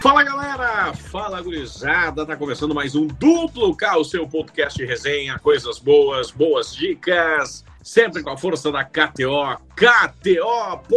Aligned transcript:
Fala 0.00 0.24
galera, 0.24 0.94
fala 0.94 1.42
gurizada, 1.42 2.24
tá 2.24 2.34
começando 2.36 2.74
mais 2.74 2.94
um 2.94 3.06
Duplo 3.06 3.76
K, 3.76 3.98
o 3.98 4.04
seu 4.04 4.26
podcast 4.26 4.82
resenha, 4.82 5.38
coisas 5.38 5.78
boas, 5.78 6.30
boas 6.30 6.74
dicas, 6.74 7.66
sempre 7.82 8.22
com 8.22 8.30
a 8.30 8.38
força 8.38 8.72
da 8.72 8.82
KTO, 8.82 9.58
KTO.com, 9.76 10.90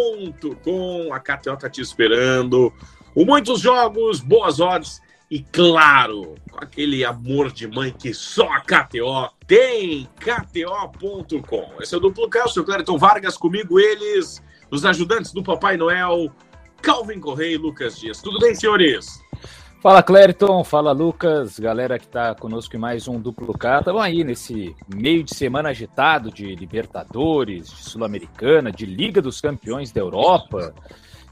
a 1.14 1.20
KTO 1.20 1.58
tá 1.58 1.70
te 1.70 1.82
esperando, 1.82 2.72
com 3.14 3.26
muitos 3.26 3.60
jogos, 3.60 4.22
boas 4.22 4.62
odds 4.62 5.02
e 5.30 5.40
claro, 5.42 6.36
com 6.50 6.58
aquele 6.64 7.04
amor 7.04 7.52
de 7.52 7.68
mãe 7.68 7.92
que 7.92 8.14
só 8.14 8.50
a 8.52 8.62
KTO 8.62 9.30
tem, 9.46 10.08
KTO.com. 10.20 11.82
Esse 11.82 11.94
é 11.94 11.98
o 11.98 12.02
Duplo 12.02 12.30
K, 12.30 12.46
o 12.46 12.50
seu 12.50 12.64
Clériton 12.64 12.98
Vargas, 12.98 13.38
comigo 13.38 13.80
eles, 13.80 14.42
os 14.72 14.86
ajudantes 14.86 15.34
do 15.34 15.44
Papai 15.44 15.76
Noel, 15.76 16.32
Calvin 16.82 17.20
Correia 17.20 17.56
e 17.56 17.58
Lucas 17.58 18.00
Dias. 18.00 18.22
Tudo 18.22 18.40
bem, 18.40 18.56
senhores? 18.56 19.22
Fala, 19.82 20.02
Clériton. 20.02 20.64
Fala, 20.64 20.92
Lucas. 20.92 21.60
Galera 21.60 22.00
que 22.00 22.06
está 22.06 22.34
conosco 22.34 22.76
em 22.76 22.80
mais 22.80 23.08
um 23.08 23.20
Duplo 23.20 23.54
K. 23.58 23.80
Estamos 23.80 24.02
aí 24.02 24.24
nesse 24.24 24.76
meio 24.94 25.24
de 25.24 25.36
semana 25.36 25.70
agitado 25.70 26.32
de 26.32 26.56
Libertadores, 26.56 27.70
de 27.70 27.90
Sul-Americana, 27.90 28.72
de 28.72 28.86
Liga 28.86 29.22
dos 29.22 29.40
Campeões 29.40 29.92
da 29.92 30.02
Europa, 30.02 30.74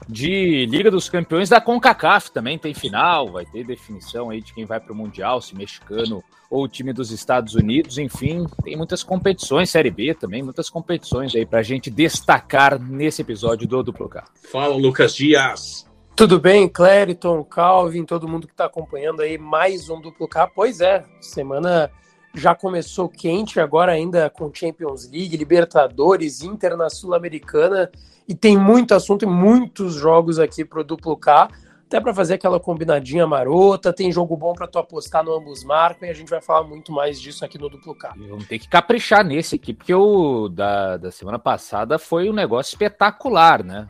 de 0.08 0.66
Liga 0.66 0.90
dos 0.90 1.08
Campeões 1.08 1.48
da 1.48 1.60
CONCACAF 1.60 2.30
também. 2.30 2.58
Tem 2.58 2.72
final, 2.74 3.32
vai 3.32 3.44
ter 3.44 3.64
definição 3.64 4.30
aí 4.30 4.40
de 4.40 4.52
quem 4.54 4.64
vai 4.64 4.80
para 4.80 4.92
o 4.92 4.96
Mundial, 4.96 5.40
se 5.40 5.54
mexicano 5.54 6.22
ou 6.48 6.64
o 6.64 6.68
time 6.68 6.92
dos 6.92 7.10
Estados 7.10 7.54
Unidos. 7.54 7.98
Enfim, 7.98 8.46
tem 8.62 8.76
muitas 8.76 9.02
competições, 9.02 9.70
Série 9.70 9.90
B 9.90 10.14
também, 10.14 10.42
muitas 10.42 10.70
competições 10.70 11.34
aí 11.34 11.44
para 11.44 11.58
a 11.58 11.62
gente 11.62 11.90
destacar 11.90 12.80
nesse 12.80 13.22
episódio 13.22 13.66
do 13.66 13.82
Duplo 13.82 14.08
K. 14.08 14.24
Fala, 14.50 14.76
Lucas 14.76 15.14
Dias. 15.14 15.86
Tudo 16.14 16.40
bem, 16.40 16.66
Clériton, 16.66 17.44
Calvin, 17.44 18.04
todo 18.04 18.28
mundo 18.28 18.46
que 18.46 18.54
está 18.54 18.64
acompanhando 18.64 19.20
aí 19.20 19.36
mais 19.36 19.90
um 19.90 20.00
Duplo 20.00 20.26
K. 20.26 20.46
Pois 20.46 20.80
é, 20.80 21.04
semana 21.20 21.90
já 22.34 22.54
começou 22.54 23.08
quente, 23.08 23.60
agora 23.60 23.92
ainda 23.92 24.30
com 24.30 24.50
Champions 24.52 25.10
League, 25.10 25.36
Libertadores, 25.36 26.42
Inter 26.42 26.76
na 26.76 26.88
Sul-Americana, 26.88 27.90
e 28.28 28.34
tem 28.34 28.56
muito 28.56 28.94
assunto 28.94 29.24
e 29.24 29.26
muitos 29.26 29.94
jogos 29.94 30.38
aqui 30.38 30.64
para 30.64 30.80
o 30.80 30.84
Duplo 30.84 31.16
K, 31.16 31.48
até 31.86 32.00
para 32.00 32.12
fazer 32.12 32.34
aquela 32.34 32.58
combinadinha 32.58 33.26
marota, 33.26 33.92
tem 33.92 34.10
jogo 34.10 34.36
bom 34.36 34.52
para 34.52 34.66
tu 34.66 34.78
apostar 34.78 35.22
no 35.22 35.32
ambos 35.32 35.62
marcam, 35.62 36.08
e 36.08 36.10
a 36.10 36.14
gente 36.14 36.28
vai 36.28 36.42
falar 36.42 36.66
muito 36.66 36.90
mais 36.90 37.20
disso 37.20 37.44
aqui 37.44 37.56
no 37.58 37.68
Duplo 37.68 37.94
K. 37.94 38.12
Vamos 38.28 38.46
ter 38.46 38.58
que 38.58 38.68
caprichar 38.68 39.24
nesse 39.24 39.54
aqui, 39.54 39.72
porque 39.72 39.94
o 39.94 40.48
da, 40.48 40.96
da 40.96 41.12
semana 41.12 41.38
passada 41.38 41.98
foi 41.98 42.28
um 42.28 42.32
negócio 42.32 42.74
espetacular, 42.74 43.62
né? 43.62 43.88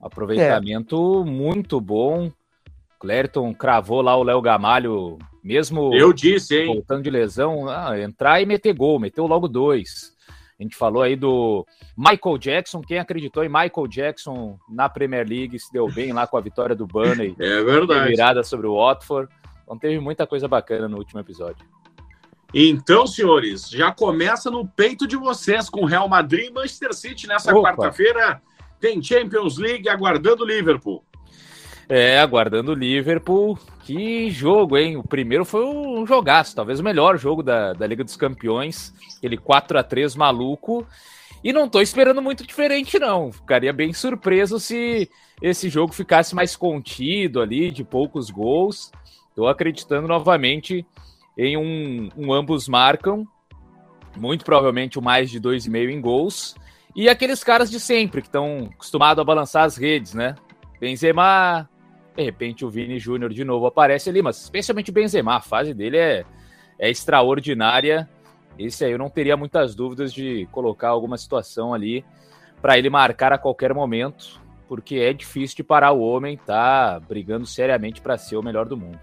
Aproveitamento 0.00 1.22
é. 1.26 1.30
muito 1.30 1.78
bom. 1.78 2.32
Clériton 2.98 3.52
cravou 3.52 4.00
lá 4.00 4.16
o 4.16 4.22
Léo 4.22 4.40
Gamalho, 4.40 5.18
mesmo 5.44 5.94
eu 5.94 6.12
disse, 6.12 6.56
hein? 6.56 6.66
voltando 6.66 7.02
de 7.02 7.10
lesão, 7.10 7.68
ah, 7.68 7.98
entrar 8.00 8.40
e 8.40 8.46
meter 8.46 8.74
gol, 8.74 8.98
meteu 8.98 9.26
logo 9.26 9.46
dois. 9.46 10.14
A 10.60 10.62
gente 10.62 10.76
falou 10.76 11.02
aí 11.02 11.16
do 11.16 11.66
Michael 11.96 12.36
Jackson. 12.36 12.82
Quem 12.82 12.98
acreditou 12.98 13.42
em 13.42 13.48
Michael 13.48 13.86
Jackson 13.88 14.58
na 14.68 14.90
Premier 14.90 15.26
League 15.26 15.58
se 15.58 15.72
deu 15.72 15.90
bem 15.90 16.12
lá 16.12 16.26
com 16.26 16.36
a 16.36 16.40
vitória 16.40 16.76
do 16.76 16.86
Burnley. 16.86 17.34
É 17.40 17.62
verdade. 17.62 18.10
Virada 18.10 18.44
sobre 18.44 18.66
o 18.66 18.76
Watford. 18.76 19.32
Então 19.62 19.78
teve 19.78 19.98
muita 19.98 20.26
coisa 20.26 20.46
bacana 20.46 20.86
no 20.86 20.98
último 20.98 21.18
episódio. 21.18 21.64
Então, 22.52 23.06
senhores, 23.06 23.70
já 23.70 23.90
começa 23.90 24.50
no 24.50 24.68
peito 24.68 25.06
de 25.06 25.16
vocês 25.16 25.70
com 25.70 25.86
Real 25.86 26.08
Madrid 26.08 26.48
e 26.48 26.52
Manchester 26.52 26.92
City 26.92 27.26
nessa 27.26 27.54
quarta-feira. 27.54 28.42
Tem 28.78 29.02
Champions 29.02 29.56
League 29.56 29.88
aguardando 29.88 30.42
o 30.42 30.46
Liverpool. 30.46 31.02
É, 31.90 32.20
aguardando 32.20 32.70
o 32.70 32.74
Liverpool. 32.74 33.58
Que 33.82 34.30
jogo, 34.30 34.78
hein? 34.78 34.96
O 34.96 35.02
primeiro 35.02 35.44
foi 35.44 35.64
um 35.64 36.06
jogaço, 36.06 36.54
talvez 36.54 36.78
o 36.78 36.84
melhor 36.84 37.18
jogo 37.18 37.42
da, 37.42 37.72
da 37.72 37.84
Liga 37.84 38.04
dos 38.04 38.14
Campeões. 38.16 38.94
Aquele 39.18 39.36
4 39.36 39.76
a 39.76 39.82
3 39.82 40.14
maluco. 40.14 40.86
E 41.42 41.52
não 41.52 41.68
tô 41.68 41.80
esperando 41.80 42.22
muito 42.22 42.46
diferente, 42.46 42.96
não. 42.96 43.32
Ficaria 43.32 43.72
bem 43.72 43.92
surpreso 43.92 44.60
se 44.60 45.10
esse 45.42 45.68
jogo 45.68 45.92
ficasse 45.92 46.32
mais 46.32 46.54
contido 46.54 47.40
ali, 47.40 47.72
de 47.72 47.82
poucos 47.82 48.30
gols. 48.30 48.92
Tô 49.34 49.48
acreditando 49.48 50.06
novamente 50.06 50.86
em 51.36 51.56
um, 51.56 52.08
um 52.16 52.32
ambos 52.32 52.68
marcam. 52.68 53.26
Muito 54.16 54.44
provavelmente 54.44 54.96
o 54.96 55.02
mais 55.02 55.28
de 55.28 55.40
2,5 55.40 55.90
em 55.90 56.00
gols. 56.00 56.54
E 56.94 57.08
aqueles 57.08 57.42
caras 57.42 57.68
de 57.68 57.80
sempre, 57.80 58.20
que 58.20 58.28
estão 58.28 58.68
acostumados 58.74 59.20
a 59.20 59.24
balançar 59.24 59.64
as 59.64 59.76
redes, 59.76 60.14
né? 60.14 60.36
Benzema, 60.80 61.69
de 62.20 62.24
repente 62.24 62.64
o 62.64 62.70
Vini 62.70 62.98
Júnior 62.98 63.32
de 63.32 63.44
novo 63.44 63.66
aparece 63.66 64.10
ali, 64.10 64.20
mas 64.20 64.40
especialmente 64.42 64.90
o 64.90 64.92
Benzema, 64.92 65.36
a 65.36 65.40
fase 65.40 65.72
dele 65.72 65.96
é, 65.96 66.24
é 66.78 66.90
extraordinária. 66.90 68.08
Esse 68.58 68.84
aí 68.84 68.92
eu 68.92 68.98
não 68.98 69.08
teria 69.08 69.36
muitas 69.36 69.74
dúvidas 69.74 70.12
de 70.12 70.46
colocar 70.52 70.88
alguma 70.88 71.16
situação 71.16 71.72
ali 71.72 72.04
para 72.60 72.76
ele 72.76 72.90
marcar 72.90 73.32
a 73.32 73.38
qualquer 73.38 73.72
momento, 73.72 74.38
porque 74.68 74.96
é 74.96 75.14
difícil 75.14 75.56
de 75.56 75.64
parar 75.64 75.92
o 75.92 76.00
homem, 76.00 76.36
tá 76.36 77.00
brigando 77.00 77.46
seriamente 77.46 78.02
para 78.02 78.18
ser 78.18 78.36
o 78.36 78.42
melhor 78.42 78.68
do 78.68 78.76
mundo. 78.76 78.98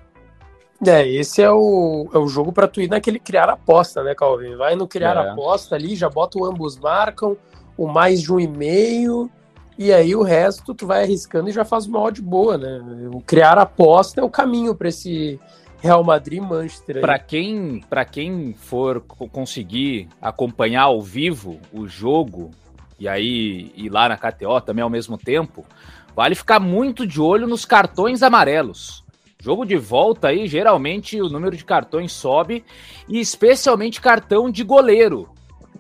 É, 0.85 1.07
esse 1.07 1.41
é 1.41 1.49
o, 1.49 2.07
é 2.13 2.19
o 2.19 2.27
jogo 2.27 2.53
para 2.53 2.67
tu 2.67 2.79
ir 2.79 2.87
naquele 2.87 3.17
criar 3.17 3.49
aposta, 3.49 4.03
né, 4.03 4.13
Calvin? 4.13 4.55
Vai 4.55 4.75
no 4.75 4.87
criar 4.87 5.15
é. 5.15 5.31
aposta 5.31 5.73
ali, 5.73 5.95
já 5.95 6.07
bota 6.07 6.37
o 6.37 6.45
ambos 6.45 6.77
marcam, 6.77 7.35
o 7.75 7.87
mais 7.87 8.21
de 8.21 8.31
um 8.31 8.39
e 8.39 8.47
meio, 8.47 9.31
e 9.77 9.93
aí 9.93 10.15
o 10.15 10.23
resto 10.23 10.73
tu 10.73 10.87
vai 10.87 11.03
arriscando 11.03 11.49
e 11.49 11.53
já 11.53 11.63
faz 11.63 11.85
uma 11.85 11.99
odd 11.99 12.21
boa, 12.21 12.57
né? 12.57 12.81
O 13.13 13.21
criar 13.21 13.57
aposta 13.57 14.21
é 14.21 14.23
o 14.23 14.29
caminho 14.29 14.73
para 14.73 14.89
esse 14.89 15.39
Real 15.79 16.03
Madrid 16.03 16.41
Manchester. 16.41 16.99
Para 17.01 17.19
quem, 17.19 17.83
para 17.89 18.03
quem 18.03 18.53
for 18.53 19.01
conseguir 19.01 20.07
acompanhar 20.21 20.83
ao 20.83 21.01
vivo 21.01 21.59
o 21.71 21.87
jogo 21.87 22.51
e 22.99 23.07
aí 23.07 23.71
ir 23.75 23.89
lá 23.89 24.09
na 24.09 24.17
KTO 24.17 24.59
também 24.61 24.81
ao 24.81 24.89
mesmo 24.89 25.17
tempo, 25.17 25.63
vale 26.15 26.33
ficar 26.33 26.59
muito 26.59 27.05
de 27.05 27.21
olho 27.21 27.45
nos 27.45 27.63
cartões 27.63 28.23
amarelos. 28.23 29.05
Jogo 29.39 29.65
de 29.65 29.77
volta 29.77 30.29
aí, 30.29 30.47
geralmente 30.47 31.21
o 31.21 31.29
número 31.29 31.55
de 31.55 31.63
cartões 31.63 32.11
sobe 32.11 32.65
e 33.07 33.19
especialmente 33.19 34.01
cartão 34.01 34.49
de 34.49 34.63
goleiro. 34.63 35.29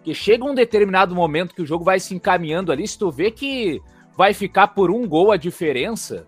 Porque 0.07 0.15
chega 0.15 0.45
um 0.45 0.55
determinado 0.55 1.13
momento 1.13 1.53
que 1.53 1.61
o 1.61 1.65
jogo 1.65 1.83
vai 1.83 1.99
se 1.99 2.15
encaminhando 2.15 2.71
ali, 2.71 2.87
se 2.87 2.97
tu 2.97 3.11
vê 3.11 3.29
que 3.29 3.81
vai 4.15 4.33
ficar 4.33 4.69
por 4.69 4.89
um 4.89 5.05
gol 5.05 5.33
a 5.33 5.35
diferença, 5.35 6.25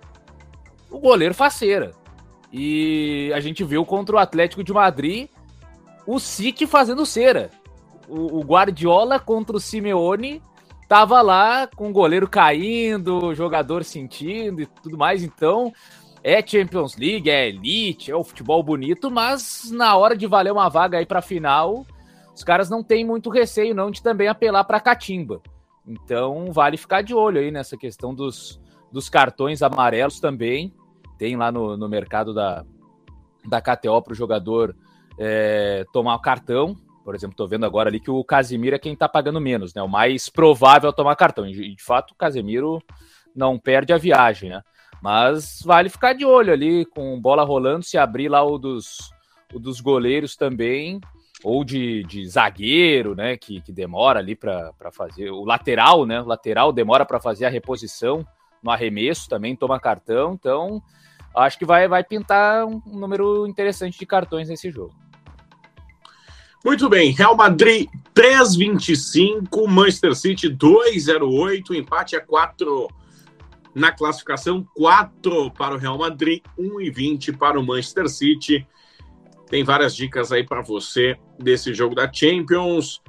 o 0.91 1.00
goleiro 1.00 1.34
faceira. 1.34 1.94
E 2.51 3.31
a 3.34 3.40
gente 3.40 3.63
viu 3.63 3.85
contra 3.85 4.17
o 4.17 4.19
Atlético 4.19 4.66
de 4.66 4.73
Madrid 4.73 5.29
o 6.06 6.19
City 6.19 6.67
fazendo 6.67 7.06
cera. 7.06 7.51
O, 8.09 8.40
o 8.40 8.44
Guardiola 8.44 9.17
contra 9.17 9.56
o 9.56 9.62
Simeone 9.62 10.44
tava 10.90 11.22
lá 11.22 11.66
com 11.66 11.90
o 11.90 11.94
goleiro 11.94 12.28
caindo, 12.28 13.28
o 13.28 13.34
jogador 13.34 13.85
sentindo 13.85 14.61
e 14.61 14.66
tudo 14.66 14.97
mais. 14.97 15.23
Então, 15.23 15.72
é 16.22 16.46
Champions 16.46 16.97
League, 16.97 17.29
é 17.29 17.47
elite, 17.47 18.11
é 18.11 18.16
o 18.16 18.25
futebol 18.25 18.61
bonito, 18.61 19.09
mas 19.09 19.72
na 19.72 19.96
hora 19.96 20.17
de 20.17 20.28
valer 20.28 20.51
uma 20.51 20.67
vaga 20.67 20.97
aí 20.97 21.06
para 21.06 21.22
final, 21.22 21.85
os 22.39 22.44
caras 22.45 22.69
não 22.69 22.81
têm 22.81 23.05
muito 23.05 23.29
receio 23.29 23.75
não 23.75 23.91
de 23.91 24.01
também 24.01 24.29
apelar 24.29 24.63
para 24.63 24.79
catimba. 24.79 25.41
Então 25.85 26.53
vale 26.53 26.77
ficar 26.77 27.01
de 27.01 27.13
olho 27.13 27.38
aí 27.38 27.51
nessa 27.51 27.75
questão 27.75 28.16
dos, 28.16 28.61
dos 28.89 29.09
cartões 29.09 29.61
amarelos 29.61 30.22
também. 30.22 30.73
Tem 31.17 31.35
lá 31.35 31.51
no, 31.51 31.75
no 31.75 31.89
mercado 31.89 32.33
da, 32.33 32.66
da 33.45 33.59
KTO 33.59 34.01
para 34.01 34.13
o 34.13 34.16
jogador 34.16 34.73
é, 35.17 35.85
tomar 35.91 36.17
cartão. 36.19 36.78
Por 37.03 37.13
exemplo, 37.13 37.33
estou 37.33 37.45
vendo 37.45 37.66
agora 37.66 37.89
ali 37.89 37.99
que 37.99 38.09
o 38.09 38.23
Casemiro 38.23 38.73
é 38.73 38.79
quem 38.79 38.94
está 38.94 39.09
pagando 39.09 39.41
menos, 39.41 39.73
né? 39.73 39.84
O 39.84 39.90
mais 39.90 40.29
provável 40.29 40.90
a 40.90 40.93
tomar 40.93 41.17
cartão. 41.17 41.46
E 41.46 41.75
de 41.75 41.84
fato, 41.84 42.11
o 42.11 42.16
Casemiro 42.16 42.81
não 43.35 43.59
perde 43.59 43.91
a 43.91 43.97
viagem, 43.97 44.49
né? 44.49 44.61
Mas 45.03 45.61
vale 45.66 45.90
ficar 45.90 46.14
de 46.14 46.23
olho 46.23 46.53
ali 46.53 46.85
com 46.85 47.19
bola 47.19 47.43
rolando, 47.43 47.84
se 47.84 47.97
abrir 47.97 48.29
lá 48.29 48.41
o 48.46 48.58
dos, 48.58 49.11
o 49.53 49.59
dos 49.59 49.81
goleiros 49.81 50.37
também 50.37 51.02
ou 51.44 51.64
de, 51.64 52.03
de 52.03 52.28
zagueiro, 52.28 53.16
né, 53.16 53.38
que, 53.38 53.62
que 53.62 53.72
demora 53.72 54.20
ali 54.20 54.36
para 54.36 54.74
fazer, 54.91 55.30
o 55.30 55.46
lateral, 55.46 56.06
né, 56.06 56.22
o 56.22 56.26
lateral 56.26 56.72
demora 56.72 57.06
para 57.06 57.20
fazer 57.20 57.46
a 57.46 57.50
reposição 57.50 58.26
no 58.62 58.72
arremesso, 58.72 59.30
também 59.30 59.56
toma 59.56 59.80
cartão, 59.80 60.34
então 60.34 60.82
acho 61.36 61.58
que 61.58 61.66
vai, 61.66 61.88
vai 61.88 62.03
pintar 62.03 62.66
um 62.66 62.82
número 62.86 63.47
interessante 63.47 63.97
de 63.97 64.06
cartões 64.06 64.50
nesse 64.50 64.70
jogo. 64.70 64.94
Muito 66.64 66.90
bem, 66.90 67.12
Real 67.12 67.38
Madrid 67.38 67.88
3,25, 68.14 69.66
Manchester 69.66 70.14
City 70.14 70.50
2,08, 70.50 71.74
empate 71.74 72.18
a 72.18 72.22
4 72.22 72.90
na 73.74 73.94
classificação, 73.94 74.68
4 74.76 75.52
para 75.52 75.76
o 75.76 75.78
Real 75.78 75.97
Madrid, 75.97 76.41
1,20 76.59 77.38
para 77.38 77.58
o 77.58 77.66
Manchester 77.66 78.09
City. 78.09 78.68
Tem 79.49 79.63
várias 79.63 79.96
dicas 79.96 80.31
aí 80.31 80.43
para 80.43 80.61
você 80.61 81.17
desse 81.37 81.73
jogo 81.73 81.96
da 81.96 82.11
Champions. 82.11 83.01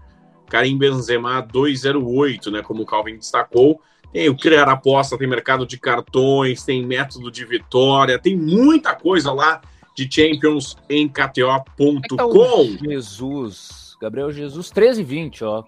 Karim 0.48 0.76
Benzema 0.76 1.40
208, 1.42 2.50
né? 2.50 2.62
Como 2.62 2.82
o 2.82 2.86
Calvin 2.86 3.16
destacou. 3.16 3.80
Tem 4.12 4.28
o 4.28 4.36
criar 4.36 4.68
aposta, 4.68 5.16
tem 5.16 5.28
mercado 5.28 5.64
de 5.64 5.78
cartões, 5.78 6.64
tem 6.64 6.84
método 6.84 7.30
de 7.30 7.44
vitória, 7.44 8.18
tem 8.18 8.36
muita 8.36 8.94
coisa 8.96 9.32
lá 9.32 9.60
de 9.94 10.08
Champions 10.10 10.76
em 10.88 11.08
KTO.com. 11.08 12.76
Jesus, 12.82 13.96
Gabriel 14.00 14.32
Jesus 14.32 14.70
13 14.70 15.02
e 15.02 15.04
20, 15.04 15.44
ó. 15.44 15.62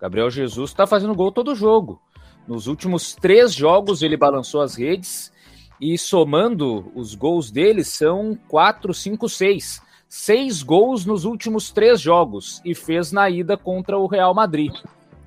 Gabriel 0.00 0.30
Jesus 0.30 0.72
tá 0.72 0.86
fazendo 0.86 1.14
gol 1.14 1.32
todo 1.32 1.56
jogo. 1.56 2.00
Nos 2.46 2.68
últimos 2.68 3.14
três 3.14 3.52
jogos 3.52 4.02
ele 4.02 4.16
balançou 4.16 4.60
as 4.60 4.76
redes 4.76 5.32
e 5.80 5.98
somando 5.98 6.92
os 6.94 7.14
gols 7.14 7.50
dele 7.50 7.82
são 7.82 8.38
4, 8.46 8.94
5, 8.94 9.28
6. 9.28 9.87
Seis 10.08 10.62
gols 10.62 11.04
nos 11.04 11.24
últimos 11.24 11.70
três 11.70 12.00
jogos 12.00 12.62
e 12.64 12.74
fez 12.74 13.12
na 13.12 13.28
ida 13.28 13.56
contra 13.56 13.98
o 13.98 14.06
Real 14.06 14.32
Madrid. 14.32 14.74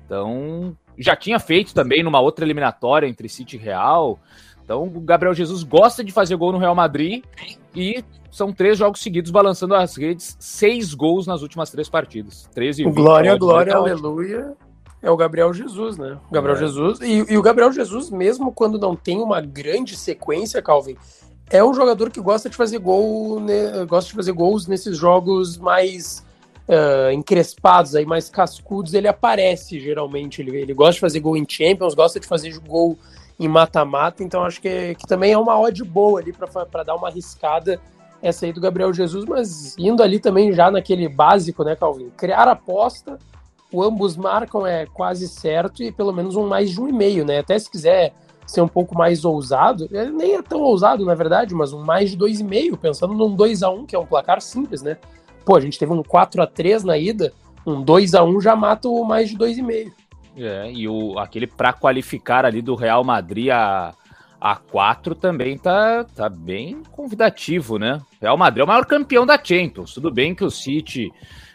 Então, 0.04 0.76
já 0.98 1.14
tinha 1.14 1.38
feito 1.38 1.72
também 1.72 2.02
numa 2.02 2.20
outra 2.20 2.44
eliminatória 2.44 3.06
entre 3.06 3.28
City 3.28 3.56
e 3.56 3.60
Real. 3.60 4.18
Então, 4.64 4.84
o 4.84 5.00
Gabriel 5.00 5.34
Jesus 5.34 5.62
gosta 5.62 6.02
de 6.02 6.12
fazer 6.12 6.36
gol 6.36 6.52
no 6.52 6.58
Real 6.58 6.74
Madrid 6.74 7.24
e 7.74 8.04
são 8.30 8.52
três 8.52 8.78
jogos 8.78 9.00
seguidos 9.00 9.30
balançando 9.30 9.74
as 9.74 9.96
redes, 9.96 10.36
seis 10.40 10.94
gols 10.94 11.26
nas 11.26 11.42
últimas 11.42 11.70
três 11.70 11.88
partidas. 11.88 12.48
13 12.54 12.84
20, 12.84 12.94
glória, 12.94 13.36
glória, 13.36 13.74
aleluia. 13.74 14.56
É 15.02 15.10
o 15.10 15.16
Gabriel 15.16 15.52
Jesus, 15.52 15.98
né? 15.98 16.16
O 16.30 16.32
Gabriel 16.32 16.56
é. 16.56 16.60
Jesus. 16.60 17.00
E, 17.00 17.32
e, 17.32 17.36
o 17.36 17.42
Gabriel 17.42 17.72
Jesus, 17.72 18.08
mesmo 18.08 18.52
quando 18.52 18.78
não 18.78 18.94
tem 18.94 19.20
uma 19.20 19.40
grande 19.40 19.96
sequência, 19.96 20.62
Calvin, 20.62 20.96
é 21.50 21.62
um 21.62 21.74
jogador 21.74 22.10
que 22.10 22.20
gosta 22.20 22.48
de 22.48 22.56
fazer 22.56 22.78
gol, 22.78 23.40
né, 23.40 23.84
gosta 23.86 24.10
de 24.10 24.16
fazer 24.16 24.32
gols 24.32 24.66
nesses 24.66 24.96
jogos 24.96 25.56
mais 25.58 26.24
uh, 26.68 27.10
encrespados, 27.12 27.94
aí, 27.94 28.06
mais 28.06 28.28
cascudos. 28.28 28.94
Ele 28.94 29.08
aparece 29.08 29.78
geralmente. 29.78 30.40
Ele, 30.40 30.56
ele 30.56 30.74
gosta 30.74 30.94
de 30.94 31.00
fazer 31.00 31.20
gol 31.20 31.36
em 31.36 31.46
Champions, 31.48 31.94
gosta 31.94 32.18
de 32.18 32.26
fazer 32.26 32.58
gol 32.60 32.98
em 33.38 33.48
mata-mata, 33.48 34.22
então 34.22 34.44
acho 34.44 34.60
que, 34.60 34.94
que 34.94 35.06
também 35.06 35.32
é 35.32 35.38
uma 35.38 35.58
odd 35.58 35.82
boa 35.82 36.20
ali 36.20 36.32
para 36.32 36.82
dar 36.84 36.94
uma 36.94 37.08
arriscada 37.08 37.80
essa 38.22 38.46
aí 38.46 38.52
do 38.52 38.60
Gabriel 38.60 38.92
Jesus, 38.92 39.24
mas 39.24 39.76
indo 39.76 40.00
ali 40.00 40.20
também 40.20 40.52
já 40.52 40.70
naquele 40.70 41.08
básico, 41.08 41.64
né, 41.64 41.74
Calvin? 41.74 42.08
Criar 42.16 42.46
aposta, 42.46 43.18
o 43.72 43.82
ambos 43.82 44.16
marcam 44.16 44.64
é 44.64 44.86
quase 44.86 45.26
certo 45.26 45.82
e 45.82 45.90
pelo 45.90 46.12
menos 46.12 46.36
um 46.36 46.46
mais 46.46 46.70
de 46.70 46.80
um 46.80 46.88
e 46.88 46.92
meio, 46.92 47.24
né? 47.24 47.40
Até 47.40 47.58
se 47.58 47.68
quiser 47.68 48.14
ser 48.52 48.60
um 48.60 48.68
pouco 48.68 48.96
mais 48.96 49.24
ousado, 49.24 49.88
nem 49.90 50.34
é 50.34 50.42
tão 50.42 50.60
ousado 50.60 51.04
na 51.04 51.14
verdade, 51.14 51.54
mas 51.54 51.72
um 51.72 51.82
mais 51.82 52.10
de 52.10 52.16
dois 52.16 52.40
e 52.40 52.44
meio, 52.44 52.76
pensando 52.76 53.14
num 53.14 53.34
2 53.34 53.62
a 53.62 53.70
1 53.70 53.86
que 53.86 53.96
é 53.96 53.98
um 53.98 54.06
placar 54.06 54.40
simples, 54.40 54.82
né? 54.82 54.98
Pô, 55.44 55.56
a 55.56 55.60
gente 55.60 55.78
teve 55.78 55.92
um 55.92 56.02
4 56.02 56.42
a 56.42 56.46
3 56.46 56.84
na 56.84 56.96
ida, 56.96 57.32
um 57.66 57.82
2 57.82 58.14
a 58.14 58.22
1 58.22 58.40
já 58.40 58.54
mata 58.54 58.88
o 58.88 59.04
mais 59.04 59.30
de 59.30 59.36
dois 59.36 59.58
e 59.58 59.62
meio. 59.62 59.92
É, 60.36 60.70
e 60.72 60.88
o, 60.88 61.18
aquele 61.18 61.46
para 61.46 61.72
qualificar 61.72 62.44
ali 62.44 62.62
do 62.62 62.74
Real 62.74 63.04
Madrid 63.04 63.50
a, 63.50 63.92
a 64.40 64.56
4 64.56 65.14
também 65.14 65.58
tá, 65.58 66.04
tá 66.04 66.28
bem 66.28 66.82
convidativo, 66.90 67.78
né? 67.78 68.00
Real 68.20 68.36
Madrid 68.36 68.60
é 68.60 68.64
o 68.64 68.68
maior 68.68 68.86
campeão 68.86 69.26
da 69.26 69.38
Champions. 69.42 69.92
Tudo 69.92 70.10
bem 70.10 70.34
que 70.34 70.44
o 70.44 70.50
City 70.50 71.12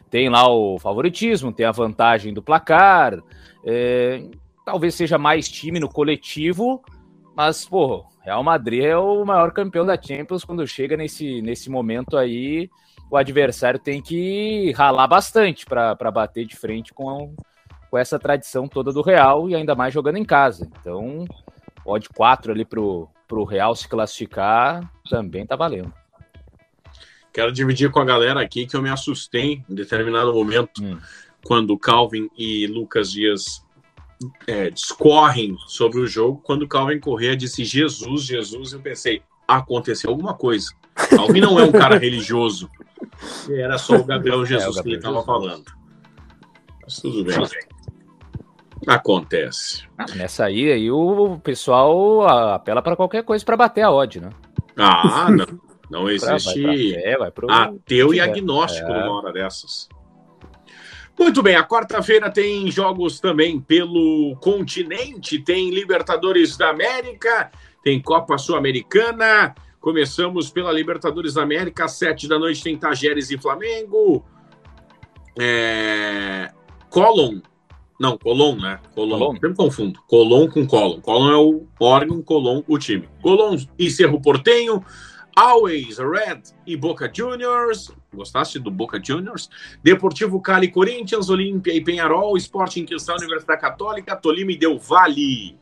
tem 0.09 0.29
lá 0.29 0.47
o 0.47 0.77
favoritismo, 0.79 1.51
tem 1.51 1.65
a 1.65 1.71
vantagem 1.71 2.33
do 2.33 2.41
placar, 2.41 3.17
é, 3.65 4.23
talvez 4.67 4.95
seja 4.95 5.17
mais 5.17 5.47
time 5.47 5.79
no 5.79 5.87
coletivo, 5.87 6.83
mas, 7.33 7.65
pô, 7.65 8.05
Real 8.21 8.43
Madrid 8.43 8.83
é 8.83 8.97
o 8.97 9.23
maior 9.23 9.53
campeão 9.53 9.85
da 9.85 9.95
Champions 9.99 10.43
quando 10.43 10.67
chega 10.67 10.97
nesse, 10.97 11.41
nesse 11.41 11.69
momento 11.69 12.17
aí. 12.17 12.69
O 13.09 13.15
adversário 13.15 13.79
tem 13.79 14.01
que 14.01 14.73
ralar 14.73 15.07
bastante 15.07 15.65
para 15.65 16.11
bater 16.11 16.45
de 16.45 16.57
frente 16.57 16.93
com, 16.93 17.33
com 17.89 17.97
essa 17.97 18.19
tradição 18.19 18.67
toda 18.67 18.91
do 18.91 19.01
Real 19.01 19.49
e 19.49 19.55
ainda 19.55 19.73
mais 19.73 19.93
jogando 19.93 20.17
em 20.17 20.25
casa. 20.25 20.69
Então, 20.81 21.23
odd 21.85 22.09
4 22.09 22.51
ali 22.51 22.65
pro, 22.65 23.07
pro 23.25 23.45
Real 23.45 23.73
se 23.73 23.87
classificar 23.87 24.91
também 25.09 25.47
tá 25.47 25.55
valendo. 25.55 25.93
Quero 27.31 27.53
dividir 27.53 27.89
com 27.89 28.01
a 28.01 28.05
galera 28.05 28.41
aqui 28.41 28.67
que 28.67 28.75
eu 28.75 28.81
me 28.81 28.89
assustei 28.89 29.63
em 29.69 29.73
determinado 29.73 30.33
momento 30.33 30.83
hum. 30.83 30.99
quando 31.45 31.79
Calvin 31.79 32.29
e 32.37 32.67
Lucas 32.67 33.09
Dias 33.09 33.65
é, 34.47 34.69
discorrem 34.69 35.55
sobre 35.67 35.99
o 35.99 36.07
jogo. 36.07 36.41
Quando 36.43 36.67
Calvin 36.67 36.99
Correa 36.99 37.35
disse 37.35 37.63
Jesus, 37.63 38.23
Jesus, 38.23 38.73
eu 38.73 38.79
pensei, 38.79 39.21
aconteceu 39.47 40.09
alguma 40.09 40.33
coisa. 40.33 40.71
Calvin 41.09 41.41
não 41.41 41.59
é 41.59 41.63
um 41.63 41.71
cara 41.71 41.97
religioso. 41.99 42.69
Era 43.49 43.77
só 43.77 43.95
o 43.95 44.03
Gabriel 44.03 44.45
Jesus 44.45 44.65
é, 44.65 44.69
o 44.69 44.73
Gabriel 44.73 44.83
que 44.83 44.89
ele 44.89 44.97
estava 44.97 45.23
falando. 45.23 45.65
Mas 46.83 46.99
tudo 46.99 47.23
bem. 47.23 47.35
Acontece. 48.85 49.83
Nessa 50.15 50.45
aí, 50.45 50.71
aí 50.71 50.91
o 50.91 51.39
pessoal 51.43 52.27
apela 52.53 52.81
para 52.81 52.95
qualquer 52.95 53.23
coisa 53.23 53.43
para 53.43 53.57
bater 53.57 53.81
a 53.81 53.91
odd, 53.91 54.21
né? 54.21 54.29
Ah, 54.77 55.29
não. 55.29 55.45
Não 55.89 56.09
existe 56.09 56.61
vai 56.61 56.77
fé, 56.77 57.17
vai 57.17 57.31
pro... 57.31 57.49
ateu 57.49 58.13
e 58.13 58.19
agnóstico 58.19 58.91
é. 58.91 59.05
numa 59.05 59.19
hora 59.19 59.31
dessas. 59.31 59.87
Muito 61.17 61.41
bem, 61.41 61.55
a 61.55 61.67
quarta-feira 61.67 62.29
tem 62.29 62.69
jogos 62.69 63.19
também 63.19 63.59
pelo 63.59 64.35
continente, 64.41 65.39
tem 65.39 65.71
Libertadores 65.71 66.55
da 66.55 66.69
América, 66.69 67.51
tem 67.83 68.01
Copa 68.01 68.37
Sul-Americana. 68.37 69.55
Começamos 69.79 70.49
pela 70.49 70.71
Libertadores 70.71 71.33
da 71.33 71.43
América, 71.43 71.85
às 71.85 71.93
sete 71.93 72.27
da 72.27 72.37
noite 72.37 72.63
tem 72.63 72.77
Tajeres 72.77 73.31
e 73.31 73.37
Flamengo. 73.37 74.25
É... 75.39 76.51
Colon 76.89 77.41
não, 77.99 78.17
Colom, 78.17 78.55
né? 78.57 78.79
Colom. 78.93 79.17
Colom. 79.17 79.33
Sempre 79.33 79.53
confundo. 79.55 79.99
Colom 80.07 80.47
com 80.47 80.67
Colom. 80.67 81.01
Colom 81.01 81.31
é 81.31 81.35
o 81.35 81.65
órgão, 81.79 82.21
Colom 82.21 82.63
o 82.67 82.77
time. 82.77 83.09
Colom 83.21 83.57
e 83.77 83.89
Cerro 83.89 84.21
Portenho, 84.21 84.83
Always 85.37 85.99
Red 85.99 86.41
e 86.65 86.75
Boca 86.75 87.07
Juniors. 87.13 87.91
Gostaste 88.11 88.57
do 88.57 88.71
Boca 88.71 88.99
Juniors? 88.99 89.47
Deportivo 89.83 90.41
Cali, 90.41 90.67
Corinthians, 90.67 91.29
Olímpia 91.29 91.71
e 91.75 91.79
Penharol, 91.79 92.35
Sporting 92.37 92.85
Questão, 92.85 93.15
Universidade 93.17 93.61
Católica, 93.61 94.15
Tolima 94.15 94.51
e 94.51 94.57
Del 94.57 94.79
Valle. 94.79 95.55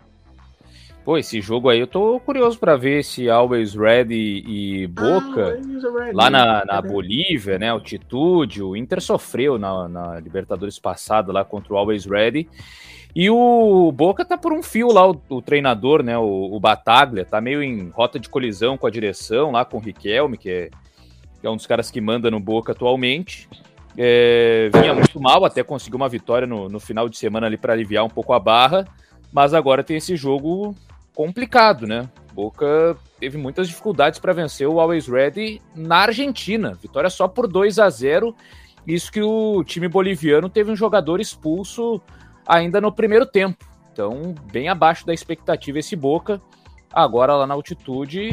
Pô, 1.04 1.18
esse 1.18 1.42
jogo 1.42 1.68
aí 1.68 1.82
eu 1.82 1.88
tô 1.88 2.22
curioso 2.22 2.58
para 2.58 2.78
ver 2.78 3.04
se 3.04 3.30
Always 3.30 3.76
Ready 3.76 4.44
e 4.48 4.88
Boca, 4.88 5.60
lá 6.14 6.30
na, 6.30 6.64
na 6.64 6.82
Bolívia, 6.82 7.60
né, 7.60 7.70
altitude, 7.70 8.64
o 8.64 8.78
Inter 8.78 9.02
sofreu 9.02 9.60
na, 9.60 9.90
na, 9.90 10.20
Libertadores 10.22 10.80
passada 10.80 11.34
lá 11.34 11.44
contra 11.44 11.74
o 11.74 11.78
Always 11.78 12.06
Ready, 12.06 12.50
e 13.16 13.30
o 13.30 13.92
Boca 13.94 14.26
tá 14.26 14.38
por 14.38 14.52
um 14.52 14.62
fio 14.62 14.92
lá, 14.92 15.10
o, 15.10 15.22
o 15.30 15.42
treinador, 15.42 16.04
né, 16.04 16.18
o, 16.18 16.50
o, 16.52 16.60
Bataglia, 16.60 17.24
tá 17.24 17.40
meio 17.40 17.64
em 17.64 17.90
rota 17.90 18.20
de 18.20 18.28
colisão 18.28 18.78
com 18.78 18.86
a 18.86 18.92
direção 18.92 19.52
lá, 19.52 19.64
com 19.64 19.78
o 19.78 19.80
Riquelme, 19.80 20.38
que 20.38 20.50
é, 20.50 20.70
que 21.40 21.48
é 21.48 21.50
um 21.50 21.56
dos 21.56 21.66
caras 21.66 21.90
que 21.90 22.02
manda 22.02 22.30
no 22.30 22.42
Boca 22.42 22.74
atualmente, 22.74 23.48
é, 23.98 24.70
vinha 24.74 24.94
muito 24.94 25.18
mal, 25.22 25.46
até 25.46 25.64
conseguiu 25.64 25.96
uma 25.96 26.10
vitória 26.10 26.46
no, 26.46 26.68
no 26.68 26.80
final 26.80 27.08
de 27.08 27.18
semana 27.18 27.48
ali 27.48 27.56
para 27.56 27.72
aliviar 27.72 28.04
um 28.04 28.10
pouco 28.10 28.34
a 28.34 28.40
barra, 28.40 28.86
mas 29.32 29.54
agora 29.54 29.84
tem 29.84 29.96
esse 29.96 30.18
jogo 30.18 30.76
complicado, 31.14 31.88
né? 31.88 32.10
Boca 32.34 32.98
teve 33.18 33.38
muitas 33.38 33.70
dificuldades 33.70 34.20
para 34.20 34.34
vencer 34.34 34.68
o 34.68 34.80
Always 34.80 35.08
Ready 35.08 35.62
na 35.74 36.00
Argentina. 36.00 36.78
Vitória 36.82 37.10
só 37.10 37.30
por 37.30 37.48
2 37.48 37.80
a 37.80 37.90
0. 37.90 38.36
Isso 38.86 39.10
que 39.10 39.22
o 39.22 39.64
time 39.64 39.88
boliviano 39.88 40.50
teve 40.50 40.70
um 40.70 40.76
jogador 40.76 41.22
expulso 41.22 42.02
ainda 42.48 42.80
no 42.80 42.92
primeiro 42.92 43.26
tempo. 43.26 43.66
Então, 43.92 44.36
bem 44.52 44.68
abaixo 44.68 45.06
da 45.06 45.14
expectativa 45.14 45.80
esse 45.80 45.96
Boca. 45.96 46.42
Agora 46.92 47.36
lá 47.36 47.46
na 47.46 47.54
altitude, 47.54 48.32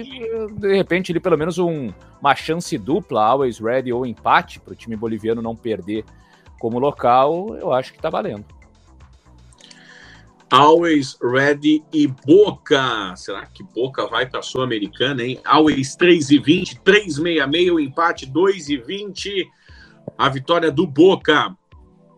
de 0.52 0.76
repente, 0.76 1.10
ele 1.10 1.18
pelo 1.18 1.36
menos 1.36 1.58
um, 1.58 1.92
uma 2.20 2.34
chance 2.36 2.76
dupla, 2.78 3.24
Always 3.24 3.58
Ready 3.58 3.92
ou 3.92 4.06
empate, 4.06 4.60
para 4.60 4.72
o 4.72 4.76
time 4.76 4.96
boliviano 4.96 5.42
não 5.42 5.56
perder 5.56 6.04
como 6.60 6.78
local, 6.78 7.56
eu 7.56 7.72
acho 7.72 7.90
que 7.90 7.98
está 7.98 8.08
valendo. 8.08 8.44
Always 10.48 11.16
Ready 11.20 11.82
e 11.92 12.06
Boca. 12.06 13.16
Será 13.16 13.46
que 13.46 13.64
Boca 13.64 14.06
vai 14.06 14.26
para 14.26 14.40
a 14.40 14.42
Sul-Americana, 14.42 15.24
hein? 15.24 15.40
Always 15.44 15.96
3 15.96 16.30
e 16.30 16.38
20, 16.38 16.80
366, 16.80 17.70
o 17.70 17.80
empate 17.80 18.26
2 18.26 18.68
e 18.68 18.76
20. 18.76 19.50
A 20.18 20.28
vitória 20.28 20.70
do 20.70 20.86
Boca 20.86 21.56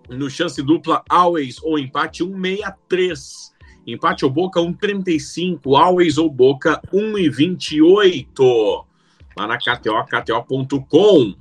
no 0.09 0.29
chance 0.29 0.63
dupla 0.63 1.03
Always 1.09 1.63
ou 1.63 1.79
empate 1.79 2.25
163. 2.25 3.55
Empate 3.87 4.25
ou 4.25 4.31
Boca 4.31 4.61
135, 4.61 5.77
Always 5.77 6.17
ou 6.17 6.31
Boca 6.31 6.81
1 6.93 7.19
e 7.19 7.29
28. 7.29 8.87
Lá 9.37 9.47
na 9.47 9.59
KTO, 9.59 10.05
KTO.com. 10.05 11.35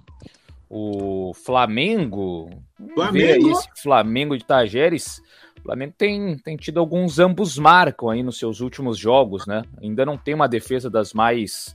O 0.69 1.33
Flamengo. 1.33 2.49
Flamengo. 2.93 3.51
Esse 3.51 3.67
Flamengo 3.81 4.37
de 4.37 4.43
Tajeres 4.43 5.21
o 5.63 5.67
Flamengo 5.67 5.93
tem, 5.97 6.37
tem 6.39 6.57
tido 6.57 6.81
alguns 6.81 7.19
ambos 7.19 7.57
marcam 7.57 8.09
aí 8.09 8.21
nos 8.21 8.37
seus 8.37 8.59
últimos 8.59 8.97
jogos, 8.97 9.47
né? 9.47 9.63
Ainda 9.81 10.05
não 10.05 10.17
tem 10.17 10.33
uma 10.33 10.47
defesa 10.47 10.89
das 10.89 11.13
mais, 11.13 11.73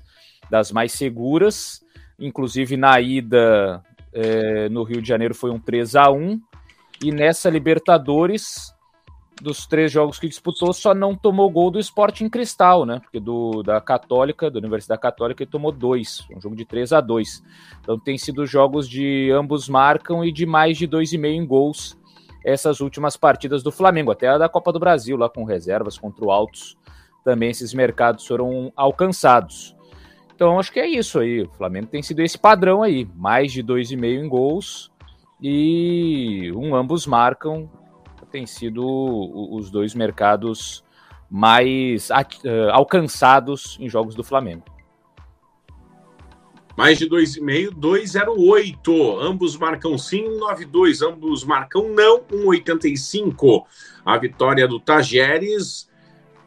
das 0.50 0.71
mais 0.71 0.92
seguras. 0.92 1.83
Inclusive 2.18 2.76
na 2.76 3.00
ida 3.00 3.83
é, 4.12 4.68
no 4.68 4.83
Rio 4.83 5.00
de 5.00 5.09
Janeiro 5.09 5.35
foi 5.35 5.50
um 5.50 5.59
3 5.59 5.97
a 5.97 6.11
1 6.11 6.38
E 7.02 7.12
nessa 7.12 7.49
Libertadores, 7.49 8.75
dos 9.40 9.67
três 9.67 9.90
jogos 9.90 10.19
que 10.19 10.28
disputou, 10.28 10.73
só 10.73 10.93
não 10.93 11.14
tomou 11.14 11.49
gol 11.50 11.71
do 11.71 11.78
Sporting 11.78 12.28
Cristal, 12.28 12.85
né? 12.85 13.00
Porque 13.00 13.21
do 13.21 13.62
da 13.62 13.81
Católica, 13.81 14.50
da 14.50 14.59
Universidade 14.59 15.00
Católica, 15.00 15.43
ele 15.43 15.50
tomou 15.50 15.73
dois, 15.73 16.26
um 16.35 16.40
jogo 16.40 16.57
de 16.57 16.64
3 16.64 16.93
a 16.93 17.00
2 17.00 17.43
Então 17.81 17.99
tem 17.99 18.19
sido 18.19 18.47
jogos 18.47 18.88
de 18.88 19.31
ambos 19.33 19.69
marcam 19.69 20.25
e 20.25 20.33
de 20.33 20.45
mais 20.45 20.76
de 20.76 20.88
2,5 20.88 21.26
em 21.26 21.47
gols 21.47 21.97
essas 22.45 22.81
últimas 22.81 23.17
partidas 23.17 23.62
do 23.62 23.71
Flamengo, 23.71 24.11
até 24.11 24.28
a 24.28 24.38
da 24.38 24.49
Copa 24.49 24.73
do 24.73 24.78
Brasil, 24.78 25.17
lá 25.17 25.28
com 25.28 25.45
reservas 25.45 25.99
contra 25.99 26.25
o 26.25 26.31
Altos. 26.31 26.76
Também 27.25 27.50
esses 27.50 27.75
mercados 27.75 28.26
foram 28.26 28.73
alcançados. 28.75 29.76
Então 30.35 30.59
acho 30.59 30.73
que 30.73 30.81
é 30.81 30.88
isso 30.88 31.19
aí. 31.19 31.43
O 31.43 31.50
Flamengo 31.50 31.88
tem 31.88 32.02
sido 32.02 32.21
esse 32.21 32.38
padrão 32.38 32.83
aí, 32.83 33.07
mais 33.17 33.52
de 33.52 33.62
2,5 33.62 34.05
em 34.05 34.28
gols 34.28 34.90
e 35.40 36.52
um 36.54 36.75
ambos 36.75 37.07
marcam 37.07 37.71
tem 38.30 38.47
sido 38.47 38.85
os 39.52 39.71
dois 39.71 39.95
mercados 39.95 40.85
mais 41.30 42.11
uh, 42.11 42.71
alcançados 42.73 43.78
em 43.80 43.88
jogos 43.88 44.14
do 44.14 44.23
Flamengo. 44.23 44.64
Mais 46.76 46.99
de 46.99 47.09
2,5, 47.09 47.71
2,08. 47.75 49.18
Ambos 49.21 49.57
marcam 49.57 49.97
sim, 49.99 50.23
1,92. 50.25 51.04
Ambos 51.04 51.42
marcam 51.42 51.88
não, 51.88 52.21
1,85. 52.21 53.64
A 54.04 54.16
vitória 54.16 54.68
do 54.68 54.78
Tajeres, 54.78 55.90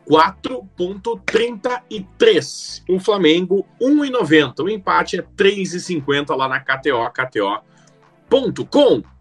4,33. 0.07 2.83
O 2.87 2.97
Flamengo, 2.97 3.67
1,90. 3.81 4.63
O 4.63 4.69
empate 4.69 5.19
é 5.19 5.21
3,50 5.21 6.33
lá 6.33 6.47
na 6.47 6.61
KTO, 6.61 7.11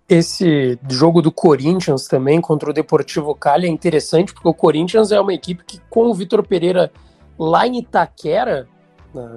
Esse 0.09 0.79
jogo 0.89 1.21
do 1.21 1.33
Corinthians 1.33 2.07
também 2.07 2.41
contra 2.41 2.71
o 2.71 2.73
Deportivo 2.73 3.35
Cali 3.35 3.67
é 3.67 3.71
interessante, 3.71 4.33
porque 4.33 4.49
o 4.49 4.55
Corinthians 4.55 5.11
é 5.11 5.21
uma 5.21 5.35
equipe 5.35 5.65
que, 5.65 5.81
com 5.91 6.07
o 6.07 6.15
Vitor 6.15 6.47
Pereira 6.47 6.93
lá 7.39 7.67
em 7.67 7.79
Itaquera, 7.79 8.69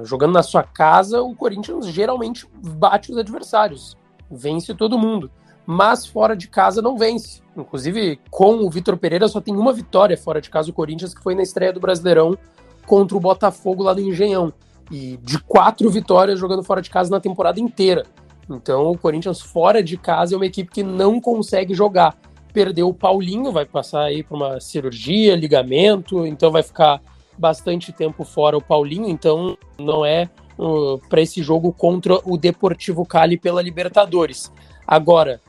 jogando 0.04 0.34
na 0.34 0.44
sua 0.44 0.62
casa, 0.62 1.22
o 1.22 1.36
Corinthians 1.36 1.88
geralmente 1.88 2.48
bate 2.62 3.12
os 3.12 3.18
adversários, 3.18 3.98
vence 4.30 4.74
todo 4.74 4.98
mundo. 4.98 5.32
Mas 5.66 6.06
fora 6.06 6.36
de 6.36 6.48
casa 6.48 6.82
não 6.82 6.98
vence. 6.98 7.42
Inclusive, 7.56 8.20
com 8.30 8.66
o 8.66 8.70
Vitor 8.70 8.98
Pereira 8.98 9.28
só 9.28 9.40
tem 9.40 9.56
uma 9.56 9.74
vitória 9.74 10.18
fora 10.18 10.42
de 10.42 10.50
casa 10.50 10.70
o 10.70 10.74
Corinthians, 10.74 11.14
que 11.14 11.24
foi 11.24 11.34
na 11.36 11.42
estreia 11.42 11.72
do 11.72 11.80
Brasileirão 11.80 12.38
contra 12.86 13.16
o 13.16 13.20
Botafogo 13.20 13.82
lá 13.82 13.94
no 13.94 14.02
Engenhão. 14.02 14.54
E 14.92 15.18
de 15.24 15.40
quatro 15.40 15.90
vitórias 15.90 16.38
jogando 16.40 16.64
fora 16.64 16.82
de 16.82 16.90
casa 16.90 17.10
na 17.10 17.20
temporada 17.20 17.60
inteira. 17.60 18.06
Então 18.50 18.92
o 18.92 18.98
Corinthians 18.98 19.42
fora 19.42 19.82
de 19.82 19.98
casa 19.98 20.36
é 20.36 20.38
uma 20.38 20.46
equipe 20.46 20.72
que 20.72 20.84
não 20.84 21.20
consegue 21.20 21.74
jogar. 21.74 22.18
Perdeu 22.52 22.88
o 22.88 22.94
Paulinho, 22.94 23.52
vai 23.52 23.66
passar 23.66 24.04
aí 24.04 24.24
por 24.24 24.36
uma 24.36 24.60
cirurgia, 24.60 25.36
ligamento, 25.36 26.26
então 26.26 26.52
vai 26.52 26.62
ficar 26.62 27.02
bastante 27.38 27.92
tempo 27.92 28.24
fora 28.24 28.58
o 28.58 28.62
Paulinho, 28.62 29.10
então 29.10 29.58
não 29.80 30.06
é 30.06 30.30
uh, 30.58 31.00
para 31.10 31.22
esse 31.22 31.42
jogo 31.42 31.74
contra 31.74 32.20
o 32.24 32.38
Deportivo 32.38 33.06
Cali 33.06 33.38
pela 33.38 33.62
Libertadores. 33.62 34.52
Agora, 34.86 35.42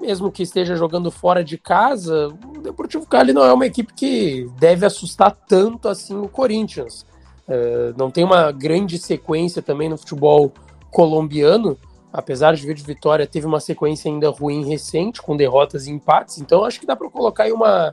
mesmo 0.00 0.30
que 0.30 0.42
esteja 0.42 0.76
jogando 0.76 1.10
fora 1.10 1.42
de 1.42 1.56
casa, 1.56 2.28
o 2.28 2.60
Deportivo 2.60 3.06
Cali 3.06 3.32
não 3.32 3.44
é 3.44 3.52
uma 3.52 3.66
equipe 3.66 3.94
que 3.94 4.46
deve 4.58 4.84
assustar 4.84 5.34
tanto 5.48 5.88
assim 5.88 6.14
o 6.16 6.28
Corinthians. 6.28 7.06
Uh, 7.48 7.94
não 7.96 8.10
tem 8.10 8.24
uma 8.24 8.50
grande 8.52 8.98
sequência 8.98 9.62
também 9.62 9.88
no 9.88 9.96
futebol 9.96 10.52
colombiano, 10.90 11.78
apesar 12.14 12.54
de 12.54 12.64
ver 12.64 12.74
de 12.74 12.84
vitória, 12.84 13.26
teve 13.26 13.44
uma 13.44 13.58
sequência 13.58 14.08
ainda 14.08 14.30
ruim 14.30 14.64
recente, 14.64 15.20
com 15.20 15.36
derrotas 15.36 15.88
e 15.88 15.90
empates, 15.90 16.38
então 16.38 16.64
acho 16.64 16.78
que 16.78 16.86
dá 16.86 16.94
para 16.94 17.10
colocar 17.10 17.42
aí 17.42 17.52
uma, 17.52 17.92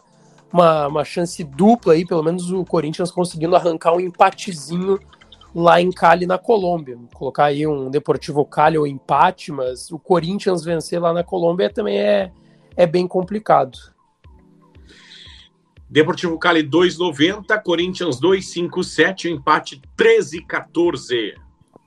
uma, 0.53 0.87
uma 0.87 1.03
chance 1.03 1.43
dupla 1.43 1.93
aí, 1.93 2.05
pelo 2.05 2.21
menos 2.21 2.51
o 2.51 2.63
Corinthians 2.63 3.09
conseguindo 3.09 3.55
arrancar 3.55 3.95
um 3.95 3.99
empatezinho 3.99 4.99
lá 5.55 5.81
em 5.81 5.91
Cali, 5.91 6.27
na 6.27 6.37
Colômbia. 6.37 6.99
Colocar 7.15 7.45
aí 7.45 7.65
um 7.65 7.89
Deportivo 7.89 8.45
Cali 8.45 8.77
ou 8.77 8.85
empate, 8.85 9.51
mas 9.51 9.89
o 9.89 9.97
Corinthians 9.97 10.63
vencer 10.63 11.01
lá 11.01 11.11
na 11.11 11.23
Colômbia 11.23 11.73
também 11.73 11.97
é, 11.97 12.31
é 12.77 12.85
bem 12.85 13.07
complicado. 13.07 13.75
Deportivo 15.89 16.37
Cali 16.37 16.63
2,90, 16.63 17.59
Corinthians 17.63 18.21
2,57, 18.21 19.31
empate 19.31 19.81
13,14 19.97 21.33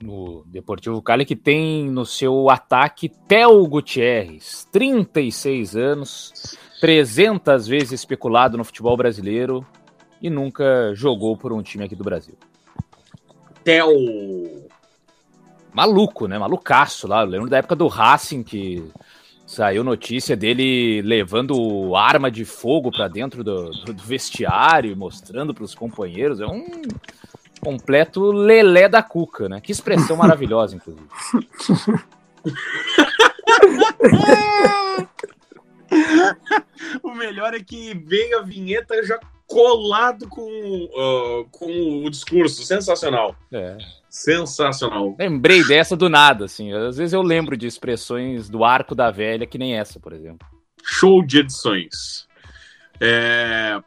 no 0.01 0.43
Deportivo 0.47 1.01
Cali, 1.01 1.25
que 1.25 1.35
tem 1.35 1.89
no 1.89 2.05
seu 2.05 2.49
ataque 2.49 3.09
Theo 3.27 3.65
Gutierrez, 3.67 4.67
36 4.71 5.75
anos, 5.75 6.57
300 6.81 7.67
vezes 7.67 7.93
especulado 7.93 8.57
no 8.57 8.63
futebol 8.63 8.95
brasileiro 8.97 9.65
e 10.21 10.29
nunca 10.29 10.93
jogou 10.93 11.37
por 11.37 11.53
um 11.53 11.61
time 11.61 11.85
aqui 11.85 11.95
do 11.95 12.03
Brasil. 12.03 12.35
Theo. 13.63 14.67
Maluco, 15.73 16.27
né? 16.27 16.37
Malucaço 16.37 17.07
lá. 17.07 17.21
Eu 17.21 17.27
lembro 17.27 17.49
da 17.49 17.57
época 17.57 17.75
do 17.75 17.87
Racing 17.87 18.43
que 18.43 18.83
saiu 19.45 19.83
notícia 19.83 20.35
dele 20.35 21.01
levando 21.01 21.95
arma 21.95 22.31
de 22.31 22.45
fogo 22.45 22.91
para 22.91 23.07
dentro 23.07 23.43
do, 23.43 23.71
do, 23.71 23.93
do 23.93 24.03
vestiário, 24.03 24.95
mostrando 24.95 25.53
para 25.53 25.63
os 25.63 25.75
companheiros. 25.75 26.39
É 26.39 26.45
um 26.45 26.65
completo 27.65 28.31
lelé 28.31 28.87
da 28.87 29.01
cuca, 29.01 29.49
né? 29.49 29.59
Que 29.59 29.71
expressão 29.71 30.15
maravilhosa, 30.15 30.75
inclusive. 30.75 31.07
o 37.01 37.11
melhor 37.15 37.55
é 37.55 37.59
que 37.59 37.95
veio 37.95 38.37
a 38.37 38.43
vinheta 38.43 39.03
já 39.03 39.19
colado 39.47 40.27
com, 40.27 40.43
uh, 40.43 41.47
com 41.49 42.03
o 42.05 42.09
discurso. 42.09 42.63
Sensacional. 42.63 43.35
É. 43.51 43.77
Sensacional. 44.07 45.15
Lembrei 45.17 45.63
dessa 45.63 45.95
do 45.95 46.07
nada, 46.07 46.45
assim. 46.45 46.71
Às 46.71 46.97
vezes 46.97 47.13
eu 47.13 47.23
lembro 47.23 47.57
de 47.57 47.65
expressões 47.65 48.47
do 48.47 48.63
arco 48.63 48.93
da 48.93 49.09
velha, 49.09 49.47
que 49.47 49.57
nem 49.57 49.75
essa, 49.75 49.99
por 49.99 50.13
exemplo. 50.13 50.47
Show 50.83 51.25
de 51.25 51.39
edições. 51.39 52.27
É, 53.01 53.81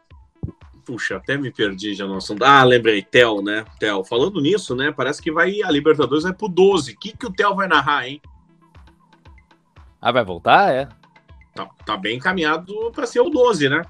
Puxa, 0.89 1.17
até 1.17 1.37
me 1.37 1.51
perdi 1.51 1.93
já 1.93 2.07
no 2.07 2.15
assunto. 2.15 2.43
Ah, 2.43 2.63
lembrei, 2.63 3.03
Tel, 3.03 3.43
né? 3.43 3.63
Tel. 3.79 4.03
Falando 4.03 4.41
nisso, 4.41 4.75
né? 4.75 4.91
Parece 4.91 5.21
que 5.21 5.31
vai 5.31 5.61
a 5.61 5.69
Libertadores 5.69 6.23
vai 6.23 6.33
pro 6.33 6.47
12. 6.47 6.93
O 6.93 6.97
que, 6.97 7.15
que 7.15 7.27
o 7.27 7.31
Tel 7.31 7.55
vai 7.55 7.67
narrar, 7.67 8.07
hein? 8.07 8.19
Ah, 10.01 10.11
vai 10.11 10.25
voltar? 10.25 10.73
É. 10.73 10.89
Tá, 11.53 11.69
tá 11.85 11.95
bem 11.95 12.17
encaminhado 12.17 12.91
para 12.91 13.05
ser 13.05 13.19
o 13.19 13.29
12, 13.29 13.69
né? 13.69 13.83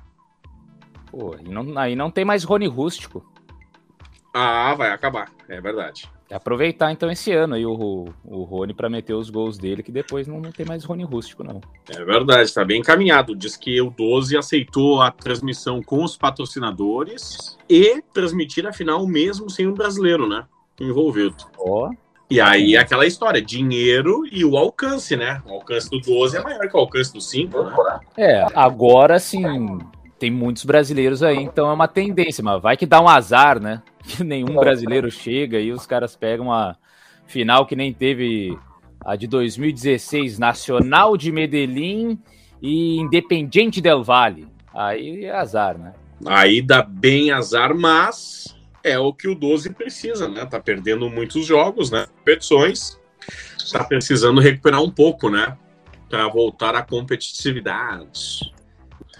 Pô, 1.09 1.35
aí 1.35 1.47
não, 1.47 1.77
aí 1.77 1.95
não 1.95 2.11
tem 2.11 2.25
mais 2.25 2.43
Rony 2.43 2.67
Rústico. 2.67 3.25
Ah, 4.33 4.75
vai 4.75 4.91
acabar. 4.91 5.31
É 5.47 5.61
verdade. 5.61 6.11
É 6.29 6.35
aproveitar 6.35 6.91
então 6.91 7.09
esse 7.09 7.31
ano 7.31 7.55
aí 7.55 7.65
o, 7.65 8.05
o 8.23 8.43
Rony 8.43 8.71
para 8.73 8.87
meter 8.87 9.15
os 9.15 9.31
gols 9.31 9.57
dele, 9.57 9.81
que 9.81 9.91
depois 9.91 10.27
não, 10.27 10.39
não 10.39 10.51
tem 10.51 10.63
mais 10.63 10.83
Rony 10.83 11.03
Rústico, 11.03 11.43
não. 11.43 11.59
É 11.89 12.03
verdade, 12.05 12.43
está 12.43 12.63
bem 12.63 12.81
encaminhado. 12.81 13.35
Diz 13.35 13.57
que 13.57 13.81
o 13.81 13.89
12 13.89 14.37
aceitou 14.37 15.01
a 15.01 15.09
transmissão 15.09 15.81
com 15.81 16.03
os 16.03 16.15
patrocinadores 16.15 17.57
e 17.67 18.03
transmitir 18.13 18.67
a 18.67 18.71
final 18.71 19.07
mesmo 19.07 19.49
sem 19.49 19.67
um 19.67 19.73
brasileiro, 19.73 20.27
né? 20.27 20.45
Envolvido. 20.79 21.35
Ó. 21.57 21.89
Oh. 21.89 22.09
E 22.29 22.39
aí 22.39 22.77
aquela 22.77 23.07
história, 23.07 23.41
dinheiro 23.41 24.21
e 24.31 24.45
o 24.45 24.55
alcance, 24.55 25.15
né? 25.15 25.41
O 25.47 25.53
alcance 25.53 25.89
do 25.89 25.99
12 25.99 26.37
é 26.37 26.43
maior 26.43 26.69
que 26.69 26.77
o 26.77 26.79
alcance 26.79 27.11
do 27.11 27.19
5, 27.19 27.63
né? 27.63 27.99
É, 28.15 28.45
agora 28.53 29.17
sim, 29.17 29.79
tem 30.19 30.29
muitos 30.29 30.65
brasileiros 30.65 31.23
aí, 31.23 31.37
então 31.37 31.69
é 31.69 31.73
uma 31.73 31.87
tendência, 31.87 32.43
mas 32.43 32.61
vai 32.61 32.75
que 32.75 32.85
dá 32.85 33.01
um 33.01 33.07
azar, 33.07 33.59
né? 33.59 33.81
que 34.03 34.23
nenhum 34.23 34.53
brasileiro 34.55 35.09
chega 35.09 35.59
e 35.59 35.71
os 35.71 35.85
caras 35.85 36.15
pegam 36.15 36.51
a 36.51 36.75
final 37.25 37.65
que 37.65 37.75
nem 37.75 37.93
teve 37.93 38.57
a 39.05 39.15
de 39.15 39.27
2016, 39.27 40.37
Nacional 40.37 41.15
de 41.15 41.31
Medellín 41.31 42.19
e 42.61 42.97
Independiente 42.97 43.79
del 43.79 44.03
Valle. 44.03 44.47
Aí 44.73 45.25
é 45.25 45.31
azar, 45.31 45.77
né? 45.77 45.93
Aí 46.25 46.61
dá 46.61 46.81
bem 46.81 47.31
azar, 47.31 47.73
mas 47.73 48.55
é 48.83 48.99
o 48.99 49.13
que 49.13 49.27
o 49.27 49.35
12 49.35 49.73
precisa, 49.73 50.27
né? 50.27 50.45
Tá 50.45 50.59
perdendo 50.59 51.09
muitos 51.09 51.45
jogos, 51.45 51.89
né? 51.89 52.07
Competições. 52.17 52.99
Tá 53.71 53.83
precisando 53.83 54.41
recuperar 54.41 54.81
um 54.81 54.91
pouco, 54.91 55.29
né? 55.29 55.57
Para 56.09 56.27
voltar 56.27 56.75
à 56.75 56.81
competitividade. 56.81 58.53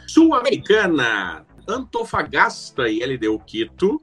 Sul-Americana, 0.09 1.45
Antofagasta 1.67 2.89
e 2.89 3.05
LDU 3.05 3.39
Quito 3.45 4.01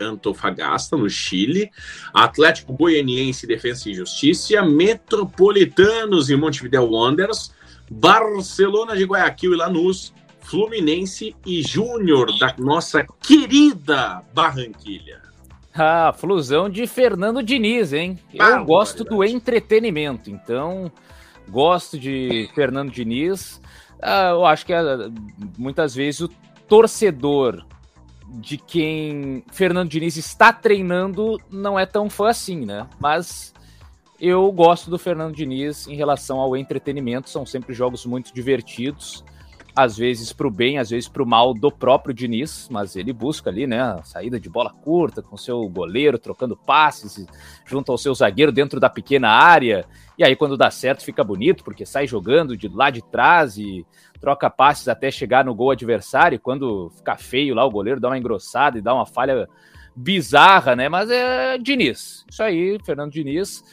Antofagasta, 0.00 0.96
no 0.96 1.08
Chile, 1.08 1.70
Atlético 2.12 2.72
Goianiense, 2.72 3.46
Defensa 3.46 3.88
e 3.88 3.94
Justiça, 3.94 4.62
Metropolitanos 4.62 6.30
e 6.30 6.36
Montevideo 6.36 6.90
Wanderers, 6.90 7.54
Barcelona 7.88 8.96
de 8.96 9.04
Guayaquil 9.04 9.54
e 9.54 9.56
Lanús, 9.56 10.12
Fluminense 10.40 11.34
e 11.46 11.62
Júnior 11.62 12.36
da 12.38 12.54
nossa 12.58 13.06
querida 13.22 14.22
Barranquilha. 14.34 15.22
Ah, 15.72 16.12
flusão 16.12 16.68
de 16.68 16.86
Fernando 16.86 17.42
Diniz, 17.42 17.92
hein? 17.92 18.18
Eu 18.32 18.64
gosto 18.64 19.04
do 19.04 19.24
entretenimento, 19.24 20.30
então 20.30 20.90
gosto 21.48 21.98
de 21.98 22.48
Fernando 22.54 22.90
Diniz. 22.90 23.60
Uh, 24.04 24.34
eu 24.34 24.46
acho 24.46 24.66
que 24.66 24.72
uh, 24.72 25.12
muitas 25.58 25.94
vezes 25.94 26.20
o 26.20 26.28
torcedor 26.68 27.64
de 28.28 28.58
quem 28.58 29.44
Fernando 29.52 29.88
Diniz 29.88 30.16
está 30.16 30.52
treinando 30.52 31.40
não 31.50 31.78
é 31.78 31.86
tão 31.86 32.10
fã 32.10 32.28
assim, 32.28 32.64
né? 32.64 32.86
Mas 32.98 33.52
eu 34.20 34.50
gosto 34.52 34.90
do 34.90 34.98
Fernando 34.98 35.34
Diniz 35.34 35.86
em 35.86 35.94
relação 35.94 36.40
ao 36.40 36.56
entretenimento, 36.56 37.30
são 37.30 37.44
sempre 37.46 37.74
jogos 37.74 38.06
muito 38.06 38.32
divertidos 38.32 39.24
às 39.74 39.96
vezes 39.96 40.32
para 40.32 40.46
o 40.46 40.50
bem, 40.50 40.78
às 40.78 40.90
vezes 40.90 41.08
para 41.08 41.22
o 41.22 41.26
mal 41.26 41.52
do 41.52 41.70
próprio 41.70 42.14
Diniz, 42.14 42.68
mas 42.70 42.94
ele 42.94 43.12
busca 43.12 43.50
ali, 43.50 43.66
né, 43.66 43.98
saída 44.04 44.38
de 44.38 44.48
bola 44.48 44.70
curta 44.70 45.20
com 45.20 45.36
seu 45.36 45.68
goleiro 45.68 46.18
trocando 46.18 46.56
passes 46.56 47.26
junto 47.64 47.90
ao 47.90 47.98
seu 47.98 48.14
zagueiro 48.14 48.52
dentro 48.52 48.78
da 48.78 48.88
pequena 48.88 49.30
área. 49.30 49.84
E 50.16 50.22
aí 50.24 50.36
quando 50.36 50.56
dá 50.56 50.70
certo 50.70 51.04
fica 51.04 51.24
bonito, 51.24 51.64
porque 51.64 51.84
sai 51.84 52.06
jogando 52.06 52.56
de 52.56 52.68
lá 52.68 52.88
de 52.88 53.02
trás 53.02 53.58
e 53.58 53.84
troca 54.20 54.48
passes 54.48 54.86
até 54.86 55.10
chegar 55.10 55.44
no 55.44 55.54
gol 55.54 55.72
adversário. 55.72 56.38
Quando 56.38 56.90
fica 56.96 57.16
feio 57.16 57.54
lá 57.54 57.64
o 57.64 57.70
goleiro 57.70 58.00
dá 58.00 58.08
uma 58.08 58.18
engrossada 58.18 58.78
e 58.78 58.82
dá 58.82 58.94
uma 58.94 59.06
falha 59.06 59.48
bizarra, 59.96 60.76
né? 60.76 60.88
Mas 60.88 61.10
é 61.10 61.58
Diniz. 61.58 62.24
Isso 62.30 62.42
aí, 62.42 62.78
Fernando 62.84 63.12
Diniz. 63.12 63.64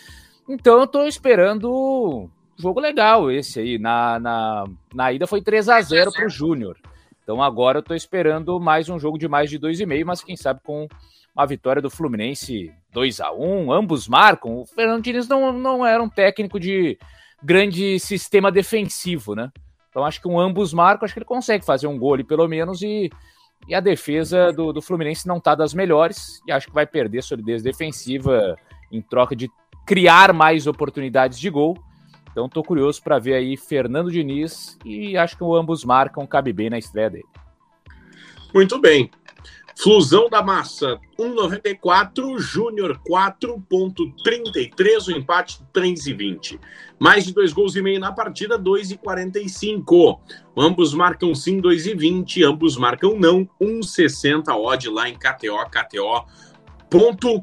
Então 0.49 0.79
eu 0.79 0.87
tô 0.87 1.05
esperando 1.05 2.29
jogo 2.61 2.79
legal 2.79 3.31
esse 3.31 3.59
aí. 3.59 3.77
Na, 3.77 4.19
na, 4.19 4.65
na 4.93 5.11
ida 5.11 5.27
foi 5.27 5.41
3 5.41 5.67
a 5.69 5.81
0 5.81 6.11
para 6.11 6.25
o 6.25 6.29
Júnior. 6.29 6.77
Então 7.23 7.41
agora 7.41 7.79
eu 7.79 7.81
estou 7.81 7.95
esperando 7.95 8.59
mais 8.59 8.89
um 8.89 8.99
jogo 8.99 9.17
de 9.17 9.27
mais 9.27 9.49
de 9.49 9.59
2,5, 9.59 10.05
mas 10.05 10.23
quem 10.23 10.35
sabe 10.35 10.61
com 10.63 10.87
uma 11.35 11.45
vitória 11.45 11.81
do 11.81 11.89
Fluminense 11.89 12.71
2 12.93 13.19
a 13.21 13.31
1 13.31 13.71
Ambos 13.71 14.07
marcam. 14.07 14.59
O 14.59 14.65
Fernando 14.65 15.03
Diniz 15.03 15.27
não, 15.27 15.51
não 15.51 15.85
era 15.85 16.01
um 16.01 16.09
técnico 16.09 16.59
de 16.59 16.97
grande 17.41 17.99
sistema 17.99 18.51
defensivo, 18.51 19.33
né? 19.33 19.51
Então 19.89 20.05
acho 20.05 20.21
que 20.21 20.27
um 20.27 20.39
ambos 20.39 20.73
marcam, 20.73 21.05
acho 21.05 21.13
que 21.13 21.19
ele 21.19 21.25
consegue 21.25 21.65
fazer 21.65 21.87
um 21.87 21.97
gol 21.97 22.13
ali 22.13 22.23
pelo 22.23 22.47
menos 22.47 22.81
e, 22.81 23.09
e 23.67 23.75
a 23.75 23.79
defesa 23.79 24.51
do, 24.51 24.71
do 24.71 24.81
Fluminense 24.81 25.27
não 25.27 25.37
está 25.37 25.53
das 25.53 25.73
melhores 25.73 26.41
e 26.47 26.51
acho 26.51 26.67
que 26.67 26.73
vai 26.73 26.85
perder 26.85 27.21
solidez 27.21 27.61
defensiva 27.61 28.55
em 28.91 29.01
troca 29.01 29.35
de 29.35 29.49
criar 29.85 30.31
mais 30.31 30.67
oportunidades 30.67 31.39
de 31.39 31.49
gol. 31.49 31.77
Então 32.31 32.47
tô 32.47 32.63
curioso 32.63 33.01
para 33.03 33.19
ver 33.19 33.33
aí 33.33 33.57
Fernando 33.57 34.11
Diniz 34.11 34.77
e 34.85 35.17
acho 35.17 35.37
que 35.37 35.43
ambos 35.43 35.83
marcam, 35.83 36.25
cabe 36.25 36.53
bem 36.53 36.69
na 36.69 36.77
estreia 36.77 37.09
dele. 37.09 37.25
Muito 38.53 38.79
bem. 38.79 39.11
Flusão 39.77 40.29
da 40.29 40.41
Massa, 40.43 40.99
1,94, 41.17 42.37
Júnior 42.37 43.01
4,33, 43.07 45.07
o 45.07 45.11
empate 45.11 45.63
3,20. 45.73 46.59
Mais 46.99 47.25
de 47.25 47.33
dois 47.33 47.51
gols 47.51 47.75
e 47.75 47.81
meio 47.81 47.99
na 47.99 48.11
partida, 48.11 48.59
2,45. 48.59 50.19
Ambos 50.55 50.93
marcam 50.93 51.33
sim, 51.33 51.59
2,20, 51.59 52.47
ambos 52.47 52.77
marcam 52.77 53.17
não, 53.17 53.49
1,60 53.59 54.49
odd 54.49 54.87
lá 54.89 55.09
em 55.09 55.15
KTO, 55.15 55.65
KTO.com 55.71 57.41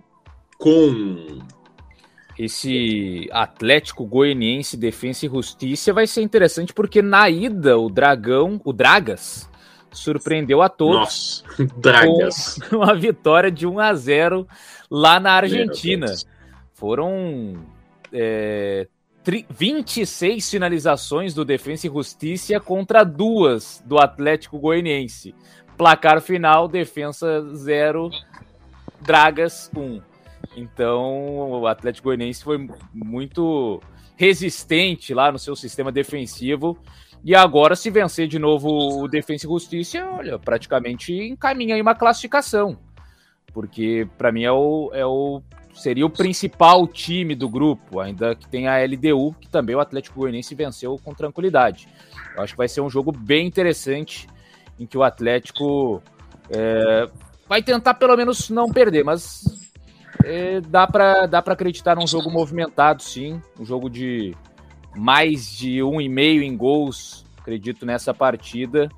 esse 2.38 3.28
Atlético 3.32 4.06
Goianiense 4.06 4.76
Defensa 4.76 5.26
e 5.26 5.28
Justiça 5.28 5.92
vai 5.92 6.06
ser 6.06 6.22
interessante 6.22 6.72
porque 6.72 7.02
na 7.02 7.28
ida 7.28 7.76
o 7.76 7.90
Dragão, 7.90 8.60
o 8.64 8.72
Dragas, 8.72 9.50
surpreendeu 9.90 10.62
a 10.62 10.68
todos. 10.68 11.44
Nossa, 11.46 11.66
Dragas. 11.76 12.58
Com 12.70 12.76
uma 12.76 12.94
vitória 12.94 13.50
de 13.50 13.66
1 13.66 13.78
a 13.80 13.94
0 13.94 14.48
lá 14.90 15.18
na 15.18 15.32
Argentina. 15.32 16.06
Foram 16.74 17.56
é, 18.12 18.86
26 19.50 20.48
finalizações 20.48 21.34
do 21.34 21.44
Defensa 21.44 21.86
e 21.86 21.90
Justiça 21.90 22.60
contra 22.60 23.04
duas 23.04 23.82
do 23.84 23.98
Atlético 23.98 24.58
Goianiense. 24.58 25.34
Placar 25.76 26.20
final, 26.20 26.68
Defensa 26.68 27.44
0, 27.54 28.10
Dragas 29.00 29.70
1. 29.76 30.00
Então, 30.56 31.50
o 31.50 31.66
Atlético 31.66 32.08
Goianiense 32.08 32.42
foi 32.42 32.68
muito 32.92 33.80
resistente 34.16 35.14
lá 35.14 35.30
no 35.30 35.38
seu 35.38 35.54
sistema 35.54 35.92
defensivo. 35.92 36.76
E 37.24 37.34
agora, 37.34 37.76
se 37.76 37.90
vencer 37.90 38.28
de 38.28 38.38
novo 38.38 38.68
o 39.02 39.08
Defensa 39.08 39.46
e 39.46 39.48
Justiça, 39.48 40.04
olha, 40.04 40.38
praticamente 40.38 41.12
encaminha 41.12 41.74
aí 41.74 41.82
uma 41.82 41.94
classificação. 41.94 42.78
Porque, 43.52 44.08
para 44.16 44.30
mim, 44.30 44.44
é 44.44 44.52
o, 44.52 44.90
é 44.92 45.04
o, 45.04 45.42
seria 45.74 46.06
o 46.06 46.10
principal 46.10 46.86
time 46.86 47.34
do 47.34 47.48
grupo, 47.48 48.00
ainda 48.00 48.34
que 48.34 48.48
tem 48.48 48.68
a 48.68 48.84
LDU, 48.84 49.34
que 49.40 49.48
também 49.48 49.74
o 49.74 49.80
Atlético 49.80 50.20
Goianiense 50.20 50.54
venceu 50.54 50.98
com 51.02 51.14
tranquilidade. 51.14 51.88
Eu 52.36 52.42
acho 52.42 52.52
que 52.52 52.58
vai 52.58 52.68
ser 52.68 52.80
um 52.80 52.90
jogo 52.90 53.10
bem 53.10 53.46
interessante, 53.46 54.28
em 54.78 54.86
que 54.86 54.96
o 54.96 55.02
Atlético 55.02 56.02
é, 56.50 57.08
vai 57.48 57.62
tentar 57.62 57.94
pelo 57.94 58.16
menos 58.16 58.48
não 58.50 58.70
perder, 58.70 59.04
mas 59.04 59.67
é, 60.24 60.60
dá 60.60 60.86
para 60.86 61.26
dá 61.26 61.38
acreditar 61.38 61.96
num 61.96 62.06
jogo 62.06 62.30
movimentado, 62.30 63.02
sim. 63.02 63.40
Um 63.58 63.64
jogo 63.64 63.88
de 63.88 64.34
mais 64.96 65.50
de 65.50 65.82
um 65.82 66.00
e 66.00 66.08
meio 66.08 66.42
em 66.42 66.56
gols, 66.56 67.24
acredito 67.38 67.86
nessa 67.86 68.12
partida, 68.12 68.88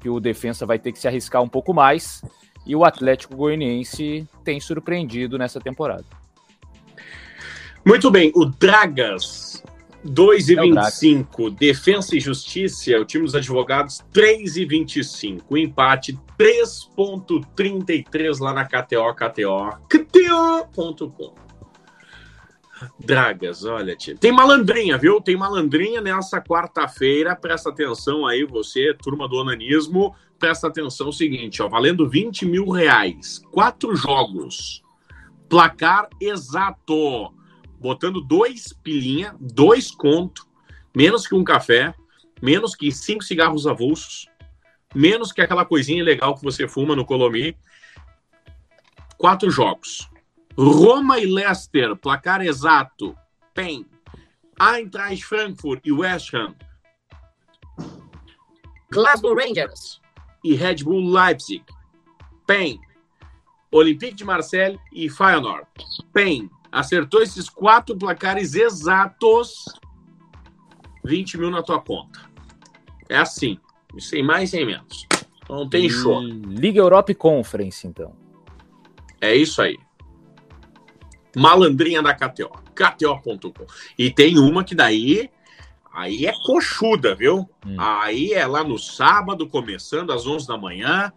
que 0.00 0.08
o 0.08 0.20
defensa 0.20 0.64
vai 0.64 0.78
ter 0.78 0.92
que 0.92 0.98
se 0.98 1.08
arriscar 1.08 1.42
um 1.42 1.48
pouco 1.48 1.74
mais. 1.74 2.22
E 2.66 2.76
o 2.76 2.84
Atlético 2.84 3.36
Goianiense 3.36 4.28
tem 4.44 4.60
surpreendido 4.60 5.38
nessa 5.38 5.60
temporada. 5.60 6.04
Muito 7.84 8.10
bem, 8.10 8.30
o 8.34 8.44
Dragas 8.44 9.47
2,25. 10.06 11.48
É 11.48 11.50
Defesa 11.58 12.16
e 12.16 12.20
Justiça, 12.20 12.96
o 12.98 13.04
time 13.04 13.24
dos 13.24 13.34
advogados, 13.34 14.04
3,25. 14.12 15.42
O 15.48 15.56
empate, 15.56 16.16
3,33 16.38 18.38
lá 18.40 18.52
na 18.52 18.64
KTO, 18.64 19.12
KTO, 19.14 19.78
KTO.com. 19.88 21.34
Dragas, 22.98 23.64
olha, 23.64 23.96
tia. 23.96 24.16
Tem 24.16 24.30
malandrinha, 24.30 24.96
viu? 24.96 25.20
Tem 25.20 25.36
malandrinha 25.36 26.00
nessa 26.00 26.40
quarta-feira. 26.40 27.34
Presta 27.34 27.70
atenção 27.70 28.24
aí, 28.24 28.44
você, 28.44 28.94
turma 28.94 29.28
do 29.28 29.34
onanismo. 29.36 30.14
Presta 30.38 30.68
atenção, 30.68 31.10
seguinte, 31.10 31.60
ó. 31.60 31.68
Valendo 31.68 32.08
20 32.08 32.46
mil 32.46 32.70
reais. 32.70 33.42
Quatro 33.50 33.96
jogos. 33.96 34.80
Placar 35.48 36.08
exato 36.20 37.32
botando 37.80 38.20
dois 38.20 38.72
pilinha, 38.72 39.34
dois 39.38 39.90
conto, 39.90 40.46
menos 40.94 41.26
que 41.26 41.34
um 41.34 41.44
café, 41.44 41.94
menos 42.42 42.74
que 42.74 42.90
cinco 42.90 43.22
cigarros 43.22 43.66
avulsos, 43.66 44.28
menos 44.94 45.32
que 45.32 45.40
aquela 45.40 45.64
coisinha 45.64 46.02
legal 46.02 46.34
que 46.34 46.44
você 46.44 46.66
fuma 46.66 46.96
no 46.96 47.04
Colomi. 47.04 47.56
Quatro 49.16 49.50
jogos. 49.50 50.08
Roma 50.56 51.18
e 51.18 51.26
Leicester, 51.26 51.94
placar 51.96 52.40
exato. 52.40 53.16
PEN. 53.54 53.86
Eintracht 54.60 55.22
Frankfurt 55.22 55.86
e 55.86 55.92
West 55.92 56.34
Ham. 56.34 56.54
Glasgow 58.90 59.34
Rangers 59.34 60.00
e 60.42 60.54
Red 60.54 60.82
Bull 60.82 61.10
Leipzig. 61.10 61.64
PEN. 62.46 62.80
Olympique 63.70 64.14
de 64.14 64.24
Marseille 64.24 64.80
e 64.92 65.08
Feyenoord. 65.08 65.66
PEN 66.12 66.50
acertou 66.70 67.22
esses 67.22 67.48
quatro 67.48 67.96
placares 67.96 68.54
exatos, 68.54 69.64
20 71.04 71.38
mil 71.38 71.50
na 71.50 71.62
tua 71.62 71.80
conta. 71.80 72.20
É 73.08 73.16
assim, 73.16 73.58
sem 73.98 74.22
mais, 74.22 74.50
sem 74.50 74.66
menos. 74.66 75.06
Não 75.48 75.68
tem 75.68 75.88
show. 75.88 76.20
Liga 76.20 76.78
Europe 76.78 77.14
Conference, 77.14 77.86
então. 77.86 78.14
É 79.20 79.34
isso 79.34 79.62
aí. 79.62 79.78
Malandrinha 81.34 82.02
da 82.02 82.14
KTO. 82.14 82.50
KTO.com. 82.74 83.66
E 83.98 84.10
tem 84.10 84.38
uma 84.38 84.62
que 84.62 84.74
daí. 84.74 85.30
Aí 85.92 86.26
é 86.26 86.32
coxuda, 86.44 87.14
viu? 87.14 87.48
Hum. 87.66 87.76
Aí 87.78 88.32
é 88.32 88.46
lá 88.46 88.62
no 88.62 88.78
sábado, 88.78 89.48
começando 89.48 90.12
às 90.12 90.26
11 90.26 90.46
da 90.46 90.56
manhã, 90.56 91.12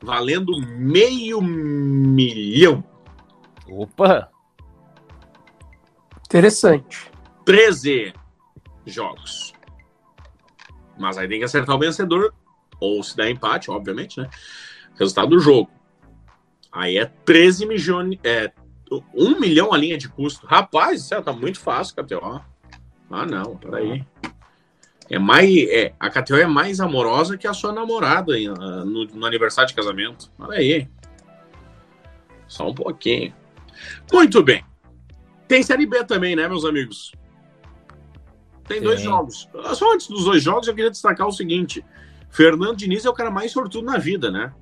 valendo 0.00 0.52
meio 0.60 1.40
milhão. 1.40 2.84
Opa! 3.66 4.30
Interessante. 6.30 7.10
13 7.44 8.14
jogos. 8.86 9.52
Mas 10.96 11.18
aí 11.18 11.26
tem 11.26 11.40
que 11.40 11.44
acertar 11.44 11.74
o 11.74 11.78
vencedor, 11.78 12.32
ou 12.78 13.02
se 13.02 13.16
der 13.16 13.30
empate, 13.30 13.68
obviamente, 13.68 14.20
né? 14.20 14.30
Resultado 14.96 15.30
do 15.30 15.40
jogo. 15.40 15.68
Aí 16.70 16.98
é 16.98 17.06
13 17.06 17.66
milhões. 17.66 18.16
É 18.22 18.52
1 19.12 19.40
milhão 19.40 19.72
a 19.72 19.76
linha 19.76 19.98
de 19.98 20.08
custo. 20.08 20.46
Rapaz, 20.46 21.00
isso 21.00 21.20
tá 21.20 21.32
muito 21.32 21.58
fácil, 21.58 21.96
KTO. 21.96 22.40
Ah, 23.10 23.26
não, 23.26 23.56
peraí. 23.56 24.06
É 25.10 25.18
mais, 25.18 25.52
é, 25.68 25.94
a 25.98 26.08
KTO 26.08 26.36
é 26.36 26.46
mais 26.46 26.78
amorosa 26.78 27.36
que 27.36 27.48
a 27.48 27.52
sua 27.52 27.72
namorada 27.72 28.34
ah, 28.34 28.84
no, 28.84 29.04
no 29.06 29.26
aniversário 29.26 29.68
de 29.68 29.74
casamento. 29.74 30.30
Olha 30.38 30.58
aí. 30.58 30.88
Só 32.46 32.68
um 32.68 32.74
pouquinho. 32.74 33.34
Muito 34.12 34.40
bem. 34.44 34.69
Tem 35.50 35.64
Série 35.64 35.84
B 35.84 36.04
também, 36.04 36.36
né, 36.36 36.46
meus 36.46 36.64
amigos? 36.64 37.10
Tem 38.68 38.78
Sim. 38.78 38.84
dois 38.84 39.00
jogos. 39.00 39.48
Só 39.74 39.92
antes 39.92 40.06
dos 40.06 40.24
dois 40.24 40.40
jogos, 40.40 40.68
eu 40.68 40.74
queria 40.76 40.92
destacar 40.92 41.26
o 41.26 41.32
seguinte: 41.32 41.84
Fernando 42.30 42.76
Diniz 42.76 43.04
é 43.04 43.10
o 43.10 43.12
cara 43.12 43.32
mais 43.32 43.50
sortudo 43.50 43.84
na 43.84 43.98
vida, 43.98 44.30
né? 44.30 44.52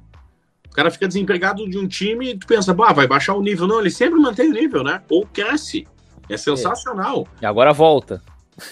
O 0.65 0.71
cara 0.71 0.91
fica 0.91 1.07
desempregado 1.07 1.69
de 1.69 1.77
um 1.77 1.87
time 1.87 2.31
e 2.31 2.39
tu 2.39 2.47
pensa, 2.47 2.73
bah, 2.73 2.95
vai 2.95 3.07
baixar 3.07 3.35
o 3.35 3.43
nível. 3.43 3.67
Não, 3.67 3.81
ele 3.81 3.91
sempre 3.91 4.19
mantém 4.19 4.49
o 4.49 4.55
nível, 4.55 4.83
né? 4.83 5.03
Ou 5.11 5.27
cresce. 5.27 5.87
É 6.27 6.39
sensacional. 6.39 7.29
E 7.43 7.45
agora 7.45 7.75
volta. 7.75 8.23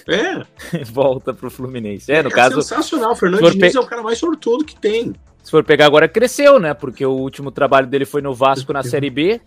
É, 0.09 0.43
volta 0.91 1.35
pro 1.35 1.51
Fluminense. 1.51 2.11
É, 2.11 2.23
no 2.23 2.31
é 2.31 2.33
caso, 2.33 2.63
sensacional. 2.63 3.13
O 3.13 3.17
Fernando 3.17 3.51
Diniz 3.51 3.75
é 3.75 3.81
o 3.81 3.87
cara 3.87 4.03
mais 4.03 4.17
sortudo 4.17 4.65
que 4.65 4.75
tem. 4.75 5.13
se 5.43 5.51
for 5.51 5.63
pegar 5.63 5.85
agora, 5.85 6.09
cresceu, 6.09 6.59
né? 6.59 6.73
Porque 6.73 7.05
o 7.05 7.13
último 7.13 7.51
trabalho 7.51 7.87
dele 7.87 8.07
foi 8.07 8.23
no 8.23 8.33
Vasco 8.33 8.73
na 8.73 8.83
Série 8.83 9.11
B. 9.11 9.39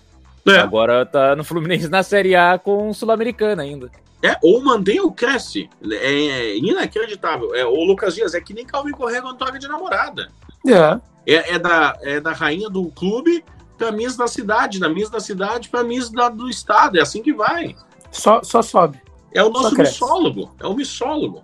É. 0.47 0.57
Agora 0.57 1.05
tá 1.05 1.35
no 1.35 1.43
Fluminense 1.43 1.89
na 1.89 2.03
Série 2.03 2.35
A 2.35 2.57
com 2.57 2.89
o 2.89 2.93
Sul-Americana 2.93 3.63
ainda. 3.63 3.91
É, 4.21 4.37
ou 4.43 4.61
mantém 4.61 4.99
ou 4.99 5.11
cresce. 5.11 5.69
É, 5.89 6.13
é 6.13 6.57
inacreditável. 6.57 7.55
É, 7.55 7.65
o 7.65 7.83
Lucas 7.83 8.15
Dias 8.15 8.33
é 8.33 8.41
que 8.41 8.53
nem 8.53 8.65
Calvin 8.65 8.91
Correa 8.91 9.21
quando 9.21 9.37
toca 9.37 9.57
de 9.57 9.67
namorada. 9.67 10.29
É. 10.67 10.99
É, 11.25 11.55
é 11.55 11.59
da, 11.59 11.97
é 12.01 12.19
da 12.19 12.31
rainha 12.31 12.69
do 12.69 12.89
clube 12.89 13.43
pra 13.77 13.91
Miss 13.91 14.17
da 14.17 14.27
cidade, 14.27 14.79
da 14.79 14.89
Miss 14.89 15.09
da 15.09 15.19
cidade 15.19 15.69
pra 15.69 15.83
Miss 15.83 16.09
da, 16.09 16.27
do 16.27 16.49
estado. 16.49 16.97
É 16.97 17.01
assim 17.01 17.21
que 17.21 17.31
vai. 17.31 17.75
Só, 18.11 18.43
só 18.43 18.61
sobe. 18.61 18.99
É 19.33 19.43
o 19.43 19.49
nosso 19.49 19.75
missólogo. 19.75 20.53
É 20.59 20.67
o 20.67 20.73
missólogo. 20.73 21.43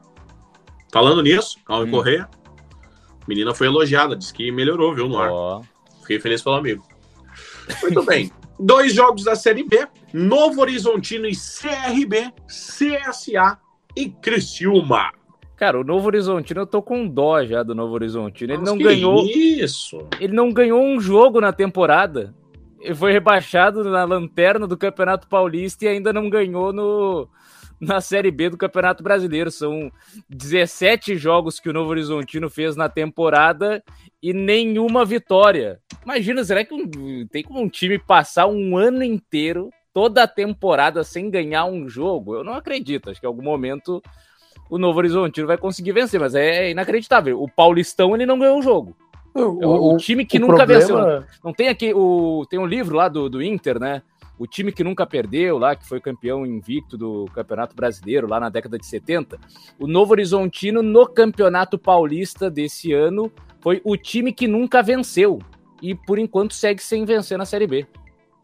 Falando 0.91 1.21
nisso, 1.21 1.57
Calvin 1.65 1.89
Hum. 1.89 1.91
Correa, 1.91 2.29
a 3.21 3.27
menina 3.27 3.53
foi 3.53 3.67
elogiada, 3.67 4.15
disse 4.15 4.33
que 4.33 4.51
melhorou, 4.51 4.93
viu, 4.93 5.07
no 5.07 5.19
ar. 5.19 5.61
Fiquei 6.01 6.19
feliz 6.19 6.41
pelo 6.41 6.55
amigo. 6.55 6.83
Muito 7.81 8.03
bem. 8.03 8.31
Dois 8.59 8.93
jogos 8.93 9.23
da 9.23 9.35
Série 9.35 9.63
B: 9.63 9.87
Novo 10.13 10.61
Horizontino 10.61 11.27
e 11.27 11.33
CRB, 11.35 12.31
CSA 12.47 13.57
e 13.95 14.09
Criciúma. 14.09 15.11
Cara, 15.55 15.79
o 15.79 15.83
Novo 15.83 16.07
Horizontino, 16.07 16.61
eu 16.61 16.67
tô 16.67 16.81
com 16.81 17.07
dó 17.07 17.43
já 17.45 17.63
do 17.63 17.73
Novo 17.73 17.93
Horizontino. 17.93 18.51
Ele 18.51 18.59
Mas 18.59 18.69
não 18.69 18.77
que 18.77 18.83
ganhou, 18.83 19.25
Isso. 19.25 20.05
ele 20.19 20.33
não 20.33 20.51
ganhou 20.51 20.83
um 20.83 20.99
jogo 20.99 21.39
na 21.39 21.53
temporada. 21.53 22.35
Ele 22.81 22.93
foi 22.93 23.13
rebaixado 23.13 23.83
na 23.83 24.03
lanterna 24.03 24.67
do 24.67 24.77
Campeonato 24.77 25.27
Paulista 25.27 25.85
e 25.85 25.87
ainda 25.87 26.11
não 26.11 26.29
ganhou 26.29 26.73
no, 26.73 27.27
na 27.81 27.99
Série 28.01 28.31
B 28.31 28.49
do 28.49 28.57
Campeonato 28.57 29.03
Brasileiro. 29.03 29.51
São 29.51 29.91
17 30.29 31.17
jogos 31.17 31.59
que 31.59 31.69
o 31.69 31.73
Novo 31.73 31.89
Horizontino 31.91 32.49
fez 32.49 32.75
na 32.75 32.89
temporada 32.89 33.83
e 34.21 34.33
nenhuma 34.33 35.05
vitória. 35.05 35.79
Imagina, 36.03 36.43
será 36.43 36.63
que 36.63 36.73
um- 36.73 37.25
tem 37.27 37.43
como 37.43 37.61
um 37.61 37.69
time 37.69 37.97
passar 37.97 38.47
um 38.47 38.77
ano 38.77 39.03
inteiro, 39.03 39.69
toda 39.93 40.23
a 40.23 40.27
temporada, 40.27 41.03
sem 41.03 41.29
ganhar 41.29 41.65
um 41.65 41.87
jogo? 41.87 42.35
Eu 42.35 42.43
não 42.43 42.53
acredito. 42.53 43.09
Acho 43.09 43.19
que 43.19 43.25
em 43.25 43.29
algum 43.29 43.43
momento 43.43 44.01
o 44.69 44.77
Novo 44.77 44.97
Horizontino 44.99 45.47
vai 45.47 45.57
conseguir 45.57 45.91
vencer, 45.91 46.19
mas 46.19 46.35
é 46.35 46.71
inacreditável. 46.71 47.41
O 47.41 47.49
Paulistão 47.49 48.15
ele 48.15 48.25
não 48.25 48.39
ganhou 48.39 48.57
um 48.57 48.61
jogo. 48.61 48.95
O, 49.33 49.39
É 49.61 49.65
o- 49.67 49.97
time 49.97 50.25
que 50.25 50.39
nunca 50.39 50.55
problema- 50.65 50.79
venceu. 50.79 51.23
Não 51.43 51.53
tem 51.53 51.67
aqui 51.67 51.93
o 51.93 52.45
tem 52.49 52.57
um 52.57 52.65
livro 52.65 52.95
lá 52.95 53.09
do, 53.09 53.29
do 53.29 53.43
Inter, 53.43 53.77
né? 53.79 54.01
O 54.37 54.45
time 54.45 54.71
que 54.71 54.83
nunca 54.83 55.05
perdeu 55.05 55.57
lá, 55.57 55.75
que 55.75 55.87
foi 55.87 56.01
campeão 56.01 56.45
invicto 56.45 56.97
do 56.97 57.25
Campeonato 57.33 57.75
Brasileiro 57.75 58.27
lá 58.27 58.39
na 58.39 58.49
década 58.49 58.77
de 58.77 58.85
70. 58.85 59.39
O 59.79 59.87
Novo 59.87 60.11
Horizontino 60.11 60.83
no 60.83 61.07
Campeonato 61.07 61.77
Paulista 61.77 62.49
desse 62.49 62.91
ano 62.91 63.31
foi 63.61 63.81
o 63.83 63.95
time 63.95 64.33
que 64.33 64.47
nunca 64.47 64.83
venceu 64.83 65.39
e 65.81 65.95
por 65.95 66.19
enquanto 66.19 66.53
segue 66.53 66.83
sem 66.83 67.05
vencer 67.05 67.37
na 67.37 67.45
Série 67.45 67.67
B. 67.67 67.87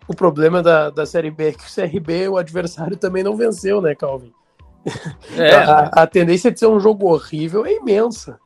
O 0.08 0.16
problema 0.16 0.62
da, 0.64 0.90
da 0.90 1.06
Série 1.06 1.32
B 1.32 1.50
é 1.50 1.52
que 1.52 1.64
o 1.64 1.74
CRB, 1.74 2.28
o 2.28 2.38
adversário, 2.38 2.98
também 2.98 3.24
não 3.24 3.36
venceu, 3.36 3.82
né, 3.82 3.96
Calvin? 3.96 4.34
É, 5.38 5.56
A, 5.64 6.04
a 6.04 6.08
tendência 6.08 6.52
de 6.52 6.60
ser 6.60 6.68
um 6.68 6.80
jogo 6.80 7.08
horrível 7.08 7.66
é 7.66 7.74
imensa. 7.74 8.40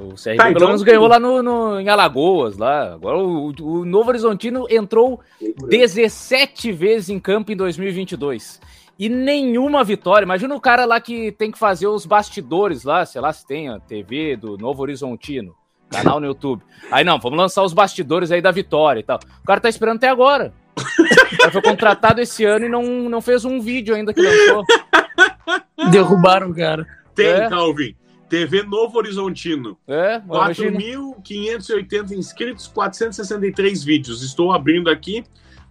O 0.00 0.14
CRB 0.14 0.36
Tá, 0.36 0.44
pelo 0.44 0.56
então- 0.56 0.66
menos 0.68 0.82
ganhou 0.82 1.06
lá 1.06 1.18
no, 1.18 1.42
no- 1.42 1.80
em 1.80 1.88
Alagoas 1.88 2.56
lá. 2.56 2.94
Agora 2.94 3.18
o, 3.18 3.52
o 3.60 3.84
Novo 3.84 4.08
Horizontino 4.10 4.66
entrou 4.70 5.20
17 5.68 6.72
vezes 6.72 7.08
em 7.08 7.18
campo 7.20 7.52
em 7.52 7.56
2022. 7.56 8.60
E 8.98 9.08
nenhuma 9.08 9.82
vitória. 9.82 10.24
Imagina 10.24 10.54
o 10.54 10.60
cara 10.60 10.84
lá 10.84 11.00
que 11.00 11.32
tem 11.32 11.50
que 11.50 11.58
fazer 11.58 11.86
os 11.88 12.06
bastidores 12.06 12.84
lá, 12.84 13.04
sei 13.04 13.20
lá 13.20 13.32
se 13.32 13.46
tem 13.46 13.68
a 13.68 13.80
TV 13.80 14.36
do 14.36 14.56
Novo 14.58 14.82
Horizontino, 14.82 15.54
canal 15.90 16.20
no 16.20 16.26
YouTube. 16.26 16.62
Aí 16.90 17.02
não, 17.04 17.18
vamos 17.18 17.38
lançar 17.38 17.62
os 17.62 17.72
bastidores 17.72 18.30
aí 18.30 18.40
da 18.40 18.50
vitória 18.50 19.00
e 19.00 19.02
tal. 19.02 19.18
O 19.42 19.46
cara 19.46 19.60
tá 19.60 19.68
esperando 19.68 19.96
até 19.96 20.08
agora. 20.08 20.52
O 20.76 21.36
cara 21.38 21.50
foi 21.50 21.62
contratado 21.62 22.20
esse 22.20 22.44
ano 22.44 22.66
e 22.66 22.68
não, 22.68 22.82
não 23.08 23.20
fez 23.20 23.44
um 23.44 23.60
vídeo 23.60 23.94
ainda 23.94 24.12
que 24.14 24.20
lançou. 24.22 24.62
Derrubaram 25.90 26.50
o 26.50 26.54
cara. 26.54 26.86
Tem, 27.14 27.26
É. 27.26 27.48
Calvin. 27.48 27.94
TV 28.32 28.62
Novo 28.62 28.96
Horizontino. 28.96 29.76
É, 29.86 30.22
imagina. 30.24 30.78
4.580 30.78 32.12
inscritos, 32.12 32.66
463 32.66 33.84
vídeos. 33.84 34.22
Estou 34.22 34.52
abrindo 34.52 34.88
aqui. 34.88 35.22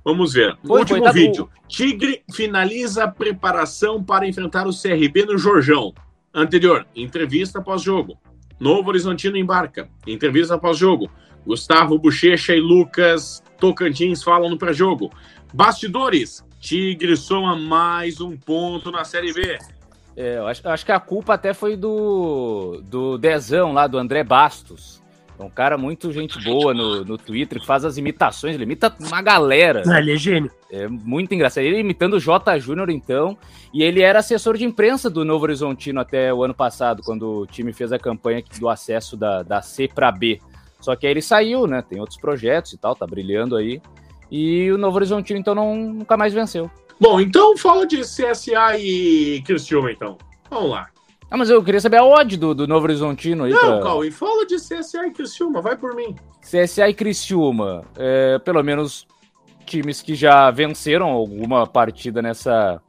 Vamos 0.05 0.33
ver. 0.33 0.55
Foi, 0.63 0.81
Último 0.81 0.99
coitado, 0.99 1.17
vídeo. 1.17 1.49
Tigre 1.67 2.21
finaliza 2.31 3.05
a 3.05 3.07
preparação 3.07 4.03
para 4.03 4.27
enfrentar 4.27 4.67
o 4.67 4.71
CRB 4.71 5.25
no 5.25 5.39
Jorjão. 5.39 5.91
Anterior, 6.31 6.85
entrevista 6.95 7.59
pós-jogo. 7.59 8.15
Novo 8.59 8.89
Horizontino 8.89 9.37
embarca. 9.37 9.89
Entrevista 10.05 10.55
pós-jogo. 10.55 11.09
Gustavo 11.43 11.97
Bochecha 11.97 12.53
e 12.53 12.59
Lucas 12.59 13.41
Tocantins 13.59 14.21
falam 14.21 14.51
no 14.51 14.57
pré-jogo. 14.59 15.09
Bastidores. 15.51 16.45
Tigre 16.59 17.17
soma 17.17 17.55
mais 17.55 18.21
um 18.21 18.37
ponto 18.37 18.91
na 18.91 19.03
Série 19.03 19.33
B. 19.33 19.57
É, 20.15 20.37
eu 20.37 20.47
acho, 20.47 20.61
eu 20.65 20.71
acho 20.71 20.85
que 20.85 20.91
a 20.91 20.99
culpa 20.99 21.33
até 21.33 21.53
foi 21.53 21.75
do, 21.75 22.81
do 22.83 23.17
Dezão 23.17 23.73
lá, 23.73 23.87
do 23.87 23.97
André 23.97 24.23
Bastos. 24.23 25.01
É 25.39 25.43
um 25.43 25.49
cara 25.49 25.75
muito 25.75 26.11
gente 26.11 26.39
boa 26.43 26.71
no, 26.71 27.03
no 27.03 27.17
Twitter, 27.17 27.59
que 27.59 27.65
faz 27.65 27.83
as 27.83 27.97
imitações, 27.97 28.53
ele 28.53 28.63
imita 28.63 28.93
uma 28.99 29.23
galera. 29.23 29.81
Ah, 29.87 29.99
ele 29.99 30.13
é 30.13 30.17
gênio. 30.17 30.51
É 30.69 30.87
muito 30.87 31.33
engraçado. 31.33 31.63
Ele 31.63 31.79
imitando 31.79 32.13
o 32.13 32.19
J. 32.19 32.59
Júnior, 32.59 32.91
então, 32.91 33.35
e 33.73 33.81
ele 33.81 34.01
era 34.01 34.19
assessor 34.19 34.55
de 34.55 34.63
imprensa 34.63 35.09
do 35.09 35.25
Novo 35.25 35.45
Horizontino 35.45 35.99
até 35.99 36.31
o 36.31 36.43
ano 36.43 36.53
passado, 36.53 37.01
quando 37.03 37.41
o 37.41 37.47
time 37.47 37.73
fez 37.73 37.91
a 37.91 37.97
campanha 37.97 38.43
do 38.59 38.69
acesso 38.69 39.17
da, 39.17 39.41
da 39.41 39.63
C 39.63 39.87
para 39.87 40.11
B. 40.11 40.39
Só 40.79 40.95
que 40.95 41.07
aí 41.07 41.13
ele 41.13 41.21
saiu, 41.21 41.65
né? 41.65 41.81
Tem 41.81 41.99
outros 41.99 42.19
projetos 42.19 42.73
e 42.73 42.77
tal, 42.77 42.95
tá 42.95 43.07
brilhando 43.07 43.55
aí. 43.55 43.81
E 44.29 44.71
o 44.71 44.77
Novo 44.77 44.97
Horizontino, 44.97 45.39
então, 45.39 45.55
não, 45.55 45.75
nunca 45.75 46.15
mais 46.15 46.33
venceu. 46.33 46.69
Bom, 47.01 47.19
então 47.19 47.57
fala 47.57 47.85
de 47.87 48.01
CSA 48.01 48.77
e 48.77 49.41
Criciúma, 49.43 49.91
então. 49.91 50.19
Vamos 50.51 50.69
lá. 50.69 50.87
Ah, 51.31 51.35
mas 51.35 51.49
eu 51.49 51.63
queria 51.63 51.81
saber 51.81 51.97
a 51.97 52.05
odd 52.05 52.37
do, 52.37 52.53
do 52.53 52.67
Novo 52.67 52.85
Horizontino 52.85 53.45
aí. 53.45 53.51
Não, 53.51 53.59
pra- 53.59 53.81
Cauê, 53.81 54.11
fala 54.11 54.45
de 54.45 54.57
CSA 54.57 55.07
e 55.07 55.11
Criciúma, 55.11 55.61
vai 55.61 55.75
por 55.75 55.95
mim. 55.95 56.15
CSA 56.41 56.89
e 56.89 56.93
Criciúma, 56.93 57.83
é, 57.97 58.37
pelo 58.39 58.61
menos 58.61 59.07
times 59.65 60.01
que 60.01 60.13
já 60.13 60.51
venceram 60.51 61.07
alguma 61.07 61.65
partida 61.65 62.21
nessa 62.21 62.79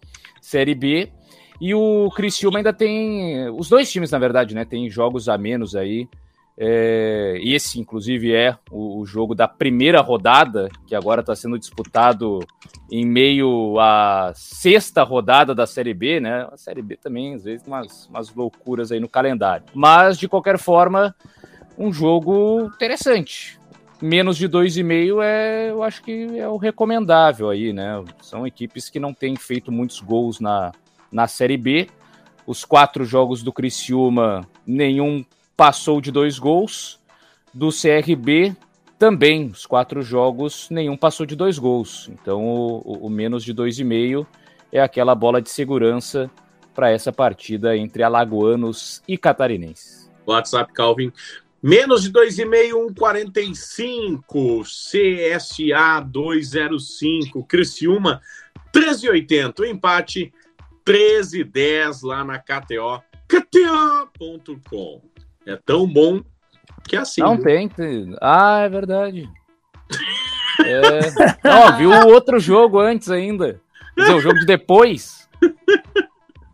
Série 0.42 0.74
B. 0.74 1.10
E 1.58 1.74
o 1.74 2.10
Criciúma 2.14 2.58
ainda 2.58 2.72
tem. 2.72 3.48
Os 3.50 3.68
dois 3.70 3.90
times, 3.90 4.10
na 4.10 4.18
verdade, 4.18 4.54
né? 4.54 4.64
Tem 4.66 4.90
jogos 4.90 5.26
a 5.28 5.38
menos 5.38 5.74
aí. 5.74 6.06
É, 6.56 7.40
esse, 7.42 7.80
inclusive, 7.80 8.34
é 8.34 8.56
o, 8.70 9.00
o 9.00 9.06
jogo 9.06 9.34
da 9.34 9.48
primeira 9.48 10.00
rodada, 10.00 10.68
que 10.86 10.94
agora 10.94 11.20
está 11.20 11.34
sendo 11.34 11.58
disputado 11.58 12.40
em 12.90 13.06
meio 13.06 13.78
à 13.80 14.32
sexta 14.34 15.02
rodada 15.02 15.54
da 15.54 15.66
Série 15.66 15.94
B, 15.94 16.20
né? 16.20 16.46
A 16.52 16.56
Série 16.56 16.82
B 16.82 16.96
também, 16.96 17.34
às 17.34 17.44
vezes, 17.44 17.66
umas, 17.66 18.06
umas 18.08 18.34
loucuras 18.34 18.92
aí 18.92 19.00
no 19.00 19.08
calendário. 19.08 19.64
Mas, 19.74 20.18
de 20.18 20.28
qualquer 20.28 20.58
forma, 20.58 21.14
um 21.78 21.92
jogo 21.92 22.66
interessante. 22.66 23.58
Menos 24.00 24.36
de 24.36 24.48
2,5 24.48 25.22
é, 25.22 25.70
eu 25.70 25.82
acho 25.82 26.02
que 26.02 26.38
é 26.38 26.48
o 26.48 26.56
recomendável 26.56 27.48
aí, 27.48 27.72
né? 27.72 28.04
São 28.20 28.46
equipes 28.46 28.90
que 28.90 29.00
não 29.00 29.14
têm 29.14 29.36
feito 29.36 29.70
muitos 29.72 30.00
gols 30.00 30.40
na, 30.40 30.72
na 31.10 31.26
Série 31.26 31.56
B. 31.56 31.88
Os 32.44 32.64
quatro 32.64 33.04
jogos 33.04 33.42
do 33.42 33.52
Criciúma, 33.52 34.46
nenhum 34.66 35.24
passou 35.56 36.00
de 36.00 36.10
dois 36.10 36.38
gols. 36.38 37.00
Do 37.54 37.68
CRB, 37.70 38.56
também, 38.98 39.46
os 39.48 39.66
quatro 39.66 40.00
jogos, 40.02 40.68
nenhum 40.70 40.96
passou 40.96 41.26
de 41.26 41.36
dois 41.36 41.58
gols. 41.58 42.08
Então, 42.12 42.44
o, 42.44 43.06
o- 43.06 43.10
menos 43.10 43.44
de 43.44 43.52
2,5 43.52 44.26
é 44.70 44.80
aquela 44.80 45.14
bola 45.14 45.42
de 45.42 45.50
segurança 45.50 46.30
para 46.74 46.90
essa 46.90 47.12
partida 47.12 47.76
entre 47.76 48.02
alagoanos 48.02 49.02
e 49.06 49.18
catarinenses. 49.18 50.10
WhatsApp 50.26 50.72
Calvin. 50.72 51.12
Menos 51.62 52.02
de 52.02 52.10
2,5, 52.10 52.94
1,45. 52.94 54.62
CSA 54.64 56.00
205. 56.00 57.44
Criciúma 57.44 58.20
13,80. 58.72 59.60
O 59.60 59.64
empate 59.66 60.32
13,10 60.86 62.02
lá 62.02 62.24
na 62.24 62.38
KTO. 62.38 63.02
KTO.com. 63.28 65.02
É 65.46 65.56
tão 65.56 65.86
bom 65.86 66.22
que 66.84 66.96
é 66.96 67.00
assim. 67.00 67.20
Não 67.20 67.36
viu? 67.36 67.44
tem. 67.44 67.70
Ah, 68.20 68.60
é 68.60 68.68
verdade. 68.68 69.28
É... 70.64 71.48
Ó, 71.48 71.72
viu 71.76 71.90
o 71.90 72.08
outro 72.08 72.38
jogo 72.38 72.78
antes 72.78 73.10
ainda. 73.10 73.60
Quer 73.94 74.02
dizer, 74.02 74.14
o 74.14 74.20
jogo 74.20 74.38
de 74.40 74.46
depois. 74.46 75.28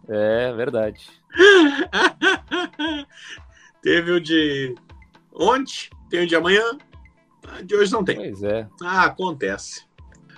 É 0.08 0.52
verdade. 0.54 1.06
Teve 3.82 4.10
o 4.10 4.20
de 4.20 4.74
ontem, 5.32 5.90
tem 6.10 6.24
o 6.24 6.26
de 6.26 6.34
amanhã, 6.34 6.64
ah, 7.46 7.62
de 7.62 7.76
hoje 7.76 7.92
não 7.92 8.04
tem. 8.04 8.16
Pois 8.16 8.42
é. 8.42 8.66
Ah, 8.82 9.04
acontece. 9.04 9.86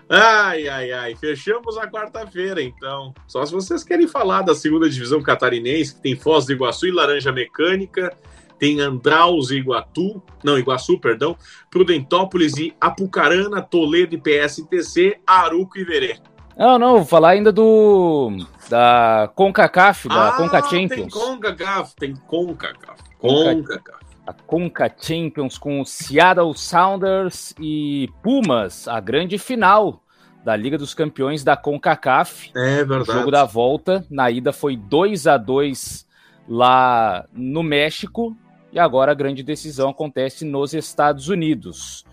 Ai, 0.08 0.68
ai, 0.68 0.92
ai. 0.92 1.14
Fechamos 1.14 1.78
a 1.78 1.88
quarta-feira, 1.88 2.60
então. 2.60 3.14
Só 3.26 3.46
se 3.46 3.52
vocês 3.52 3.84
querem 3.84 4.08
falar 4.08 4.42
da 4.42 4.54
segunda 4.54 4.90
divisão 4.90 5.22
catarinense, 5.22 5.94
que 5.94 6.00
tem 6.00 6.16
Foz 6.16 6.46
do 6.46 6.52
Iguaçu 6.52 6.88
e 6.88 6.90
Laranja 6.90 7.30
Mecânica, 7.30 8.16
tem 8.60 8.78
Andraus 8.78 9.50
e 9.50 9.56
Iguatu, 9.56 10.22
não, 10.44 10.58
Iguaçu, 10.58 10.98
perdão, 11.00 11.34
Prudentópolis 11.70 12.56
e 12.58 12.74
Apucarana, 12.78 13.62
Toledo 13.62 14.14
e 14.14 14.18
PSTC, 14.20 15.18
Aruco 15.26 15.78
e 15.78 15.84
Verê. 15.84 16.18
Não, 16.56 16.78
não, 16.78 16.96
vou 16.98 17.06
falar 17.06 17.30
ainda 17.30 17.50
do 17.50 18.36
da 18.68 19.30
CONCACAF, 19.34 20.08
da 20.08 20.28
ah, 20.28 20.32
CONCA 20.32 20.62
Tem 20.62 20.88
Champions. 20.88 21.12
CONCACAF, 21.14 21.96
tem 21.96 22.14
CONCACAF. 22.14 23.02
Conca- 23.18 23.54
CONCACAF. 23.54 24.00
A 24.26 24.32
CONCA 24.34 24.94
Champions 25.00 25.56
com 25.56 25.80
o 25.80 25.86
Seattle 25.86 26.54
Sounders 26.54 27.54
e 27.58 28.10
Pumas, 28.22 28.86
a 28.86 29.00
grande 29.00 29.38
final 29.38 30.04
da 30.44 30.54
Liga 30.54 30.76
dos 30.76 30.92
Campeões 30.92 31.42
da 31.42 31.56
CONCACAF. 31.56 32.50
É 32.54 32.82
O 32.82 32.86
verdade. 32.86 33.18
jogo 33.18 33.30
da 33.30 33.44
volta, 33.46 34.04
na 34.10 34.30
ida 34.30 34.52
foi 34.52 34.76
2 34.76 35.26
a 35.26 35.38
2 35.38 36.06
lá 36.46 37.24
no 37.32 37.62
México 37.62 38.36
e 38.72 38.78
agora 38.78 39.12
a 39.12 39.14
grande 39.14 39.42
decisão 39.42 39.90
acontece 39.90 40.44
nos 40.44 40.74
Estados 40.74 41.28
Unidos. 41.28 42.04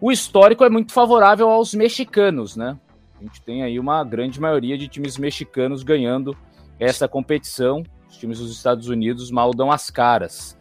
O 0.00 0.10
histórico 0.10 0.64
é 0.64 0.70
muito 0.70 0.92
favorável 0.92 1.48
aos 1.50 1.74
mexicanos, 1.74 2.56
né? 2.56 2.78
A 3.20 3.22
gente 3.22 3.42
tem 3.42 3.62
aí 3.62 3.78
uma 3.78 4.02
grande 4.02 4.40
maioria 4.40 4.78
de 4.78 4.88
times 4.88 5.18
mexicanos 5.18 5.82
ganhando 5.82 6.34
essa 6.78 7.06
competição. 7.06 7.82
Os 8.08 8.16
times 8.16 8.38
dos 8.38 8.50
Estados 8.50 8.88
Unidos 8.88 9.30
mal 9.30 9.50
dão 9.52 9.70
as 9.70 9.90
caras. 9.90 10.56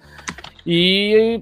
E 0.65 1.41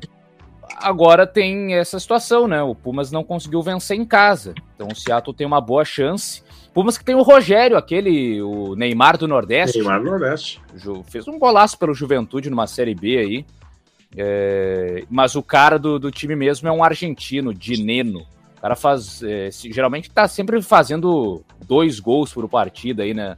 agora 0.75 1.25
tem 1.25 1.73
essa 1.73 1.99
situação, 1.99 2.47
né? 2.47 2.61
O 2.61 2.75
Pumas 2.75 3.11
não 3.11 3.23
conseguiu 3.23 3.63
vencer 3.63 3.97
em 3.97 4.05
casa. 4.05 4.53
Então 4.75 4.87
o 4.91 4.95
Seattle 4.95 5.35
tem 5.35 5.47
uma 5.47 5.59
boa 5.59 5.83
chance. 5.83 6.43
Pumas 6.73 6.99
que 6.99 7.03
tem 7.03 7.15
o 7.15 7.23
Rogério, 7.23 7.75
aquele, 7.75 8.39
o 8.43 8.75
Neymar 8.75 9.17
do 9.17 9.27
Nordeste. 9.27 9.79
Neymar 9.79 10.03
Nordeste. 10.03 10.61
Ju- 10.75 11.03
fez 11.09 11.27
um 11.27 11.39
golaço 11.39 11.79
pelo 11.79 11.95
Juventude 11.95 12.51
numa 12.51 12.67
Série 12.67 12.93
B 12.93 13.17
aí. 13.17 13.45
É, 14.15 15.03
mas 15.09 15.35
o 15.35 15.43
cara 15.43 15.77
do, 15.77 15.99
do 15.99 16.11
time 16.11 16.35
mesmo 16.35 16.67
é 16.67 16.71
um 16.71 16.83
argentino, 16.83 17.53
Dineno. 17.53 18.25
O 18.57 18.61
cara 18.61 18.75
faz. 18.75 19.21
é, 19.23 19.49
geralmente 19.51 20.09
tá 20.09 20.27
sempre 20.27 20.61
fazendo 20.61 21.43
dois 21.65 21.99
gols 21.99 22.33
por 22.33 22.47
partida 22.47 23.03
aí, 23.03 23.13
né? 23.13 23.37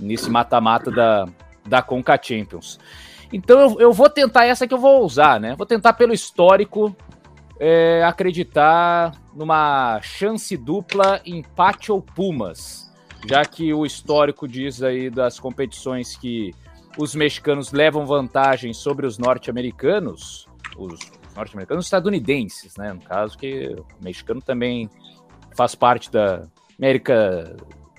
Nesse 0.00 0.30
mata-mata 0.30 0.90
da, 0.90 1.28
da 1.66 1.82
Conca 1.82 2.18
Champions. 2.20 2.78
Então 3.32 3.60
eu, 3.60 3.80
eu 3.80 3.92
vou 3.92 4.08
tentar 4.08 4.46
essa 4.46 4.66
que 4.66 4.74
eu 4.74 4.78
vou 4.78 5.04
usar, 5.04 5.38
né? 5.38 5.54
Vou 5.56 5.66
tentar 5.66 5.92
pelo 5.92 6.12
histórico 6.12 6.96
é, 7.58 8.02
acreditar 8.04 9.12
numa 9.34 10.00
chance 10.02 10.56
dupla 10.56 11.20
empate 11.24 11.92
ou 11.92 12.00
Pumas. 12.00 12.86
Já 13.28 13.44
que 13.44 13.72
o 13.74 13.84
histórico 13.84 14.46
diz 14.46 14.82
aí 14.82 15.10
das 15.10 15.40
competições 15.40 16.16
que 16.16 16.54
os 16.98 17.14
mexicanos 17.14 17.72
levam 17.72 18.06
vantagem 18.06 18.72
sobre 18.72 19.06
os 19.06 19.18
norte-americanos, 19.18 20.46
os 20.76 20.98
norte-americanos 21.34 21.86
estadunidenses, 21.86 22.76
né? 22.76 22.92
No 22.92 23.00
caso, 23.00 23.36
que 23.36 23.68
o 23.68 24.04
mexicano 24.04 24.40
também 24.40 24.88
faz 25.54 25.74
parte 25.74 26.10
da 26.10 26.48
América 26.78 27.56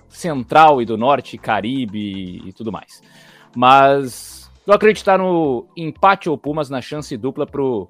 Central 0.10 0.82
e 0.82 0.86
do 0.86 0.98
Norte, 0.98 1.38
Caribe 1.38 2.42
e 2.46 2.54
tudo 2.54 2.72
mais. 2.72 3.02
Mas 3.56 4.52
eu 4.66 4.74
acreditar 4.74 5.18
no 5.18 5.68
empate 5.76 6.30
ou 6.30 6.38
Pumas 6.38 6.70
na 6.70 6.82
chance 6.82 7.16
dupla 7.16 7.46
para 7.46 7.62
o 7.62 7.88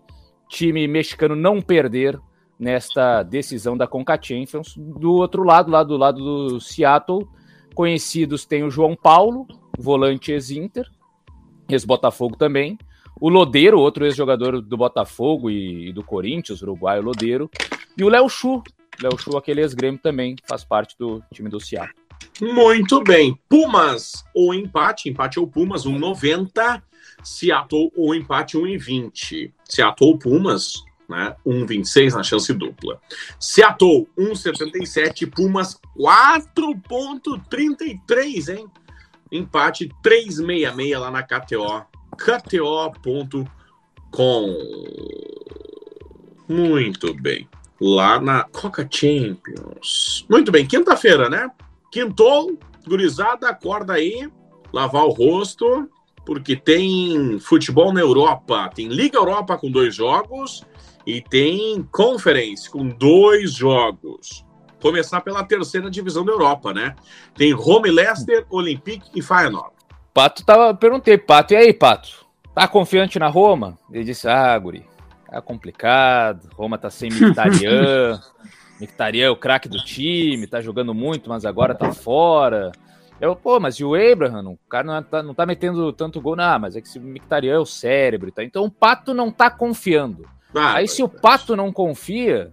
time 0.47 0.87
mexicano 0.87 1.35
não 1.35 1.61
perder 1.61 2.19
nesta 2.59 3.23
decisão 3.23 3.77
da 3.77 3.87
Conca 3.87 4.19
Champions. 4.21 4.75
Do 4.77 5.13
outro 5.13 5.43
lado, 5.43 5.71
lá 5.71 5.83
do 5.83 5.97
lado 5.97 6.23
do 6.23 6.59
Seattle, 6.59 7.27
conhecidos 7.73 8.45
tem 8.45 8.63
o 8.63 8.69
João 8.69 8.95
Paulo, 8.95 9.45
volante 9.77 10.31
ex-Inter, 10.31 10.89
ex-Botafogo 11.69 12.35
também. 12.35 12.77
O 13.19 13.29
Lodeiro, 13.29 13.79
outro 13.79 14.05
ex-jogador 14.05 14.61
do 14.61 14.77
Botafogo 14.77 15.49
e, 15.49 15.91
do 15.91 16.03
Corinthians, 16.03 16.61
uruguaio 16.61 17.01
Lodeiro. 17.01 17.49
E 17.97 18.03
o 18.03 18.09
Léo 18.09 18.29
Chu. 18.29 18.61
Léo 19.01 19.17
Chu, 19.17 19.37
aquele 19.37 19.61
ex-grêmio 19.61 19.99
também, 19.99 20.35
faz 20.47 20.63
parte 20.63 20.95
do 20.97 21.23
time 21.33 21.49
do 21.49 21.59
Seattle. 21.59 21.95
Muito 22.41 23.03
bem. 23.03 23.37
Pumas 23.49 24.23
ou 24.33 24.53
empate, 24.53 25.09
empate 25.09 25.37
ou 25.39 25.47
Pumas, 25.47 25.85
1,90. 25.85 26.81
Seattle 27.23 27.91
ou 27.95 28.13
empate, 28.13 28.57
1,20. 28.57 29.51
Seattle 29.65 30.09
ou 30.09 30.17
Pumas, 30.17 30.73
né? 31.09 31.35
1,26 31.45 32.13
na 32.13 32.23
chance 32.23 32.53
dupla. 32.53 33.01
Seattle, 33.39 34.07
1,77. 34.17 35.29
Pumas, 35.29 35.79
4,33, 35.97 38.55
hein? 38.55 38.67
Empate, 39.31 39.89
3,66 40.03 40.99
lá 40.99 41.11
na 41.11 41.23
KTO. 41.23 41.85
KTO.com. 42.17 43.47
Muito 46.47 47.13
bem. 47.13 47.47
Lá 47.79 48.19
na 48.19 48.43
Coca 48.43 48.87
Champions. 48.89 50.25
Muito 50.29 50.51
bem, 50.51 50.65
quinta-feira, 50.65 51.29
né? 51.29 51.49
Quintou, 51.91 52.57
gurizada, 52.87 53.49
acorda 53.49 53.93
aí, 53.93 54.29
lavar 54.73 55.05
o 55.05 55.11
rosto, 55.11 55.89
porque 56.25 56.55
tem 56.55 57.39
futebol 57.39 57.93
na 57.93 57.99
Europa. 57.99 58.69
Tem 58.73 58.87
Liga 58.87 59.17
Europa 59.17 59.57
com 59.57 59.69
dois 59.69 59.93
jogos 59.93 60.65
e 61.05 61.21
tem 61.21 61.83
Conference 61.91 62.69
com 62.69 62.87
dois 62.87 63.53
jogos. 63.53 64.46
Começar 64.81 65.21
pela 65.21 65.43
terceira 65.43 65.89
divisão 65.89 66.23
da 66.23 66.31
Europa, 66.31 66.73
né? 66.73 66.95
Tem 67.35 67.51
Rome, 67.51 67.89
Leicester, 67.89 68.45
Olympique 68.49 69.09
e 69.15 69.21
Feyenoord. 69.21 69.71
Pato 70.13 70.45
tava. 70.45 70.73
Perguntei, 70.73 71.17
Pato, 71.17 71.53
e 71.53 71.57
aí, 71.57 71.73
Pato? 71.73 72.25
Tá 72.53 72.67
confiante 72.67 73.19
na 73.19 73.27
Roma? 73.27 73.77
Ele 73.91 74.03
disse: 74.03 74.27
Ah, 74.27 74.57
Guri, 74.57 74.85
tá 75.29 75.41
complicado. 75.41 76.49
Roma 76.55 76.77
tá 76.77 76.89
sem 76.89 77.09
Mkhitaryan. 77.09 78.19
Mkhitaryan 78.81 79.27
é 79.27 79.29
o 79.29 79.35
craque 79.35 79.67
do 79.67 79.77
time, 79.83 80.45
tá 80.47 80.61
jogando 80.61 80.93
muito, 80.93 81.29
mas 81.29 81.45
agora 81.45 81.73
tá 81.73 81.91
fora. 81.91 82.71
Eu, 83.19 83.35
pô, 83.35 83.59
mas 83.59 83.75
e 83.75 83.83
o 83.83 83.95
Abraham? 83.95 84.51
O 84.51 84.59
cara 84.69 84.83
não 84.85 85.03
tá, 85.03 85.23
não 85.23 85.33
tá 85.33 85.45
metendo 85.45 85.91
tanto 85.91 86.21
gol, 86.21 86.35
não, 86.35 86.59
mas 86.59 86.75
é 86.75 86.81
que 86.81 86.87
esse 86.87 86.99
Mkhitaryan 86.99 87.55
é 87.55 87.59
o 87.59 87.65
cérebro, 87.65 88.31
tá? 88.31 88.43
Então 88.43 88.63
o 88.65 88.71
Pato 88.71 89.13
não 89.13 89.31
tá 89.31 89.49
confiando. 89.49 90.27
Ah, 90.55 90.75
Aí 90.75 90.87
se 90.87 91.01
o 91.03 91.09
Pato 91.09 91.55
não 91.55 91.71
confia, 91.71 92.51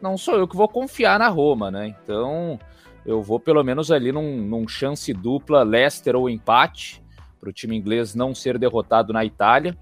não 0.00 0.16
sou 0.16 0.36
eu 0.36 0.48
que 0.48 0.56
vou 0.56 0.68
confiar 0.68 1.18
na 1.18 1.28
Roma, 1.28 1.70
né? 1.70 1.88
Então 1.88 2.58
eu 3.04 3.22
vou 3.22 3.38
pelo 3.38 3.62
menos 3.62 3.90
ali 3.90 4.12
num, 4.12 4.38
num 4.38 4.66
chance 4.66 5.12
dupla 5.12 5.62
Leicester 5.62 6.16
ou 6.16 6.28
empate 6.28 7.02
para 7.40 7.50
o 7.50 7.52
time 7.52 7.76
inglês 7.76 8.14
não 8.14 8.34
ser 8.34 8.58
derrotado 8.58 9.12
na 9.12 9.24
Itália. 9.24 9.76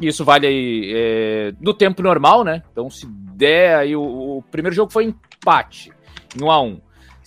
E 0.00 0.06
isso 0.06 0.24
vale 0.24 0.46
aí 0.46 0.92
é, 0.94 1.54
no 1.60 1.74
tempo 1.74 2.02
normal, 2.02 2.44
né? 2.44 2.62
Então 2.70 2.88
se 2.88 3.06
der 3.06 3.76
aí 3.76 3.96
o, 3.96 4.38
o 4.38 4.42
primeiro 4.50 4.74
jogo 4.74 4.92
foi 4.92 5.04
empate 5.04 5.92
em 6.36 6.44
1 6.44 6.50
a 6.50 6.60
1. 6.60 6.80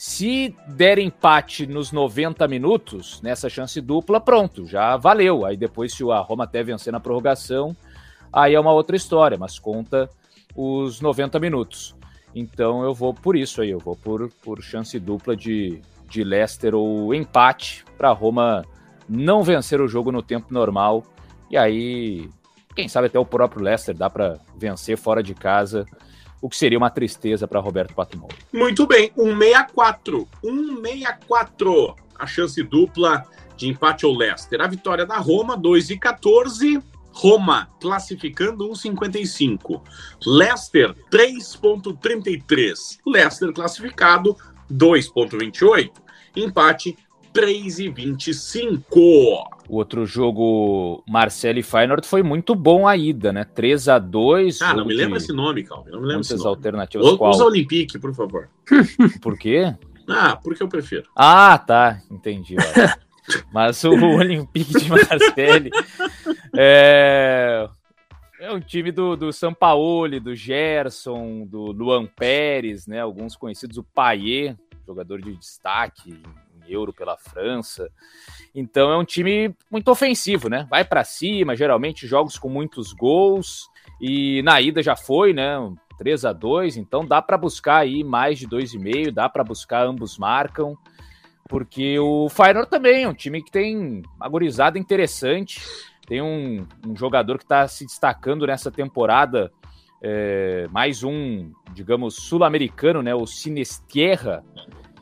Se 0.04 0.56
der 0.68 0.98
empate 0.98 1.68
nos 1.68 1.92
90 1.92 2.48
minutos, 2.48 3.22
nessa 3.22 3.48
chance 3.50 3.80
dupla, 3.80 4.20
pronto, 4.20 4.66
já 4.66 4.98
valeu. 4.98 5.46
Aí 5.46 5.56
depois, 5.56 5.94
se 5.94 6.04
a 6.10 6.18
Roma 6.18 6.46
até 6.46 6.64
vencer 6.64 6.92
na 6.92 7.00
prorrogação, 7.00 7.76
aí 8.34 8.56
é 8.56 8.60
uma 8.60 8.72
outra 8.72 8.96
história, 8.96 9.38
mas 9.38 9.60
conta 9.60 10.10
os 10.56 11.02
90 11.02 11.40
minutos. 11.40 11.96
Então 12.34 12.84
eu 12.84 12.94
vou 12.94 13.14
por 13.14 13.36
isso 13.36 13.62
aí, 13.62 13.70
eu 13.70 13.80
vou 13.80 13.96
por, 13.96 14.30
por 14.44 14.62
chance 14.62 14.98
dupla 15.00 15.36
de, 15.36 15.82
de 16.10 16.24
Leicester 16.24 16.74
ou 16.76 17.14
empate 17.14 17.84
para 17.98 18.12
Roma 18.12 18.66
não 19.08 19.44
vencer 19.44 19.82
o 19.82 19.88
jogo 19.88 20.12
no 20.12 20.22
tempo 20.22 20.48
normal. 20.54 21.04
E 21.50 21.58
aí, 21.58 22.30
quem 22.76 22.88
sabe 22.88 23.08
até 23.08 23.20
o 23.20 23.26
próprio 23.26 23.64
Leicester 23.64 23.96
dá 23.96 24.10
para 24.10 24.40
vencer 24.56 24.98
fora 24.98 25.22
de 25.22 25.34
casa, 25.34 25.86
o 26.42 26.50
que 26.50 26.56
seria 26.56 26.78
uma 26.78 26.90
tristeza 26.90 27.48
para 27.48 27.60
Roberto 27.60 27.94
Patrimônio. 27.94 28.38
Muito 28.54 28.88
bem, 28.88 29.12
164. 29.16 30.28
164. 30.42 31.96
A 32.18 32.26
chance 32.26 32.62
dupla 32.64 33.26
de 33.58 33.68
empate 33.68 34.06
ao 34.06 34.14
Leicester. 34.14 34.62
A 34.62 34.68
vitória 34.68 35.06
da 35.06 35.18
Roma, 35.18 35.58
2 35.58 35.92
e 35.92 35.98
14. 35.98 36.82
Roma 37.14 37.68
classificando 37.80 38.68
1,55. 38.70 39.82
Leicester 40.26 40.96
3,33. 41.12 43.00
Leicester 43.06 43.52
classificado 43.54 44.36
2,28. 44.72 45.92
Empate 46.36 46.98
3,25. 47.34 48.84
O 49.70 49.76
outro 49.78 50.06
jogo, 50.06 51.04
Marcelo 51.08 51.60
e 51.60 51.64
Feyenoord, 51.64 52.06
foi 52.06 52.22
muito 52.24 52.54
bom 52.56 52.88
a 52.88 52.98
ida, 52.98 53.32
né? 53.32 53.44
3 53.46 53.88
a 53.88 54.00
2 54.00 54.62
Ah, 54.62 54.74
não 54.74 54.86
me 54.86 54.94
lembra 54.94 55.18
esse 55.18 55.32
nome, 55.32 55.64
Calvin. 55.64 55.92
Não 55.92 56.02
me 56.02 56.08
lembra 56.08 56.22
esse 56.22 56.32
Muitas 56.32 56.46
nome. 56.46 56.56
alternativas. 56.58 57.08
Usa 57.08 57.18
Qual? 57.18 57.40
Olympique, 57.42 57.98
por 58.00 58.14
favor. 58.14 58.50
Por 59.22 59.38
quê? 59.38 59.74
Ah, 60.10 60.36
porque 60.36 60.62
eu 60.62 60.68
prefiro. 60.68 61.08
Ah, 61.16 61.58
tá. 61.58 62.02
Entendi. 62.10 62.56
Mas 63.52 63.84
o 63.84 63.92
Olympique 64.16 64.80
de 64.80 64.90
Marseille 64.90 65.72
é, 66.56 67.68
é 68.40 68.52
um 68.52 68.60
time 68.60 68.92
do, 68.92 69.16
do 69.16 69.32
Sampaoli, 69.32 70.20
do 70.20 70.36
Gerson, 70.36 71.46
do 71.46 71.72
Luan 71.72 72.06
Pérez, 72.06 72.88
né? 72.88 73.00
Alguns 73.00 73.36
conhecidos, 73.36 73.78
o 73.78 73.84
Payet, 73.84 74.58
jogador 74.86 75.22
de 75.22 75.36
destaque 75.36 76.12
em 76.12 76.72
Euro 76.74 76.94
pela 76.94 77.18
França. 77.18 77.90
Então 78.54 78.92
é 78.92 78.98
um 78.98 79.06
time 79.06 79.56
muito 79.70 79.90
ofensivo, 79.90 80.50
né? 80.50 80.68
Vai 80.70 80.84
para 80.84 81.04
cima, 81.04 81.56
geralmente 81.56 82.08
jogos 82.08 82.38
com 82.38 82.50
muitos 82.50 82.94
gols. 82.94 83.70
E 84.00 84.42
na 84.44 84.60
ida 84.60 84.82
já 84.82 84.96
foi, 84.96 85.34
né? 85.34 85.58
3 86.02 86.26
a 86.26 86.34
2 86.34 86.78
então 86.78 87.06
dá 87.06 87.22
para 87.22 87.38
buscar 87.38 87.78
aí 87.78 88.04
mais 88.04 88.40
de 88.40 88.48
2,5, 88.48 89.12
dá 89.12 89.30
para 89.30 89.44
buscar 89.44 89.86
ambos 89.86 90.18
marcam, 90.18 90.76
porque 91.52 92.00
o 92.00 92.30
Feyenoord 92.30 92.70
também 92.70 93.04
é 93.04 93.08
um 93.10 93.14
time 93.14 93.44
que 93.44 93.52
tem 93.52 94.04
agorizada 94.18 94.80
interessante, 94.80 95.60
tem 96.08 96.22
um, 96.22 96.66
um 96.88 96.96
jogador 96.96 97.38
que 97.38 97.44
está 97.44 97.68
se 97.68 97.86
destacando 97.86 98.48
nessa 98.48 98.72
temporada, 98.72 99.52
é, 100.02 100.66
mais 100.72 101.04
um, 101.04 101.52
digamos, 101.74 102.16
sul-americano, 102.16 103.02
né, 103.02 103.14
o 103.14 103.28
Sinestierra, 103.28 104.46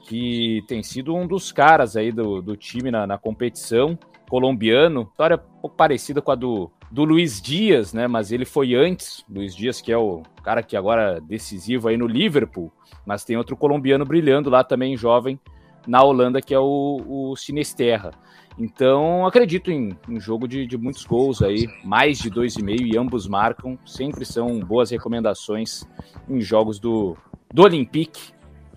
que 0.07 0.63
tem 0.67 0.81
sido 0.81 1.15
um 1.15 1.27
dos 1.27 1.51
caras 1.51 1.95
aí 1.95 2.11
do, 2.11 2.41
do 2.41 2.57
time 2.57 2.89
na, 2.89 3.05
na 3.05 3.19
competição, 3.19 3.95
colombiano, 4.27 5.03
história 5.03 5.37
um 5.37 5.61
pouco 5.61 5.75
parecida 5.77 6.19
com 6.19 6.31
a 6.31 6.35
do, 6.35 6.71
do 6.89 7.03
Luiz 7.03 7.39
Dias, 7.39 7.93
né? 7.93 8.07
Mas 8.07 8.31
ele 8.31 8.45
foi 8.45 8.73
antes, 8.73 9.23
Luiz 9.29 9.55
Dias, 9.55 9.81
que 9.81 9.91
é 9.91 9.97
o 9.97 10.23
cara 10.43 10.63
que 10.63 10.75
agora 10.75 11.17
é 11.17 11.21
decisivo 11.21 11.87
aí 11.87 11.97
no 11.97 12.07
Liverpool, 12.07 12.71
mas 13.05 13.23
tem 13.23 13.37
outro 13.37 13.55
colombiano 13.55 14.03
brilhando 14.03 14.49
lá 14.49 14.63
também, 14.63 14.97
jovem, 14.97 15.39
na 15.87 16.03
Holanda, 16.03 16.41
que 16.41 16.53
é 16.53 16.59
o, 16.59 17.01
o 17.05 17.35
Sinesterra. 17.35 18.11
Então, 18.57 19.25
acredito 19.25 19.71
em, 19.71 19.97
em 20.09 20.19
jogo 20.19 20.47
de, 20.47 20.67
de, 20.67 20.77
muitos 20.77 21.05
gols 21.05 21.41
aí, 21.41 21.67
mais 21.83 22.19
de 22.19 22.29
dois 22.29 22.55
e 22.55 22.63
meio, 22.63 22.85
e 22.85 22.97
ambos 22.97 23.25
marcam. 23.25 23.79
Sempre 23.85 24.25
são 24.25 24.59
boas 24.59 24.91
recomendações 24.91 25.85
em 26.27 26.41
jogos 26.41 26.77
do, 26.77 27.15
do 27.53 27.63
Olympique 27.63 28.33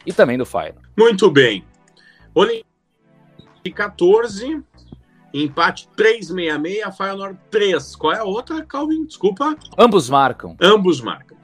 e 0.07 0.13
também 0.13 0.39
do 0.39 0.47
Fire. 0.47 0.75
Muito 0.97 1.31
bem. 1.31 1.65
Olympique 2.33 3.73
14, 3.75 4.63
Empate 5.35 5.89
366, 5.97 6.97
Feyenoord 6.97 7.39
3. 7.51 7.97
Qual 7.97 8.13
é 8.13 8.19
a 8.19 8.25
outra, 8.25 8.65
Calvin? 8.65 9.07
Desculpa. 9.07 9.57
Ambos 9.79 10.11
marcam. 10.11 10.57
Ambos 10.61 11.01
marcam. 11.01 11.37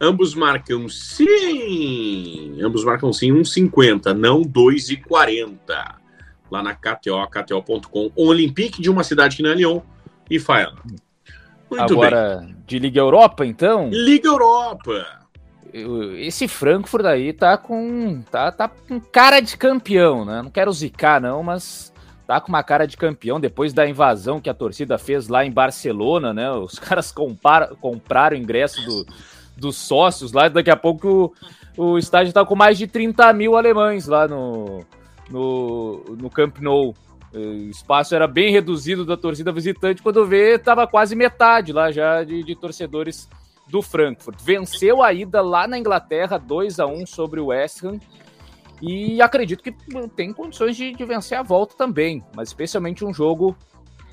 Ambos 0.00 0.34
marcam 0.34 0.88
sim. 0.88 2.58
Ambos 2.62 2.84
marcam 2.84 3.12
sim 3.12 3.32
1,50, 3.32 4.14
não 4.14 4.42
2,40. 4.42 5.58
Lá 6.50 6.62
na 6.62 6.74
KTO, 6.74 7.26
KTO.com. 7.28 8.10
Olympique 8.16 8.80
de 8.80 8.90
uma 8.90 9.04
cidade 9.04 9.36
que 9.36 9.42
não 9.42 9.50
é 9.50 9.54
Lyon 9.54 9.80
e 10.30 10.38
Feyenoord. 10.40 10.96
Muito 11.70 11.92
Agora, 11.92 12.38
bem. 12.38 12.56
de 12.66 12.78
Liga 12.78 12.98
Europa, 12.98 13.44
então? 13.44 13.90
Liga 13.90 14.28
Europa. 14.28 15.20
Esse 16.16 16.48
Frankfurt 16.48 17.04
aí 17.04 17.32
tá 17.32 17.56
com 17.56 18.22
tá, 18.22 18.50
tá 18.50 18.68
com 18.68 18.98
cara 18.98 19.38
de 19.38 19.56
campeão, 19.56 20.24
né? 20.24 20.42
Não 20.42 20.50
quero 20.50 20.72
zicar 20.72 21.20
não, 21.20 21.44
mas 21.44 21.92
tá 22.26 22.40
com 22.40 22.48
uma 22.48 22.62
cara 22.64 22.86
de 22.86 22.96
campeão 22.96 23.38
depois 23.38 23.72
da 23.72 23.88
invasão 23.88 24.40
que 24.40 24.50
a 24.50 24.54
torcida 24.54 24.98
fez 24.98 25.28
lá 25.28 25.44
em 25.44 25.52
Barcelona, 25.52 26.34
né? 26.34 26.50
Os 26.50 26.74
caras 26.80 27.12
compara, 27.12 27.68
compraram 27.80 28.36
o 28.36 28.40
ingresso 28.40 28.84
do, 28.84 29.06
dos 29.60 29.76
sócios 29.76 30.32
lá, 30.32 30.48
daqui 30.48 30.70
a 30.70 30.76
pouco 30.76 31.32
o, 31.76 31.84
o 31.84 31.98
estádio 31.98 32.32
tá 32.32 32.44
com 32.44 32.56
mais 32.56 32.78
de 32.78 32.86
30 32.86 33.32
mil 33.32 33.56
alemães 33.56 34.06
lá 34.06 34.26
no, 34.26 34.80
no, 35.30 36.16
no 36.18 36.30
Camp 36.30 36.58
Nou. 36.58 36.94
O 37.32 37.38
espaço 37.70 38.12
era 38.12 38.26
bem 38.26 38.50
reduzido 38.50 39.04
da 39.04 39.16
torcida 39.16 39.52
visitante, 39.52 40.02
quando 40.02 40.26
vê, 40.26 40.58
tava 40.58 40.84
quase 40.84 41.14
metade 41.14 41.72
lá 41.72 41.92
já 41.92 42.24
de, 42.24 42.42
de 42.42 42.56
torcedores 42.56 43.28
do 43.68 43.80
Frankfurt. 43.80 44.40
Venceu 44.42 45.00
a 45.00 45.12
ida 45.12 45.40
lá 45.40 45.68
na 45.68 45.78
Inglaterra, 45.78 46.38
2 46.38 46.80
a 46.80 46.86
1 46.86 47.06
sobre 47.06 47.38
o 47.38 47.46
West 47.46 47.84
Ham 47.84 48.00
e 48.82 49.20
acredito 49.20 49.62
que 49.62 49.72
tem 50.16 50.32
condições 50.32 50.76
de, 50.76 50.92
de 50.92 51.04
vencer 51.04 51.38
a 51.38 51.42
volta 51.42 51.74
também, 51.76 52.24
mas 52.34 52.48
especialmente 52.48 53.04
um 53.04 53.12
jogo 53.12 53.56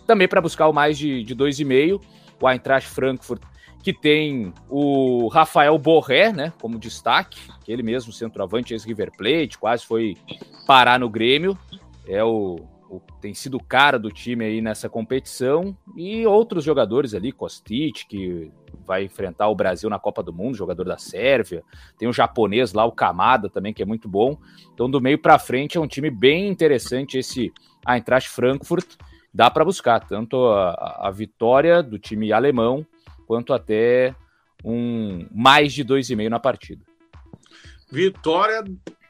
também 0.05 0.27
para 0.27 0.41
buscar 0.41 0.67
o 0.67 0.73
mais 0.73 0.97
de, 0.97 1.23
de 1.23 1.35
2,5. 1.35 2.01
O 2.39 2.49
Eintracht 2.49 2.87
Frankfurt, 2.87 3.41
que 3.87 3.93
tem 3.93 4.53
o 4.69 5.29
Rafael 5.29 5.77
Borré, 5.77 6.33
né, 6.33 6.51
como 6.59 6.77
destaque, 6.77 7.39
ele 7.65 7.81
mesmo, 7.81 8.11
centroavante, 8.11 8.73
ex-River 8.73 9.13
Plate, 9.15 9.57
quase 9.57 9.85
foi 9.85 10.17
parar 10.67 10.99
no 10.99 11.09
Grêmio, 11.09 11.57
é 12.05 12.21
o, 12.21 12.59
o, 12.89 12.99
tem 13.21 13.33
sido 13.33 13.57
cara 13.63 13.97
do 13.97 14.11
time 14.11 14.43
aí 14.43 14.61
nessa 14.61 14.89
competição, 14.89 15.73
e 15.95 16.27
outros 16.27 16.65
jogadores 16.65 17.13
ali, 17.13 17.31
Kostic, 17.31 18.05
que 18.09 18.51
vai 18.85 19.05
enfrentar 19.05 19.47
o 19.47 19.55
Brasil 19.55 19.89
na 19.89 19.97
Copa 19.97 20.21
do 20.21 20.33
Mundo, 20.33 20.57
jogador 20.57 20.83
da 20.83 20.97
Sérvia. 20.97 21.63
Tem 21.97 22.09
o 22.09 22.13
japonês 22.13 22.73
lá, 22.73 22.83
o 22.83 22.91
Kamada 22.91 23.49
também, 23.49 23.73
que 23.73 23.81
é 23.81 23.85
muito 23.85 24.09
bom. 24.09 24.37
Então, 24.73 24.89
do 24.89 24.99
meio 24.99 25.17
para 25.17 25.39
frente, 25.39 25.77
é 25.77 25.79
um 25.79 25.87
time 25.87 26.09
bem 26.09 26.49
interessante 26.49 27.17
esse 27.17 27.53
Eintracht 27.87 28.27
Frankfurt. 28.27 28.97
Dá 29.33 29.49
para 29.49 29.63
buscar 29.63 30.01
tanto 30.01 30.45
a, 30.47 31.07
a, 31.07 31.11
vitória 31.11 31.83
do 31.83 31.97
time 31.99 32.33
alemão, 32.33 32.85
quanto 33.27 33.53
até 33.53 34.15
um 34.63 35.27
mais 35.31 35.73
de 35.73 35.83
2,5 35.83 36.29
na 36.29 36.39
partida. 36.39 36.81
Vitória 37.91 38.63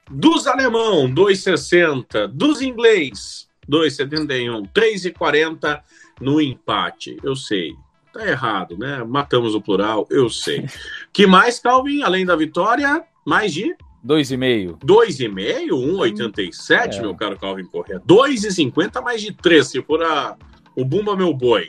dos 0.10 0.47
alemão, 0.47 1.08
2,60. 1.13 2.27
Dos 2.27 2.62
inglês, 2.62 3.47
2,71. 3.69 4.67
3,40 4.73 5.82
no 6.19 6.41
empate. 6.41 7.17
Eu 7.23 7.36
sei, 7.36 7.73
Tá 8.17 8.27
errado, 8.27 8.75
né? 8.75 9.03
Matamos 9.03 9.53
o 9.53 9.62
plural, 9.62 10.08
eu 10.10 10.27
sei. 10.27 10.65
que 11.13 11.27
mais, 11.27 11.60
Calvin? 11.60 12.01
Além 12.01 12.25
da 12.25 12.36
vitória, 12.36 13.03
mais 13.23 13.53
de? 13.53 13.75
Dois 14.03 14.32
e 14.32 14.38
meio. 14.38 14.80
Dois 14.84 15.19
e 15.19 15.27
meio? 15.27 15.75
1,87, 15.75 16.95
é. 16.95 17.01
meu 17.01 17.13
caro 17.13 17.38
Calvin 17.38 17.65
Correa. 17.65 18.01
E 18.30 18.51
cinquenta 18.51 19.01
mais 19.01 19.21
de 19.21 19.32
três, 19.34 19.67
se 19.67 19.82
for 19.84 20.01
a, 20.01 20.36
o 20.75 20.84
Bumba 20.84 21.15
Meu 21.15 21.32
Boi 21.32 21.67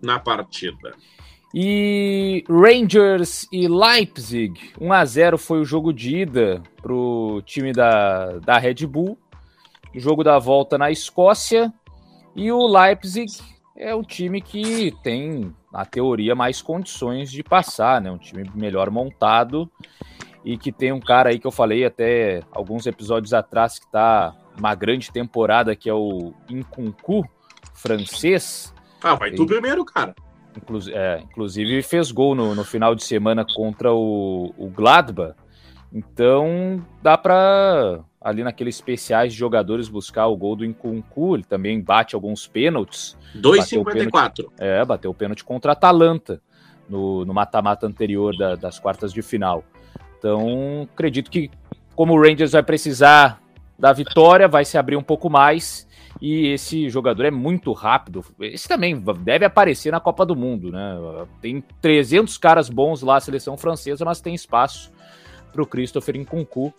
na 0.00 0.18
partida. 0.20 0.94
E 1.52 2.44
Rangers 2.48 3.48
e 3.50 3.66
Leipzig, 3.66 4.72
1 4.80 4.92
a 4.92 5.04
0 5.04 5.38
foi 5.38 5.60
o 5.60 5.64
jogo 5.64 5.92
de 5.92 6.18
ida 6.18 6.62
para 6.80 6.92
o 6.92 7.42
time 7.42 7.72
da, 7.72 8.38
da 8.38 8.56
Red 8.58 8.86
Bull. 8.86 9.18
Jogo 9.94 10.22
da 10.22 10.38
volta 10.38 10.78
na 10.78 10.90
Escócia. 10.90 11.72
E 12.36 12.52
o 12.52 12.66
Leipzig 12.68 13.32
é 13.76 13.92
o 13.94 14.04
time 14.04 14.40
que 14.40 14.94
tem 15.02 15.52
na 15.72 15.84
teoria, 15.84 16.34
mais 16.36 16.62
condições 16.62 17.30
de 17.30 17.42
passar, 17.42 18.00
né? 18.00 18.10
Um 18.10 18.18
time 18.18 18.48
melhor 18.54 18.88
montado 18.90 19.70
e 20.44 20.56
que 20.56 20.72
tem 20.72 20.92
um 20.92 21.00
cara 21.00 21.30
aí 21.30 21.38
que 21.38 21.46
eu 21.46 21.50
falei 21.50 21.84
até 21.84 22.42
alguns 22.52 22.86
episódios 22.86 23.34
atrás 23.34 23.78
que 23.78 23.90
tá 23.90 24.34
uma 24.58 24.74
grande 24.74 25.10
temporada, 25.10 25.74
que 25.74 25.88
é 25.88 25.94
o 25.94 26.32
Incuncu, 26.48 27.28
francês. 27.74 28.72
Ah, 29.02 29.14
vai 29.14 29.32
tu 29.32 29.46
primeiro, 29.46 29.84
cara. 29.84 30.14
Inclu 30.62 30.78
é, 30.92 31.20
inclusive 31.22 31.82
fez 31.82 32.10
gol 32.10 32.34
no, 32.34 32.54
no, 32.54 32.64
final 32.64 32.94
de 32.94 33.02
semana 33.04 33.44
contra 33.44 33.92
o, 33.92 34.52
o 34.56 34.68
Gladbach. 34.68 35.34
Então 35.92 36.84
dá 37.02 37.18
para 37.18 38.00
ali 38.20 38.44
naqueles 38.44 38.76
especiais 38.76 39.32
de 39.32 39.38
jogadores 39.38 39.88
buscar 39.88 40.26
o 40.26 40.36
gol 40.36 40.54
do 40.54 40.64
Incuncu, 40.64 41.36
ele 41.36 41.44
também 41.44 41.80
bate 41.80 42.14
alguns 42.14 42.46
pênaltis. 42.46 43.16
2,54. 43.36 44.46
É, 44.58 44.84
bateu 44.84 45.10
o 45.10 45.14
pênalti 45.14 45.42
contra 45.42 45.72
a 45.72 45.74
Atalanta 45.74 46.40
no 46.88 47.24
mata-mata 47.32 47.86
anterior 47.86 48.36
da, 48.36 48.56
das 48.56 48.78
quartas 48.78 49.12
de 49.12 49.22
final. 49.22 49.64
Então, 50.18 50.88
acredito 50.92 51.30
que 51.30 51.50
como 51.94 52.14
o 52.14 52.20
Rangers 52.20 52.52
vai 52.52 52.62
precisar 52.62 53.40
da 53.78 53.92
vitória, 53.92 54.48
vai 54.48 54.64
se 54.64 54.76
abrir 54.76 54.96
um 54.96 55.02
pouco 55.02 55.30
mais 55.30 55.86
e 56.20 56.48
esse 56.48 56.90
jogador 56.90 57.24
é 57.24 57.30
muito 57.30 57.72
rápido. 57.72 58.22
Esse 58.40 58.68
também 58.68 59.02
deve 59.20 59.46
aparecer 59.46 59.90
na 59.90 60.00
Copa 60.00 60.26
do 60.26 60.36
Mundo, 60.36 60.70
né? 60.70 60.98
Tem 61.40 61.64
300 61.80 62.36
caras 62.36 62.68
bons 62.68 63.00
lá, 63.00 63.16
a 63.16 63.20
seleção 63.20 63.56
francesa, 63.56 64.04
mas 64.04 64.20
tem 64.20 64.34
espaço 64.34 64.92
para 65.50 65.62
o 65.62 65.66
Christopher 65.66 66.18
Nkunku. 66.20 66.74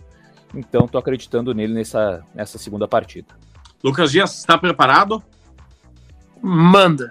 Então, 0.53 0.85
estou 0.85 0.99
acreditando 0.99 1.53
nele 1.53 1.73
nessa, 1.73 2.23
nessa 2.35 2.59
segunda 2.59 2.87
partida. 2.87 3.33
Lucas 3.83 4.11
Dias, 4.11 4.37
está 4.37 4.57
preparado? 4.57 5.23
Manda. 6.39 7.09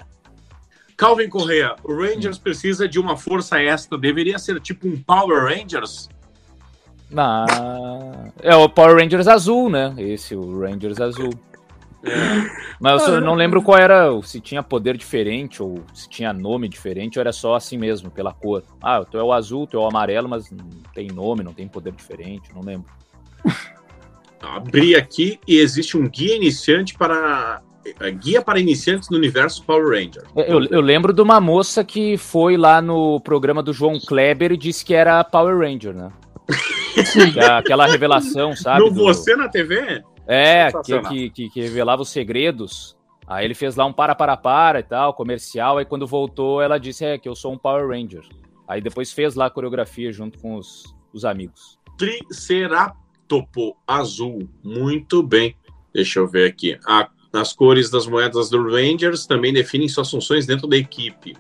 Calvin 0.96 1.28
Correa, 1.28 1.74
o 1.82 1.94
Rangers 1.94 2.36
hum. 2.36 2.42
precisa 2.42 2.86
de 2.86 3.00
uma 3.00 3.16
força 3.16 3.61
extra. 3.61 3.98
Deveria 3.98 4.38
ser 4.38 4.61
tipo 4.61 4.86
um 4.86 5.02
Power 5.02 5.44
Rangers? 5.46 6.09
Na... 7.11 7.46
É 8.40 8.55
o 8.55 8.68
Power 8.68 8.96
Rangers 8.96 9.26
azul, 9.26 9.68
né? 9.68 9.94
Esse, 9.98 10.36
o 10.36 10.61
Rangers 10.61 11.00
azul. 11.00 11.30
É. 12.05 12.70
Mas 12.80 13.07
eu 13.07 13.20
não 13.20 13.34
lembro 13.34 13.62
qual 13.62 13.78
era, 13.78 14.09
se 14.22 14.40
tinha 14.40 14.62
poder 14.62 14.96
diferente 14.96 15.62
ou 15.62 15.82
se 15.92 16.09
tinha 16.09 16.32
nome 16.32 16.68
diferente 16.68 17.18
ou 17.18 17.20
era 17.20 17.32
só 17.32 17.55
assim 17.55 17.76
mesmo, 17.76 18.11
pela 18.11 18.32
cor. 18.32 18.62
Ah, 18.82 19.05
tu 19.05 19.18
é 19.18 19.22
o 19.22 19.32
azul, 19.32 19.66
tu 19.66 19.76
é 19.76 19.80
o 19.80 19.86
amarelo, 19.86 20.28
mas 20.28 20.51
não 20.51 20.66
tem 20.94 21.09
nome, 21.09 21.42
não 21.42 21.53
tem 21.53 21.68
poder 21.68 21.92
diferente, 21.92 22.51
não 22.55 22.62
lembro. 22.62 22.86
Abri 24.40 24.96
aqui 24.96 25.38
e 25.46 25.59
existe 25.59 25.98
um 25.98 26.09
guia 26.09 26.34
iniciante 26.34 26.94
para 26.94 27.61
é, 27.98 28.11
Guia 28.11 28.42
para 28.42 28.59
Iniciantes 28.59 29.09
no 29.11 29.16
Universo 29.16 29.64
Power 29.64 29.88
Ranger. 29.88 30.22
É, 30.36 30.53
eu, 30.53 30.64
eu, 30.64 30.80
lembro 30.80 31.12
de 31.12 31.20
uma 31.20 31.40
moça 31.40 31.82
que 31.84 32.16
foi 32.16 32.57
lá 32.57 32.80
no 32.80 33.20
programa 33.20 33.62
do 33.62 33.72
João 33.72 33.98
Kleber 33.98 34.53
e 34.53 34.57
disse 34.57 34.84
que 34.84 34.94
era 34.94 35.22
Power 35.24 35.59
Ranger, 35.59 35.94
né? 35.94 36.11
aquela 37.57 37.86
revelação, 37.86 38.55
sabe? 38.57 38.80
No 38.80 38.90
do... 38.90 39.05
Você 39.05 39.36
na 39.36 39.48
TV? 39.48 40.03
É, 40.33 40.70
que, 40.85 41.01
que, 41.01 41.31
que, 41.31 41.51
que 41.51 41.61
revelava 41.61 42.03
os 42.03 42.09
segredos. 42.09 42.97
Aí 43.26 43.45
ele 43.45 43.55
fez 43.55 43.74
lá 43.74 43.85
um 43.85 43.93
para 43.93 44.14
para 44.14 44.37
para 44.37 44.78
e 44.78 44.83
tal, 44.85 45.12
comercial. 45.12 45.78
Aí 45.78 45.85
quando 45.85 46.07
voltou, 46.07 46.62
ela 46.62 46.78
disse 46.78 47.05
é, 47.05 47.18
que 47.18 47.28
eu 47.28 47.35
sou 47.35 47.53
um 47.53 47.59
Power 47.59 47.89
Ranger. 47.89 48.22
Aí 48.68 48.81
depois 48.81 49.12
fez 49.12 49.35
lá 49.35 49.47
a 49.47 49.51
coreografia 49.51 50.12
junto 50.12 50.39
com 50.39 50.55
os, 50.55 50.95
os 51.12 51.24
amigos. 51.24 51.81
Triceratopo 51.99 53.76
azul. 53.85 54.49
Muito 54.62 55.20
bem. 55.20 55.57
Deixa 55.93 56.20
eu 56.20 56.28
ver 56.28 56.49
aqui. 56.49 56.78
A, 56.87 57.09
as 57.33 57.53
cores 57.53 57.91
das 57.91 58.07
moedas 58.07 58.49
do 58.51 58.62
Rangers 58.70 59.26
também 59.26 59.53
definem 59.53 59.89
suas 59.89 60.09
funções 60.09 60.47
dentro 60.47 60.68
da 60.68 60.76
equipe. 60.76 61.37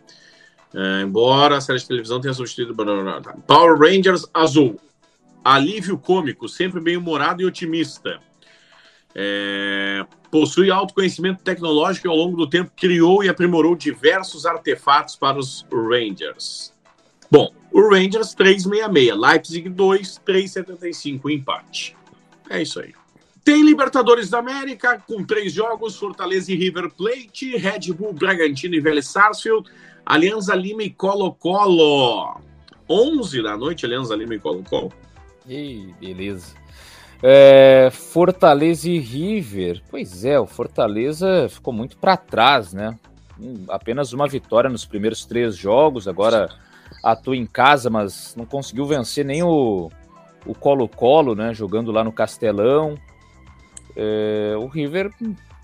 É, 0.74 1.02
embora 1.02 1.58
a 1.58 1.60
série 1.60 1.78
de 1.78 1.86
televisão 1.86 2.20
tenha 2.20 2.34
substituído. 2.34 2.74
Power 3.46 3.78
Rangers 3.78 4.26
azul. 4.34 4.80
Alívio 5.44 5.96
cômico, 5.96 6.48
sempre 6.48 6.80
bem 6.80 6.96
humorado 6.96 7.40
e 7.40 7.46
otimista. 7.46 8.20
É, 9.14 10.04
possui 10.30 10.70
autoconhecimento 10.70 11.42
tecnológico 11.42 12.06
e 12.06 12.10
ao 12.10 12.16
longo 12.16 12.36
do 12.36 12.48
tempo 12.48 12.70
criou 12.76 13.24
e 13.24 13.28
aprimorou 13.28 13.74
diversos 13.74 14.46
artefatos 14.46 15.16
para 15.16 15.38
os 15.38 15.66
Rangers. 15.72 16.72
Bom, 17.30 17.52
o 17.72 17.88
Rangers 17.88 18.34
366, 18.34 19.16
Leipzig 19.16 19.68
2, 19.68 20.20
375, 20.24 21.30
empate. 21.30 21.96
É 22.48 22.62
isso 22.62 22.80
aí. 22.80 22.92
Tem 23.44 23.62
Libertadores 23.64 24.28
da 24.28 24.38
América 24.38 25.02
com 25.06 25.24
três 25.24 25.52
jogos: 25.52 25.96
Fortaleza 25.96 26.52
e 26.52 26.56
River 26.56 26.90
Plate, 26.90 27.56
Red 27.56 27.92
Bull, 27.92 28.12
Bragantino 28.12 28.74
e 28.74 28.80
Vélez 28.80 29.08
Sarsfield, 29.08 29.70
Alianza 30.04 30.54
Lima 30.54 30.82
e 30.82 30.90
Colo-Colo. 30.90 32.40
11 32.88 33.42
da 33.42 33.56
noite, 33.56 33.86
Alianza 33.86 34.14
Lima 34.16 34.34
e 34.34 34.38
Colo-Colo. 34.38 34.92
Ih, 35.48 35.94
beleza. 36.00 36.59
É, 37.22 37.88
Fortaleza 37.92 38.88
e 38.88 38.98
River. 38.98 39.82
Pois 39.90 40.24
é, 40.24 40.38
o 40.38 40.46
Fortaleza 40.46 41.48
ficou 41.48 41.72
muito 41.72 41.96
para 41.96 42.16
trás, 42.16 42.72
né? 42.72 42.98
Hum, 43.38 43.64
apenas 43.68 44.12
uma 44.12 44.26
vitória 44.26 44.70
nos 44.70 44.84
primeiros 44.84 45.24
três 45.24 45.56
jogos. 45.56 46.08
Agora 46.08 46.48
atua 47.04 47.36
em 47.36 47.46
casa, 47.46 47.90
mas 47.90 48.34
não 48.36 48.44
conseguiu 48.44 48.86
vencer 48.86 49.24
nem 49.24 49.42
o 49.42 49.90
Colo-Colo, 50.58 51.34
né? 51.34 51.52
Jogando 51.54 51.92
lá 51.92 52.02
no 52.02 52.12
Castelão. 52.12 52.98
É, 53.96 54.54
o 54.56 54.66
River, 54.66 55.10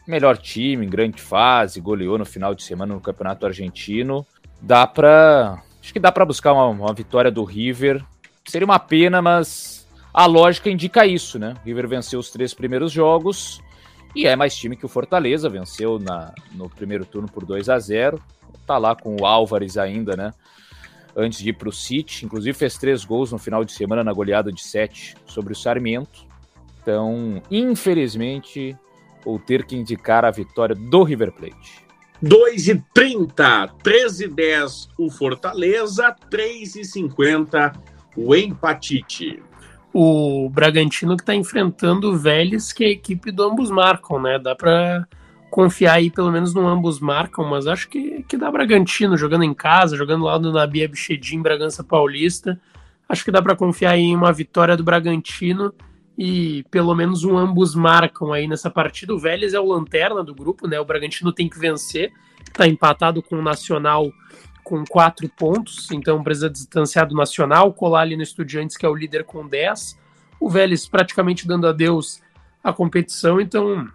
melhor 0.07 0.37
time, 0.37 0.85
em 0.85 0.91
grande 0.91 1.21
fase, 1.21 1.81
goleou 1.81 2.19
no 2.19 2.27
final 2.27 2.55
de 2.55 2.63
semana 2.63 2.95
no 2.95 3.01
Campeonato 3.01 3.47
Argentino. 3.47 4.27
Dá 4.61 4.87
para, 4.87 5.63
acho 5.83 5.93
que 5.93 6.01
dá 6.01 6.13
para 6.13 6.25
buscar 6.25 6.53
uma, 6.53 6.67
uma 6.67 6.93
vitória 6.93 7.31
do 7.31 7.45
River. 7.45 8.05
Seria 8.45 8.65
uma 8.65 8.79
pena, 8.79 9.21
mas 9.21 9.76
a 10.17 10.25
lógica 10.25 10.71
indica 10.71 11.05
isso, 11.05 11.39
né? 11.39 11.53
O 11.63 11.67
River 11.67 11.87
venceu 11.87 12.19
os 12.19 12.31
três 12.31 12.55
primeiros 12.55 12.91
jogos 12.91 13.61
e 14.15 14.27
é 14.27 14.35
mais 14.35 14.57
time 14.57 14.75
que 14.75 14.87
o 14.87 14.89
Fortaleza, 14.89 15.47
venceu 15.47 15.99
na, 15.99 16.33
no 16.55 16.71
primeiro 16.71 17.05
turno 17.05 17.29
por 17.29 17.45
2 17.45 17.69
a 17.69 17.79
0 17.79 18.19
Tá 18.67 18.79
lá 18.79 18.97
com 18.97 19.15
o 19.21 19.27
Álvares 19.27 19.77
ainda, 19.77 20.17
né? 20.17 20.33
Antes 21.15 21.41
de 21.41 21.51
ir 21.51 21.53
para 21.53 21.69
o 21.69 21.73
City, 21.73 22.25
inclusive 22.25 22.57
fez 22.57 22.79
três 22.79 23.05
gols 23.05 23.31
no 23.31 23.39
final 23.39 23.63
de 23.63 23.73
semana 23.73 24.03
na 24.03 24.13
goleada 24.13 24.51
de 24.51 24.63
7 24.63 25.17
sobre 25.27 25.53
o 25.53 25.57
Sarmiento. 25.57 26.27
Então, 26.81 27.43
infelizmente, 27.51 28.75
vou 29.23 29.39
ter 29.39 29.67
que 29.67 29.77
indicar 29.77 30.25
a 30.25 30.31
vitória 30.31 30.75
do 30.75 31.03
River 31.03 31.31
Plate. 31.31 31.85
2 32.23 32.69
e 32.69 32.83
30, 32.95 33.69
13 33.83 34.25
e 34.25 34.29
10 34.29 34.89
o 34.99 35.11
Fortaleza, 35.11 36.17
3 36.31 36.77
e 36.77 36.85
50 36.87 37.73
o 38.17 38.35
Empatite 38.35 39.43
o 39.99 40.51
Bragantino 40.51 41.17
que 41.17 41.23
está 41.23 41.35
enfrentando 41.35 42.11
o 42.11 42.17
Vélez, 42.19 42.71
que 42.71 42.85
é 42.85 42.89
a 42.89 42.91
equipe 42.91 43.33
do 43.33 43.43
ambos 43.43 43.71
marcam, 43.71 44.21
né? 44.21 44.39
Dá 44.39 44.55
para 44.55 45.09
confiar 45.51 45.95
aí 45.95 46.11
pelo 46.11 46.31
menos 46.31 46.53
no 46.53 46.69
ambos 46.69 47.01
marcam, 47.01 47.49
mas 47.49 47.67
acho 47.67 47.89
que, 47.89 48.23
que 48.25 48.37
dá 48.37 48.51
Bragantino 48.51 49.17
jogando 49.17 49.45
em 49.45 49.55
casa, 49.55 49.97
jogando 49.97 50.27
lá 50.27 50.39
no 50.39 50.53
Nabia 50.53 50.87
Bichedim, 50.87 51.41
Bragança 51.41 51.83
Paulista. 51.83 52.61
Acho 53.09 53.25
que 53.25 53.31
dá 53.31 53.41
para 53.41 53.57
confiar 53.57 53.97
em 53.97 54.15
uma 54.15 54.35
vitória 54.35 54.77
do 54.77 54.85
Bragantino 54.85 55.73
e 56.19 56.63
pelo 56.71 56.95
menos 56.95 57.25
um 57.25 57.39
ambos 57.39 57.75
marcam 57.75 58.35
aí 58.35 58.47
nessa 58.47 58.69
partida. 58.69 59.15
O 59.15 59.19
Vélez 59.19 59.55
é 59.55 59.61
o 59.61 59.65
lanterna 59.65 60.23
do 60.23 60.35
grupo, 60.35 60.69
né? 60.69 60.79
O 60.79 60.85
Bragantino 60.85 61.33
tem 61.33 61.49
que 61.49 61.59
vencer, 61.59 62.13
tá 62.53 62.69
empatado 62.69 63.23
com 63.23 63.37
o 63.37 63.43
Nacional 63.43 64.13
com 64.67 64.85
quatro 64.85 65.27
pontos, 65.29 65.89
então 65.93 66.25
precisa 66.25 66.51
distanciar 66.51 67.07
do 67.07 67.15
Nacional, 67.15 67.73
colar 67.73 68.01
ali 68.01 68.17
no 68.17 68.25
Estudiantes, 68.25 68.77
que 68.77 68.85
é 68.85 68.89
o 68.89 68.97
líder 68.97 69.23
com 69.23 69.47
10. 69.47 69.97
O 70.41 70.51
Vélez 70.51 70.89
praticamente 70.89 71.47
dando 71.47 71.69
adeus 71.69 72.21
à 72.65 72.73
competição, 72.73 73.41
então 73.41 73.89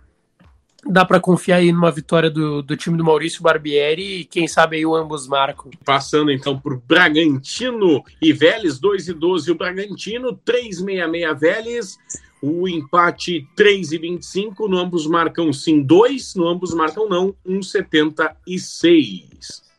dá 0.88 1.04
para 1.04 1.20
confiar 1.20 1.58
aí 1.58 1.74
numa 1.74 1.92
vitória 1.92 2.32
do, 2.32 2.62
do 2.62 2.78
time 2.78 2.96
do 2.96 3.04
Maurício 3.04 3.44
Barbieri 3.44 4.22
e 4.22 4.24
quem 4.24 4.48
sabe 4.48 4.78
aí 4.78 4.86
o 4.86 4.96
ambos 4.96 5.28
marcam. 5.28 5.70
Passando 5.84 6.32
então 6.32 6.58
por 6.58 6.78
Bragantino 6.78 8.02
e 8.22 8.32
Vélez, 8.32 8.80
2 8.80 9.10
e 9.10 9.14
12 9.14 9.52
o 9.52 9.56
Bragantino, 9.56 10.38
366 10.38 11.38
Vélez, 11.38 11.98
o 12.42 12.66
empate 12.66 13.46
3 13.58 13.92
e 13.92 13.98
25, 13.98 14.70
no 14.70 14.78
ambos 14.78 15.06
marcam 15.06 15.52
sim 15.52 15.84
2, 15.84 16.36
no 16.36 16.48
ambos 16.48 16.74
marcam 16.74 17.10
não, 17.10 17.36
1,76. 17.46 19.70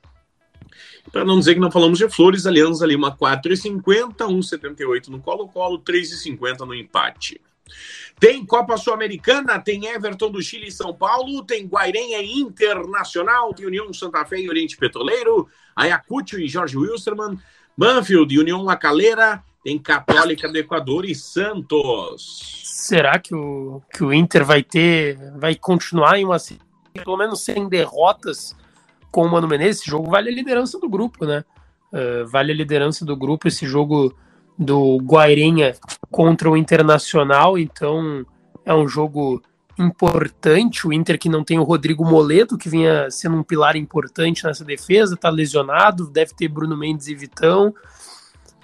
Para 1.12 1.26
não 1.26 1.38
dizer 1.38 1.54
que 1.54 1.60
não 1.60 1.70
falamos 1.70 1.98
de 1.98 2.08
Flores, 2.08 2.46
Aliança 2.46 2.86
Lima 2.86 3.14
4,50, 3.14 4.16
1,78 4.16 5.08
no 5.08 5.20
Colo-Colo, 5.20 5.78
3,50 5.80 6.60
no 6.60 6.74
empate. 6.74 7.38
Tem 8.18 8.44
Copa 8.46 8.78
Sul-Americana, 8.78 9.60
tem 9.60 9.84
Everton 9.86 10.30
do 10.30 10.40
Chile 10.40 10.68
e 10.68 10.72
São 10.72 10.94
Paulo, 10.94 11.44
tem 11.44 11.66
Guairenha 11.66 12.22
Internacional, 12.22 13.52
tem 13.52 13.66
União 13.66 13.92
Santa 13.92 14.24
Fé 14.24 14.40
e 14.40 14.48
Oriente 14.48 14.76
Petroleiro, 14.76 15.48
Ayacucho 15.76 16.40
e 16.40 16.48
Jorge 16.48 16.78
Wilstermann, 16.78 17.38
Banfield 17.76 18.34
e 18.34 18.38
União 18.38 18.62
La 18.62 18.76
Calera, 18.76 19.42
tem 19.62 19.78
Católica 19.78 20.48
do 20.48 20.56
Equador 20.56 21.04
e 21.04 21.14
Santos. 21.14 22.62
Será 22.64 23.18
que 23.18 23.34
o, 23.34 23.82
que 23.92 24.02
o 24.02 24.14
Inter 24.14 24.46
vai 24.46 24.62
ter, 24.62 25.18
vai 25.36 25.54
continuar 25.54 26.18
em 26.18 26.24
uma, 26.24 26.38
pelo 26.94 27.16
menos 27.18 27.44
sem 27.44 27.68
derrotas 27.68 28.56
com 29.12 29.26
o 29.26 29.30
Mano 29.30 29.46
Menezes, 29.46 29.82
esse 29.82 29.90
jogo 29.90 30.10
vale 30.10 30.30
a 30.30 30.32
liderança 30.32 30.78
do 30.78 30.88
grupo, 30.88 31.24
né? 31.26 31.44
Uh, 31.92 32.26
vale 32.26 32.50
a 32.50 32.54
liderança 32.54 33.04
do 33.04 33.14
grupo 33.14 33.46
esse 33.46 33.66
jogo 33.66 34.16
do 34.58 34.96
Guairenha 34.96 35.74
contra 36.10 36.50
o 36.50 36.56
Internacional, 36.56 37.58
então 37.58 38.24
é 38.64 38.74
um 38.74 38.88
jogo 38.88 39.42
importante. 39.78 40.86
O 40.86 40.92
Inter 40.92 41.18
que 41.18 41.28
não 41.28 41.44
tem 41.44 41.58
o 41.58 41.62
Rodrigo 41.62 42.04
Moledo, 42.04 42.56
que 42.56 42.68
vinha 42.68 43.10
sendo 43.10 43.36
um 43.36 43.42
pilar 43.42 43.76
importante 43.76 44.44
nessa 44.44 44.64
defesa, 44.64 45.16
tá 45.16 45.28
lesionado, 45.28 46.10
deve 46.10 46.34
ter 46.34 46.48
Bruno 46.48 46.76
Mendes 46.76 47.08
e 47.08 47.14
Vitão. 47.14 47.74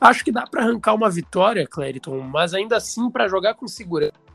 Acho 0.00 0.24
que 0.24 0.32
dá 0.32 0.46
para 0.46 0.62
arrancar 0.62 0.94
uma 0.94 1.10
vitória, 1.10 1.66
Clériton, 1.66 2.20
mas 2.20 2.54
ainda 2.54 2.76
assim 2.76 3.10
para 3.10 3.28
jogar 3.28 3.54
com 3.54 3.68
segurança 3.68 4.27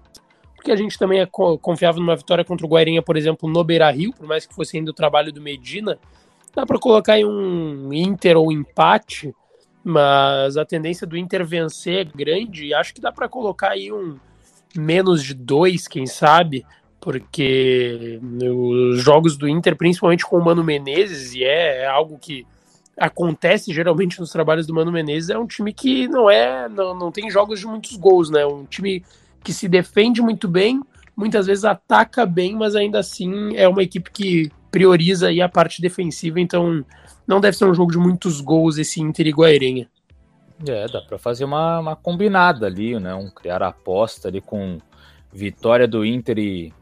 porque 0.64 0.72
a 0.72 0.78
gente 0.78 0.98
também 0.98 1.20
é 1.20 1.28
confiava 1.62 2.00
numa 2.00 2.16
vitória 2.16 2.46
contra 2.46 2.66
o 2.66 2.70
Guairinha, 2.70 3.02
por 3.02 3.18
exemplo, 3.18 3.50
no 3.50 3.64
Beira 3.66 3.92
Rio, 3.92 4.14
por 4.14 4.26
mais 4.26 4.46
que 4.46 4.56
fosse 4.56 4.78
ainda 4.78 4.92
o 4.92 4.94
trabalho 4.94 5.30
do 5.30 5.42
Medina. 5.42 6.00
Dá 6.56 6.66
para 6.66 6.80
colocar 6.80 7.20
em 7.20 7.26
um 7.26 7.92
Inter 7.92 8.38
ou 8.38 8.50
empate, 8.50 9.36
mas 9.84 10.56
a 10.56 10.64
tendência 10.64 11.06
do 11.06 11.18
Inter 11.18 11.46
vencer 11.46 12.08
é 12.08 12.18
grande 12.18 12.68
e 12.68 12.74
acho 12.74 12.94
que 12.94 13.02
dá 13.02 13.12
para 13.12 13.28
colocar 13.28 13.72
aí 13.72 13.92
um 13.92 14.18
menos 14.74 15.22
de 15.22 15.34
dois, 15.34 15.86
quem 15.86 16.08
sabe, 16.08 16.66
porque 17.02 18.22
os 18.50 19.02
jogos 19.02 19.36
do 19.36 19.50
Inter, 19.50 19.76
principalmente 19.76 20.26
com 20.26 20.38
o 20.38 20.46
Mano 20.46 20.64
Menezes, 20.64 21.36
e 21.36 21.44
é, 21.44 21.80
é 21.80 21.88
algo 21.88 22.18
que 22.18 22.48
acontece 22.96 23.74
geralmente 23.74 24.18
nos 24.18 24.30
trabalhos 24.30 24.66
do 24.66 24.74
Mano 24.74 24.94
Menezes, 24.94 25.30
é 25.30 25.38
um 25.38 25.46
time 25.46 25.74
que 25.74 26.08
não 26.08 26.30
é, 26.30 26.70
não, 26.70 26.98
não 26.98 27.12
tem 27.12 27.30
jogos 27.30 27.60
de 27.60 27.66
muitos 27.66 27.98
gols, 27.98 28.30
né? 28.30 28.46
Um 28.46 28.64
time 28.64 29.04
que 29.44 29.54
se 29.54 29.68
defende 29.68 30.22
muito 30.22 30.48
bem, 30.48 30.82
muitas 31.16 31.46
vezes 31.46 31.66
ataca 31.66 32.26
bem, 32.26 32.56
mas 32.56 32.76
ainda 32.76 33.00
assim 33.00 33.56
é 33.56 33.68
uma 33.68 33.84
equipe 33.84 34.10
que 34.12 34.52
prioriza 34.72 35.28
aí 35.28 35.42
a 35.42 35.50
parte 35.50 35.82
defensiva, 35.82 36.40
então 36.40 36.84
não 37.28 37.40
deve 37.40 37.56
ser 37.58 37.66
um 37.66 37.74
jogo 37.74 37.92
de 37.92 37.98
muitos 37.98 38.42
gols 38.42 38.78
esse 38.78 39.02
Inter 39.02 39.28
e 39.28 39.32
Guairenha. 39.32 39.88
É, 40.68 40.88
dá 40.88 41.02
para 41.02 41.18
fazer 41.18 41.46
uma, 41.46 41.80
uma 41.80 41.96
combinada 41.96 42.66
ali, 42.66 42.98
né? 43.00 43.14
Um 43.14 43.30
criar 43.30 43.62
aposta 43.62 44.30
ali 44.30 44.40
com 44.40 44.80
vitória 45.32 45.88
do 45.88 46.06
Inter 46.06 46.40
e 46.40 46.74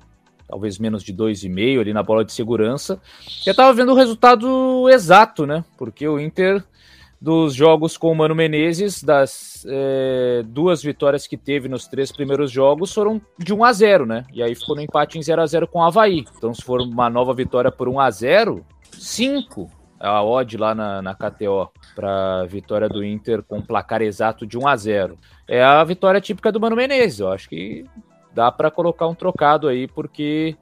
talvez 0.48 0.78
menos 0.78 1.04
de 1.04 1.14
2,5 1.14 1.80
ali 1.80 1.94
na 1.94 2.04
bola 2.04 2.24
de 2.24 2.34
segurança. 2.34 3.02
Eu 3.46 3.56
tava 3.56 3.74
vendo 3.74 3.94
o 3.94 3.96
resultado 3.96 4.90
exato, 4.90 5.46
né? 5.46 5.64
Porque 5.78 6.08
o 6.08 6.20
Inter 6.20 6.64
dos 7.22 7.54
jogos 7.54 7.98
com 7.98 8.12
o 8.12 8.16
Mano 8.16 8.34
Menezes, 8.34 9.04
das 9.04 9.64
é, 9.70 10.42
duas 10.44 10.82
vitórias 10.82 11.28
que 11.28 11.38
teve 11.38 11.70
nos 11.70 11.88
três 11.88 12.12
primeiros 12.12 12.50
jogos, 12.50 12.92
foram 12.92 13.22
de 13.38 13.54
1 13.54 13.64
a 13.64 13.72
0 13.72 14.06
né? 14.08 14.26
E 14.34 14.42
aí 14.42 14.56
ficou 14.56 14.76
no 14.76 14.82
empate 14.82 15.20
em 15.20 15.22
0 15.22 15.40
a 15.40 15.46
0 15.46 15.68
com 15.68 15.78
o 15.78 15.84
Havaí. 15.84 16.26
Então, 16.36 16.52
se 16.52 16.64
for 16.64 16.82
uma 16.82 17.12
nova 17.12 17.32
vitória 17.32 17.72
por 17.72 17.88
1 17.88 18.00
a 18.00 18.10
0 18.10 18.66
5 18.92 19.70
a 20.00 20.24
odd 20.24 20.58
lá 20.58 20.74
na, 20.74 21.00
na 21.00 21.14
KTO 21.14 21.70
para 21.94 22.46
vitória 22.46 22.90
do 22.90 23.06
Inter 23.06 23.44
com 23.44 23.62
placar 23.62 24.02
exato 24.02 24.48
de 24.48 24.58
1 24.58 24.68
a 24.68 24.76
0 24.76 25.18
É 25.48 25.64
a 25.64 25.84
vitória 25.84 26.20
típica 26.20 26.52
do 26.52 26.60
Mano 26.60 26.76
Menezes. 26.76 27.20
Eu 27.20 27.32
acho 27.32 27.48
que 27.48 27.86
dá 28.34 28.52
para 28.52 28.72
colocar 28.72 29.08
um 29.08 29.14
trocado 29.14 29.68
aí, 29.68 29.88
porque 29.88 30.58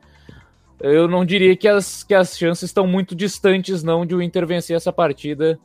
eu 0.82 1.08
não 1.08 1.24
diria 1.24 1.56
que 1.56 1.70
as, 1.70 2.04
que 2.04 2.14
as 2.14 2.38
chances 2.38 2.64
estão 2.64 2.86
muito 2.86 3.16
distantes, 3.16 3.82
não, 3.82 4.06
de 4.06 4.14
o 4.14 4.22
Inter 4.22 4.46
vencer 4.46 4.76
essa 4.76 4.92
partida 4.92 5.58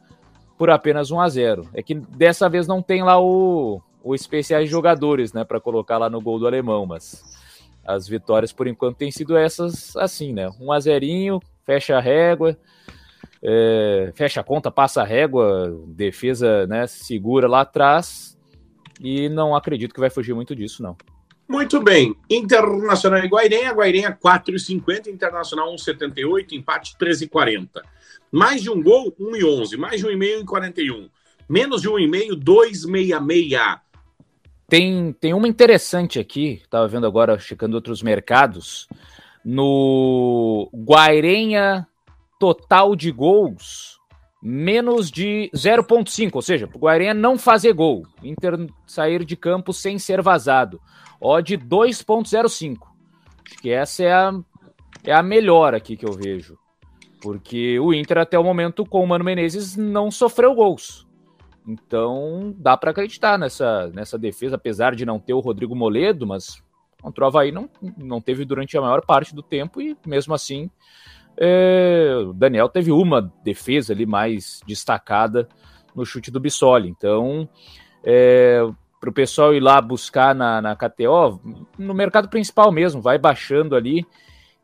por 0.56 0.70
apenas 0.70 1.10
1 1.10 1.20
a 1.20 1.28
0 1.28 1.68
É 1.74 1.82
que 1.82 1.94
dessa 1.94 2.48
vez 2.48 2.66
não 2.66 2.82
tem 2.82 3.02
lá 3.02 3.20
o, 3.20 3.80
o 4.02 4.14
especiais 4.14 4.68
jogadores, 4.68 5.32
né, 5.32 5.44
para 5.44 5.60
colocar 5.60 5.98
lá 5.98 6.08
no 6.08 6.20
gol 6.20 6.38
do 6.38 6.46
alemão, 6.46 6.86
mas 6.86 7.22
as 7.84 8.08
vitórias 8.08 8.52
por 8.52 8.66
enquanto 8.66 8.96
têm 8.96 9.10
sido 9.10 9.36
essas 9.36 9.94
assim, 9.96 10.32
né? 10.32 10.48
1 10.60 10.72
a 10.72 10.80
0 10.80 11.40
fecha 11.64 11.96
a 11.96 12.00
régua, 12.00 12.56
é, 13.42 14.12
fecha 14.14 14.40
a 14.40 14.44
conta, 14.44 14.70
passa 14.70 15.02
a 15.02 15.04
régua, 15.04 15.74
defesa, 15.88 16.66
né, 16.66 16.86
segura 16.86 17.46
lá 17.48 17.60
atrás 17.60 18.38
e 19.00 19.28
não 19.28 19.54
acredito 19.54 19.92
que 19.92 20.00
vai 20.00 20.10
fugir 20.10 20.34
muito 20.34 20.54
disso, 20.54 20.82
não. 20.82 20.96
Muito 21.48 21.80
bem. 21.82 22.14
Internacional 22.30 23.20
e 23.24 23.28
Guairenha, 23.28 23.72
Guairenha 23.72 24.18
4,50, 24.22 25.08
Internacional 25.08 25.72
1,78, 25.74 26.52
empate 26.52 26.96
13,40. 26.98 27.82
Mais 28.32 28.62
de 28.62 28.70
um 28.70 28.82
gol, 28.82 29.14
1,11. 29.20 29.76
Mais 29.76 30.00
de 30.00 30.06
um 30.06 30.10
e 30.10 30.16
meio, 30.16 30.44
41. 30.44 31.08
Menos 31.48 31.82
de 31.82 31.88
um 31.88 31.98
e 31.98 32.08
meio, 32.08 32.36
2,66. 32.36 33.80
Tem, 34.66 35.12
tem 35.12 35.34
uma 35.34 35.46
interessante 35.46 36.18
aqui, 36.18 36.60
estava 36.62 36.88
vendo 36.88 37.06
agora, 37.06 37.38
checando 37.38 37.76
outros 37.76 38.02
mercados. 38.02 38.88
No 39.44 40.70
Guairenha, 40.74 41.86
total 42.40 42.96
de 42.96 43.12
gols, 43.12 44.00
menos 44.42 45.10
de 45.10 45.50
0,5, 45.54 46.30
ou 46.34 46.42
seja, 46.42 46.68
o 46.72 46.78
Guairenha 46.78 47.14
não 47.14 47.38
fazer 47.38 47.72
gol, 47.72 48.06
Inter 48.22 48.66
sair 48.86 49.24
de 49.24 49.36
campo 49.36 49.72
sem 49.72 49.98
ser 49.98 50.20
vazado. 50.22 50.80
Odd 51.24 51.56
2,05. 51.56 52.76
Acho 53.46 53.58
que 53.62 53.70
essa 53.70 54.02
é 54.02 54.12
a, 54.12 54.32
é 55.04 55.12
a 55.14 55.22
melhor 55.22 55.74
aqui 55.74 55.96
que 55.96 56.06
eu 56.06 56.12
vejo. 56.12 56.58
Porque 57.22 57.80
o 57.80 57.94
Inter, 57.94 58.18
até 58.18 58.38
o 58.38 58.44
momento, 58.44 58.84
com 58.84 59.02
o 59.02 59.06
Mano 59.06 59.24
Menezes, 59.24 59.74
não 59.74 60.10
sofreu 60.10 60.54
gols. 60.54 61.08
Então, 61.66 62.54
dá 62.58 62.76
para 62.76 62.90
acreditar 62.90 63.38
nessa, 63.38 63.88
nessa 63.94 64.18
defesa, 64.18 64.56
apesar 64.56 64.94
de 64.94 65.06
não 65.06 65.18
ter 65.18 65.32
o 65.32 65.40
Rodrigo 65.40 65.74
Moledo, 65.74 66.26
mas 66.26 66.62
contra 67.00 67.24
o 67.24 67.26
Havaí 67.26 67.50
não, 67.50 67.70
não 67.96 68.20
teve 68.20 68.44
durante 68.44 68.76
a 68.76 68.82
maior 68.82 69.00
parte 69.06 69.34
do 69.34 69.42
tempo 69.42 69.80
e, 69.80 69.96
mesmo 70.06 70.34
assim, 70.34 70.70
é, 71.38 72.14
o 72.18 72.34
Daniel 72.34 72.68
teve 72.68 72.92
uma 72.92 73.32
defesa 73.42 73.94
ali 73.94 74.04
mais 74.04 74.60
destacada 74.66 75.48
no 75.96 76.04
chute 76.04 76.30
do 76.30 76.40
Bissoli. 76.40 76.90
Então, 76.90 77.48
é, 78.04 78.60
para 79.04 79.10
o 79.10 79.12
pessoal 79.12 79.54
ir 79.54 79.60
lá 79.60 79.82
buscar 79.82 80.34
na, 80.34 80.62
na 80.62 80.74
KTO, 80.74 81.38
no 81.78 81.92
mercado 81.92 82.26
principal 82.26 82.72
mesmo, 82.72 83.02
vai 83.02 83.18
baixando 83.18 83.76
ali 83.76 84.06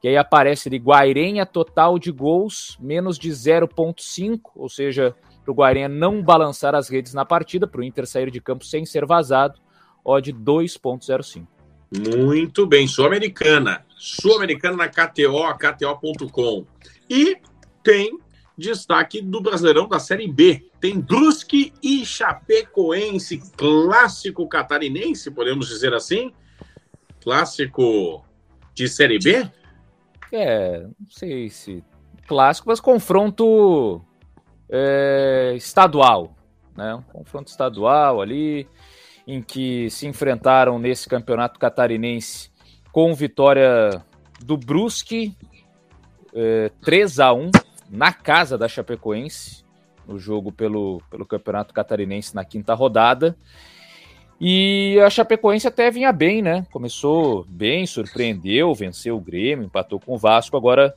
que 0.01 0.09
aí 0.09 0.16
aparece 0.16 0.66
ali 0.66 0.78
Guairenha 0.78 1.45
total 1.45 1.99
de 1.99 2.11
gols 2.11 2.78
menos 2.80 3.18
de 3.18 3.28
0.5, 3.28 4.41
ou 4.57 4.66
seja, 4.66 5.14
para 5.45 5.53
o 5.53 5.55
Guairenha 5.55 5.91
não 5.91 6.22
balançar 6.22 6.74
as 6.74 6.88
redes 6.88 7.12
na 7.12 7.26
partida, 7.26 7.66
para 7.66 7.82
o 7.82 7.84
Inter 7.84 8.07
sair 8.07 8.30
de 8.30 8.41
campo 8.41 8.64
sem 8.64 8.86
ser 8.86 9.05
vazado, 9.05 9.61
odd 10.03 10.32
2.05. 10.32 11.47
Muito 12.16 12.66
bem, 12.66 12.88
Sul-Americana. 12.88 13.84
Sul-Americana 13.99 14.74
na 14.74 14.88
KTO, 14.88 15.55
KTO.com. 15.59 16.64
E 17.11 17.36
tem 17.82 18.18
destaque 18.61 19.20
do 19.20 19.40
Brasileirão 19.40 19.88
da 19.88 19.98
Série 19.98 20.30
B. 20.30 20.70
Tem 20.78 21.00
Brusque 21.00 21.72
e 21.82 22.04
Chapecoense, 22.04 23.42
clássico 23.56 24.46
catarinense, 24.48 25.30
podemos 25.30 25.68
dizer 25.68 25.94
assim. 25.94 26.32
Clássico 27.22 28.24
de 28.74 28.88
Série 28.88 29.18
B? 29.18 29.50
É, 30.32 30.80
não 30.80 31.11
sei 31.11 31.50
se 31.50 31.82
clássico, 32.28 32.68
mas 32.68 32.78
confronto 32.78 34.00
é, 34.68 35.54
estadual, 35.56 36.36
né? 36.76 36.94
Um 36.94 37.02
confronto 37.02 37.48
estadual 37.48 38.20
ali, 38.20 38.68
em 39.26 39.42
que 39.42 39.90
se 39.90 40.06
enfrentaram 40.06 40.78
nesse 40.78 41.08
campeonato 41.08 41.58
catarinense 41.58 42.50
com 42.92 43.12
vitória 43.14 44.04
do 44.44 44.56
Brusque, 44.56 45.34
é, 46.32 46.70
3 46.82 47.18
a 47.18 47.32
1 47.32 47.50
na 47.91 48.12
casa 48.12 48.57
da 48.57 48.68
Chapecoense, 48.68 49.64
no 50.07 50.18
jogo 50.18 50.53
pelo, 50.53 51.03
pelo 51.11 51.26
campeonato 51.26 51.74
catarinense 51.74 52.34
na 52.34 52.45
quinta 52.45 52.72
rodada. 52.72 53.36
E 54.41 54.99
a 55.05 55.11
Chapecoense 55.11 55.68
até 55.68 55.91
vinha 55.91 56.12
bem, 56.12 56.41
né? 56.41 56.66
Começou 56.72 57.45
bem, 57.49 57.86
surpreendeu, 57.86 58.74
venceu 58.74 59.16
o 59.16 59.20
Grêmio, 59.20 59.66
empatou 59.66 60.01
com 60.01 60.14
o 60.14 60.18
Vasco, 60.18 60.57
agora 60.57 60.97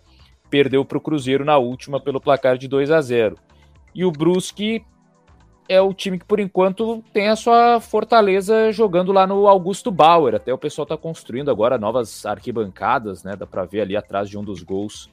perdeu 0.50 0.86
para 0.86 0.98
o 0.98 1.02
Cruzeiro 1.02 1.44
na 1.44 1.58
última 1.58 2.00
pelo 2.00 2.22
placar 2.22 2.58
de 2.58 2.68
2 2.68 2.92
a 2.92 3.02
0. 3.02 3.38
E 3.94 4.06
o 4.06 4.12
Brusque 4.12 4.86
é 5.68 5.82
o 5.82 5.94
time 5.94 6.20
que 6.20 6.26
por 6.26 6.40
enquanto 6.40 7.04
tem 7.12 7.30
a 7.30 7.36
sua 7.36 7.80
fortaleza 7.80 8.72
jogando 8.72 9.12
lá 9.12 9.26
no 9.26 9.48
Augusto 9.48 9.92
Bauer. 9.92 10.36
Até 10.36 10.54
o 10.54 10.58
pessoal 10.58 10.84
está 10.84 10.96
construindo 10.96 11.50
agora 11.50 11.78
novas 11.78 12.26
arquibancadas, 12.26 13.24
né? 13.24 13.36
Dá 13.36 13.46
para 13.46 13.66
ver 13.66 13.82
ali 13.82 13.98
atrás 13.98 14.30
de 14.30 14.38
um 14.38 14.44
dos 14.44 14.62
gols 14.62 15.10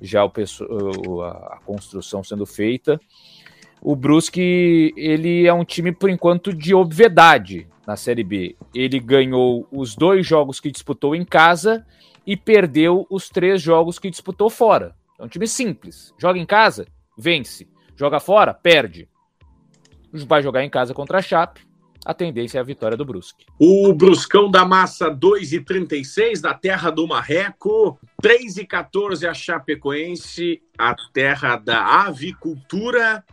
já 0.00 0.24
o, 0.24 1.22
a 1.22 1.58
construção 1.64 2.22
sendo 2.22 2.44
feita 2.46 3.00
o 3.80 3.94
Brusque 3.94 4.92
ele 4.96 5.46
é 5.46 5.52
um 5.52 5.64
time 5.64 5.92
por 5.92 6.10
enquanto 6.10 6.52
de 6.52 6.74
obviedade 6.74 7.68
na 7.86 7.96
Série 7.96 8.24
B. 8.24 8.56
Ele 8.74 8.98
ganhou 8.98 9.66
os 9.70 9.94
dois 9.94 10.26
jogos 10.26 10.58
que 10.58 10.70
disputou 10.70 11.14
em 11.14 11.24
casa 11.24 11.86
e 12.26 12.36
perdeu 12.36 13.06
os 13.08 13.28
três 13.28 13.62
jogos 13.62 13.98
que 13.98 14.10
disputou 14.10 14.50
fora. 14.50 14.96
É 15.18 15.24
um 15.24 15.28
time 15.28 15.46
simples. 15.46 16.12
Joga 16.18 16.38
em 16.38 16.46
casa, 16.46 16.86
vence. 17.16 17.68
Joga 17.94 18.18
fora, 18.18 18.52
perde. 18.52 19.08
Vai 20.12 20.42
jogar 20.42 20.64
em 20.64 20.70
casa 20.70 20.92
contra 20.92 21.18
a 21.18 21.22
Chape. 21.22 21.66
A 22.06 22.14
tendência 22.14 22.58
é 22.58 22.60
a 22.60 22.64
vitória 22.64 22.96
do 22.96 23.04
Brusque. 23.04 23.44
O 23.58 23.92
Bruscão 23.92 24.50
da 24.50 24.64
Massa 24.64 25.10
2,36 25.10 26.40
da 26.40 26.54
terra 26.54 26.88
do 26.90 27.06
Marreco. 27.06 27.98
3,14 28.22 29.28
a 29.28 29.34
Chapecoense, 29.34 30.62
a 30.78 30.94
terra 31.12 31.56
da 31.56 32.06
avicultura 32.06 33.24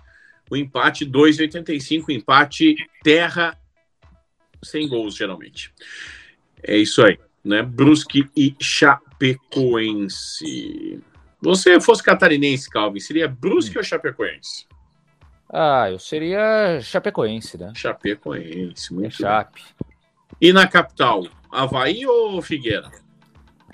o 0.53 0.55
empate 0.55 1.05
2,85, 1.05 2.09
empate 2.09 2.75
terra 3.03 3.57
sem 4.63 4.87
gols, 4.87 5.15
geralmente. 5.15 5.73
É 6.61 6.77
isso 6.77 7.03
aí, 7.03 7.17
né? 7.43 7.63
Brusque 7.63 8.29
e 8.37 8.55
Chapecoense. 8.61 9.33
Você 11.41 11.81
fosse 11.81 12.03
catarinense, 12.03 12.69
Calvin, 12.69 12.99
seria 12.99 13.27
Brusque 13.27 13.75
hum. 13.75 13.79
ou 13.79 13.83
Chapecoense? 13.83 14.67
Ah, 15.55 15.91
eu 15.91 15.99
seria 15.99 16.81
Chapecoense, 16.81 17.59
né? 17.59 17.71
Chapecoense, 17.75 18.91
muito 18.91 19.07
é 19.07 19.11
Chape. 19.11 19.61
E 20.41 20.51
na 20.51 20.67
capital, 20.67 21.27
Havaí 21.51 22.07
ou 22.07 22.41
Figueira? 22.41 22.89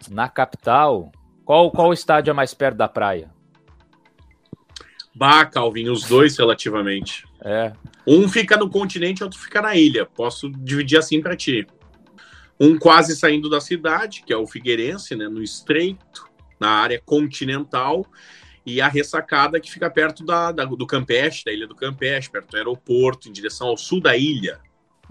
Na 0.10 0.28
capital, 0.28 1.10
qual, 1.46 1.72
qual 1.72 1.94
estádio 1.94 2.32
é 2.32 2.34
mais 2.34 2.54
perto 2.54 2.76
da 2.76 2.90
praia? 2.90 3.32
Bah, 5.16 5.46
Calvin, 5.46 5.90
os 5.90 6.04
dois 6.04 6.38
relativamente. 6.38 7.26
É. 7.42 7.72
Um 8.06 8.28
fica 8.28 8.58
no 8.58 8.70
continente, 8.70 9.24
outro 9.24 9.40
fica 9.40 9.62
na 9.62 9.74
ilha. 9.76 10.06
Posso 10.06 10.50
dividir 10.50 11.00
assim 11.00 11.22
para 11.22 11.36
ti. 11.36 11.66
Um 12.60 12.78
quase 12.78 13.16
saindo 13.16 13.50
da 13.50 13.62
cidade, 13.62 14.24
que 14.26 14.34
é 14.34 14.38
o 14.38 14.46
Figueirense, 14.46 15.16
né, 15.16 15.30
no 15.30 15.42
estreito, 15.42 16.30
na 16.60 16.72
área 16.72 17.02
continental, 17.06 18.06
e 18.66 18.82
a 18.82 18.88
ressacada 18.88 19.60
que 19.60 19.72
fica 19.72 19.90
perto 19.90 20.24
da, 20.24 20.52
da, 20.52 20.66
do 20.66 20.86
Campeche, 20.86 21.46
da 21.46 21.52
ilha 21.52 21.68
do 21.68 21.76
Campeche, 21.76 22.30
perto 22.30 22.52
do 22.52 22.58
aeroporto, 22.58 23.30
em 23.30 23.32
direção 23.32 23.68
ao 23.68 23.78
sul 23.78 24.02
da 24.02 24.16
ilha. 24.16 24.60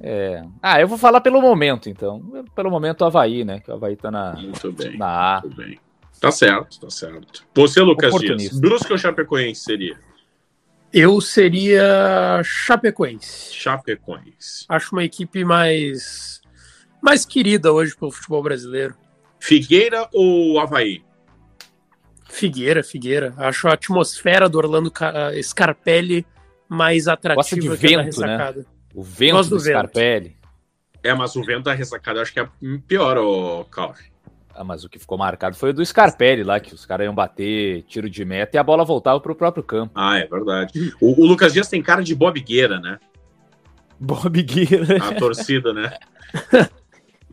É. 0.01 0.45
Ah, 0.63 0.81
eu 0.81 0.87
vou 0.87 0.97
falar 0.97 1.21
pelo 1.21 1.41
momento, 1.41 1.89
então. 1.89 2.45
Pelo 2.55 2.71
momento, 2.71 3.03
o 3.03 3.05
Havaí, 3.05 3.45
né? 3.45 3.61
Que 3.61 3.71
o 3.71 3.75
Havaí 3.75 3.97
tá 3.97 4.11
na, 4.11 4.35
Muito 4.35 4.73
bem, 4.73 4.97
na 4.97 5.37
A. 5.37 5.41
Muito 5.41 5.57
bem. 5.57 5.81
Tá 6.21 6.31
certo, 6.31 6.81
tá 6.81 6.91
certo. 6.91 7.45
Você, 7.55 7.81
Lucas 7.81 8.15
Dias, 8.15 8.59
Brusque 8.59 8.93
ou 8.93 8.99
Chapecoense 8.99 9.61
seria? 9.63 9.99
Eu 10.93 11.21
seria 11.21 12.41
Chapecoense. 12.43 13.55
Chapecoense. 13.55 14.65
Acho 14.69 14.95
uma 14.95 15.05
equipe 15.05 15.45
mais 15.45 16.41
mais 17.01 17.25
querida 17.25 17.73
hoje 17.73 17.97
pelo 17.97 18.11
futebol 18.11 18.43
brasileiro. 18.43 18.97
Figueira 19.39 20.09
ou 20.13 20.59
Havaí? 20.59 21.03
Figueira, 22.29 22.83
Figueira. 22.83 23.35
Acho 23.37 23.69
a 23.69 23.73
atmosfera 23.73 24.49
do 24.49 24.59
Orlando 24.59 24.93
Scarpelli 25.43 26.27
mais 26.69 27.09
atrativa 27.09 27.37
Gosta 27.43 27.57
de 27.57 27.63
que 27.63 27.69
a 27.69 27.71
da 27.71 28.03
vento, 28.05 28.21
né? 28.21 28.27
ressacada. 28.27 28.67
O 28.95 29.03
vento 29.03 29.33
Gosto 29.33 29.51
do, 29.51 29.57
do 29.57 29.63
vento. 29.63 29.73
Scarpelli. 29.73 30.37
É, 31.03 31.15
mas 31.15 31.35
o 31.37 31.43
vento 31.43 31.65
da 31.65 31.73
ressacada 31.73 32.19
eu 32.19 32.23
acho 32.23 32.33
que 32.33 32.41
é 32.41 32.49
pior, 32.87 33.17
ô 33.17 33.65
Calvin. 33.65 34.05
Ah, 34.55 34.65
mas 34.65 34.83
o 34.85 34.89
que 34.89 34.99
ficou 34.99 35.17
marcado 35.17 35.57
foi 35.57 35.71
o 35.71 35.73
do 35.73 35.87
Scarpelli 35.87 36.43
lá, 36.43 36.59
que 36.59 36.75
os 36.75 36.85
caras 36.85 37.05
iam 37.05 37.15
bater 37.15 37.85
tiro 37.85 38.11
de 38.11 38.25
meta 38.25 38.57
e 38.57 38.59
a 38.59 38.63
bola 38.63 38.85
voltava 38.85 39.21
pro 39.21 39.35
próprio 39.35 39.63
campo. 39.63 39.93
Ah, 39.95 40.19
é 40.19 40.27
verdade. 40.27 40.93
O, 41.01 41.23
o 41.23 41.27
Lucas 41.27 41.53
Dias 41.53 41.69
tem 41.69 41.81
cara 41.81 42.03
de 42.03 42.15
Bob 42.15 42.41
Gueira, 42.41 42.81
né? 42.81 42.99
Bob 44.01 44.43
Guira. 44.43 44.97
A 45.03 45.15
torcida, 45.15 45.73
né? 45.73 45.97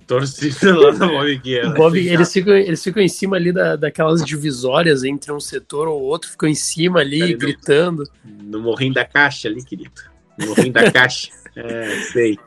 torcida 0.08 0.78
lá 0.78 0.92
da 0.92 1.08
Bob 1.08 1.36
Gueira. 1.38 1.70
O 1.70 1.74
Bob, 1.74 1.98
eles, 1.98 2.32
ficam, 2.32 2.54
eles 2.56 2.84
ficam 2.84 3.02
em 3.02 3.08
cima 3.08 3.36
ali 3.38 3.52
da, 3.52 3.76
daquelas 3.76 4.24
divisórias 4.24 5.04
entre 5.04 5.32
um 5.32 5.40
setor 5.40 5.88
ou 5.88 6.02
outro, 6.02 6.30
ficam 6.30 6.48
em 6.48 6.56
cima 6.56 7.00
ali, 7.00 7.22
Ali 7.22 7.34
no- 7.34 7.40
gritando. 7.40 8.04
No 8.24 8.60
morrinho 8.62 8.94
da 8.94 9.06
caixa 9.06 9.48
ali, 9.48 9.64
querido. 9.64 9.92
No 10.38 10.48
morrinho 10.48 10.74
da 10.74 10.92
caixa. 10.92 11.30
É, 11.58 12.02
sei. 12.12 12.38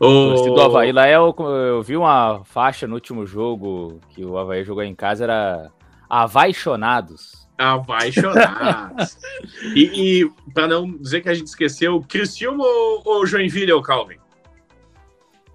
O 0.00 0.54
do. 0.54 0.60
Havaí 0.60 0.90
lá 0.90 1.06
é 1.06 1.16
o, 1.16 1.32
eu 1.38 1.82
vi 1.84 1.96
uma 1.96 2.42
faixa 2.44 2.84
no 2.84 2.94
último 2.94 3.24
jogo 3.24 4.00
que 4.10 4.24
o 4.24 4.36
Havaí 4.36 4.64
jogou 4.64 4.82
em 4.82 4.92
casa, 4.92 5.22
era 5.22 5.70
Avaixonados. 6.10 7.46
Apaixonados. 7.56 9.16
e, 9.72 10.22
e 10.22 10.30
para 10.52 10.66
não 10.66 10.90
dizer 10.98 11.20
que 11.20 11.28
a 11.28 11.34
gente 11.34 11.46
esqueceu, 11.46 12.04
Criciúma 12.08 12.64
ou, 12.64 13.02
ou 13.04 13.24
Joinville 13.24 13.70
ou 13.70 13.80
Calvin? 13.80 14.16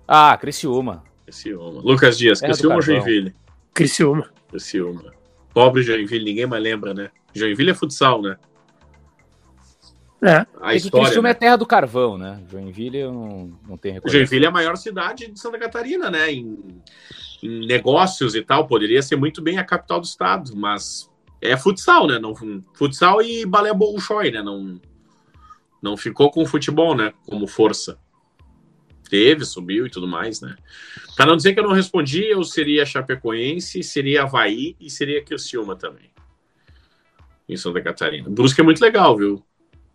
Ah, 0.07 0.37
Criciúma. 0.39 1.03
Criciúma. 1.31 1.81
Lucas 1.81 2.17
Dias, 2.17 2.41
do 2.41 2.45
Criciúma 2.45 2.75
ou. 2.75 2.81
Joinville? 2.81 3.33
Criciúma. 3.73 4.29
Criciúma. 4.49 5.13
Pobre 5.53 5.81
Joinville, 5.81 6.25
ninguém 6.25 6.45
mais 6.45 6.61
lembra, 6.61 6.93
né? 6.93 7.09
Joinville 7.33 7.71
é 7.71 7.73
futsal, 7.73 8.21
né? 8.21 8.37
É, 10.21 10.45
A 10.61 10.73
é 10.73 10.77
história. 10.77 11.05
Criciúma 11.05 11.29
né? 11.29 11.31
é 11.31 11.33
terra 11.33 11.55
do 11.55 11.65
carvão, 11.65 12.17
né? 12.17 12.41
Joinville 12.49 13.03
não, 13.03 13.57
não 13.67 13.77
tem. 13.77 13.99
Joinville 14.05 14.45
é 14.45 14.47
a 14.49 14.51
maior 14.51 14.75
cidade 14.75 15.31
de 15.31 15.39
Santa 15.39 15.57
Catarina, 15.57 16.11
né? 16.11 16.31
Em, 16.31 16.59
em 17.41 17.65
negócios 17.65 18.35
e 18.35 18.41
tal, 18.41 18.67
poderia 18.67 19.01
ser 19.01 19.15
muito 19.15 19.41
bem 19.41 19.57
a 19.57 19.63
capital 19.63 19.99
do 19.99 20.05
estado, 20.05 20.55
mas 20.55 21.09
é 21.41 21.55
futsal, 21.57 22.07
né? 22.07 22.19
Não, 22.19 22.35
futsal 22.73 23.21
e 23.21 23.45
balé 23.45 23.73
bolshoi, 23.73 24.31
né? 24.31 24.43
Não, 24.43 24.79
não 25.81 25.95
ficou 25.97 26.29
com 26.29 26.45
futebol, 26.45 26.95
né? 26.95 27.13
Como 27.25 27.47
força. 27.47 27.97
Teve, 29.11 29.43
subiu 29.43 29.85
e 29.85 29.89
tudo 29.89 30.07
mais, 30.07 30.39
né? 30.39 30.55
Para 31.17 31.25
não 31.25 31.35
dizer 31.35 31.53
que 31.53 31.59
eu 31.59 31.65
não 31.65 31.73
respondi, 31.73 32.23
eu 32.23 32.41
seria 32.45 32.85
Chapecoense, 32.85 33.83
seria 33.83 34.23
Havaí 34.23 34.77
e 34.79 34.89
seria 34.89 35.21
Criciúma 35.21 35.75
também. 35.75 36.09
Em 37.49 37.57
Santa 37.57 37.81
Catarina. 37.81 38.29
Brusque 38.29 38.61
é 38.61 38.63
muito 38.63 38.79
legal, 38.79 39.17
viu? 39.17 39.45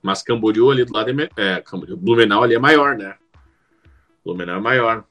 Mas 0.02 0.22
Camboriú 0.22 0.70
ali 0.70 0.84
do 0.84 0.92
lado 0.92 1.10
é, 1.10 1.28
é 1.34 1.62
Camboriú, 1.62 1.96
Blumenau 1.96 2.42
ali 2.42 2.56
é 2.56 2.58
maior, 2.58 2.94
né? 2.94 3.16
Blumenau 4.22 4.58
é 4.58 4.60
maior. 4.60 5.04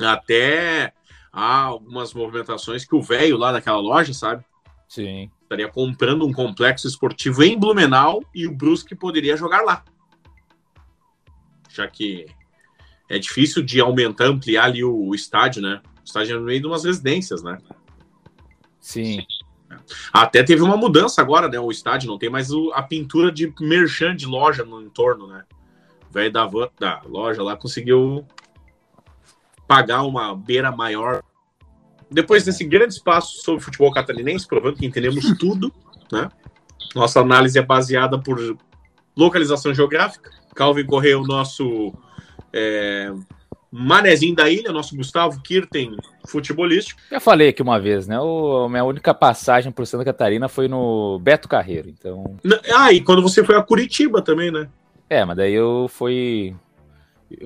Até 0.00 0.94
há 1.30 1.64
algumas 1.64 2.14
movimentações 2.14 2.86
que 2.86 2.96
o 2.96 3.02
velho 3.02 3.36
lá 3.36 3.52
daquela 3.52 3.80
loja, 3.80 4.14
sabe? 4.14 4.42
Sim. 4.88 5.30
Estaria 5.42 5.68
comprando 5.68 6.26
um 6.26 6.32
complexo 6.32 6.88
esportivo 6.88 7.42
em 7.42 7.58
Blumenau 7.58 8.24
e 8.34 8.46
o 8.46 8.54
Brusque 8.56 8.94
poderia 8.94 9.36
jogar 9.36 9.60
lá. 9.60 9.84
Já 11.68 11.86
que 11.86 12.24
é 13.08 13.18
difícil 13.18 13.62
de 13.62 13.80
aumentar, 13.80 14.24
ampliar 14.26 14.64
ali 14.64 14.84
o, 14.84 15.14
estádio, 15.14 15.62
né? 15.62 15.80
O 16.00 16.04
estádio 16.04 16.36
é 16.36 16.38
no 16.38 16.44
meio 16.44 16.60
de 16.60 16.66
umas 16.66 16.84
residências, 16.84 17.42
né? 17.42 17.58
Sim. 18.80 19.24
Até 20.12 20.42
teve 20.42 20.62
uma 20.62 20.76
mudança 20.76 21.20
agora, 21.20 21.48
né? 21.48 21.58
O 21.58 21.70
estádio 21.70 22.08
não 22.08 22.18
tem 22.18 22.30
mais 22.30 22.50
o- 22.50 22.72
a 22.72 22.82
pintura 22.82 23.30
de 23.32 23.52
merchan 23.60 24.14
de 24.14 24.26
loja 24.26 24.64
no 24.64 24.80
entorno, 24.80 25.26
né? 25.26 25.44
O 26.08 26.12
velho 26.12 26.32
da, 26.32 26.46
van- 26.46 26.70
da 26.78 27.02
loja 27.06 27.42
lá 27.42 27.56
conseguiu 27.56 28.24
pagar 29.66 30.02
uma 30.02 30.34
beira 30.34 30.70
maior. 30.70 31.22
Depois 32.10 32.44
desse 32.44 32.64
grande 32.64 32.94
espaço 32.94 33.42
sobre 33.42 33.60
futebol 33.62 33.92
catarinense, 33.92 34.46
provando 34.46 34.76
que 34.76 34.86
entendemos 34.86 35.36
tudo, 35.38 35.72
né? 36.12 36.28
Nossa 36.94 37.20
análise 37.20 37.58
é 37.58 37.62
baseada 37.62 38.18
por 38.18 38.56
localização 39.16 39.74
geográfica. 39.74 40.30
Calvin 40.54 40.86
Correia, 40.86 41.18
o 41.18 41.26
nosso 41.26 41.92
é, 42.56 43.12
manezinho 43.70 44.34
da 44.34 44.48
ilha, 44.48 44.72
nosso 44.72 44.96
Gustavo 44.96 45.42
Kirten 45.42 45.94
futebolístico. 46.26 47.00
Já 47.10 47.20
falei 47.20 47.48
aqui 47.48 47.60
uma 47.62 47.78
vez, 47.78 48.06
né? 48.08 48.18
O, 48.18 48.64
a 48.64 48.68
minha 48.68 48.84
única 48.84 49.12
passagem 49.12 49.70
por 49.70 49.86
Santa 49.86 50.04
Catarina 50.04 50.48
foi 50.48 50.66
no 50.68 51.18
Beto 51.20 51.48
Carreiro. 51.48 51.88
Então. 51.88 52.36
Ah, 52.74 52.92
e 52.92 53.00
quando 53.00 53.22
você 53.22 53.44
foi 53.44 53.56
a 53.56 53.62
Curitiba 53.62 54.22
também, 54.22 54.50
né? 54.50 54.68
É, 55.10 55.24
mas 55.24 55.36
daí 55.36 55.52
eu 55.52 55.86
fui. 55.88 56.54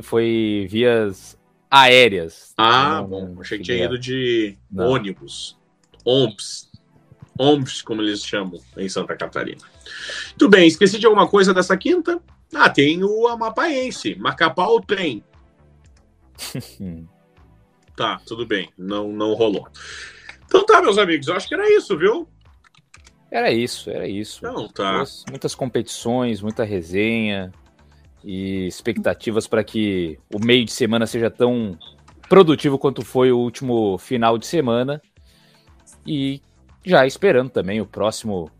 Foi 0.02 0.66
vias 0.70 1.38
aéreas. 1.70 2.52
Ah, 2.56 2.96
Eu 2.98 3.02
não- 3.02 3.08
bom. 3.08 3.28
não 3.34 3.40
Achei 3.42 3.58
que 3.58 3.64
tinha 3.64 3.84
ido 3.84 3.98
de 3.98 4.56
Não. 4.70 4.88
ônibus. 4.90 5.58
OMPS. 6.04 6.68
OMPS, 7.38 7.82
como 7.82 8.02
eles 8.02 8.24
chamam 8.24 8.60
em 8.76 8.88
Santa 8.88 9.16
Catarina. 9.16 9.60
Tudo 10.36 10.50
bem, 10.50 10.66
esqueci 10.66 10.98
de 10.98 11.06
alguma 11.06 11.26
coisa 11.26 11.54
dessa 11.54 11.76
quinta? 11.76 12.20
Ah, 12.54 12.68
tem 12.68 13.02
o 13.04 13.26
Amapaense. 13.28 14.14
Macapá 14.16 14.66
tem. 14.86 15.24
Tá, 17.96 18.18
tudo 18.26 18.46
bem. 18.46 18.70
Não, 18.78 19.12
não 19.12 19.34
rolou. 19.34 19.68
Então 20.46 20.64
tá, 20.64 20.80
meus 20.80 20.96
amigos. 20.96 21.28
Eu 21.28 21.34
acho 21.34 21.46
que 21.46 21.52
era 21.52 21.70
isso, 21.70 21.98
viu? 21.98 22.26
Era 23.30 23.52
isso, 23.52 23.90
era 23.90 24.08
isso. 24.08 24.38
Então 24.38 24.66
tá. 24.68 24.92
Muitas, 24.92 25.24
muitas 25.28 25.54
competições, 25.54 26.40
muita 26.40 26.64
resenha 26.64 27.52
e 28.24 28.66
expectativas 28.66 29.46
para 29.46 29.62
que 29.62 30.18
o 30.34 30.42
meio 30.42 30.64
de 30.64 30.72
semana 30.72 31.06
seja 31.06 31.30
tão 31.30 31.78
produtivo 32.26 32.78
quanto 32.78 33.04
foi 33.04 33.30
o 33.30 33.38
último 33.38 33.98
final 33.98 34.38
de 34.38 34.46
semana. 34.46 35.02
E 36.06 36.40
já 36.82 37.06
esperando 37.06 37.50
também 37.50 37.82
o 37.82 37.86
próximo 37.86 38.50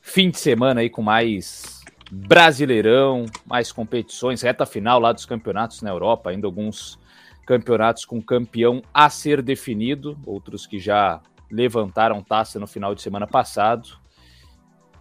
fim 0.00 0.30
de 0.30 0.38
semana 0.38 0.80
aí 0.80 0.88
com 0.88 1.02
mais 1.02 1.75
Brasileirão, 2.10 3.26
mais 3.44 3.72
competições, 3.72 4.42
reta 4.42 4.64
final 4.64 5.00
lá 5.00 5.12
dos 5.12 5.26
campeonatos 5.26 5.82
na 5.82 5.90
Europa, 5.90 6.30
ainda 6.30 6.46
alguns 6.46 6.98
campeonatos 7.44 8.04
com 8.04 8.20
campeão 8.22 8.82
a 8.92 9.08
ser 9.10 9.42
definido, 9.42 10.16
outros 10.26 10.66
que 10.66 10.78
já 10.78 11.20
levantaram 11.50 12.22
taça 12.22 12.58
no 12.58 12.66
final 12.66 12.94
de 12.94 13.02
semana 13.02 13.26
passado 13.26 13.88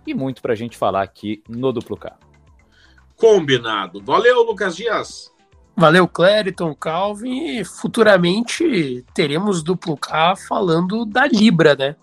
e 0.05 0.13
muito 0.13 0.41
para 0.41 0.53
a 0.53 0.55
gente 0.55 0.77
falar 0.77 1.01
aqui 1.01 1.41
no 1.49 1.71
Duplo 1.71 1.97
K. 1.97 2.15
Combinado. 3.15 4.01
Valeu, 4.03 4.43
Lucas 4.43 4.75
Dias. 4.75 5.33
Valeu, 5.75 6.07
Clériton, 6.07 6.73
Calvin. 6.75 7.57
E 7.59 7.65
futuramente 7.65 9.05
teremos 9.13 9.63
duplo 9.63 9.97
K 9.97 10.35
falando 10.35 11.05
da 11.05 11.25
Libra, 11.27 11.75
né? 11.75 11.95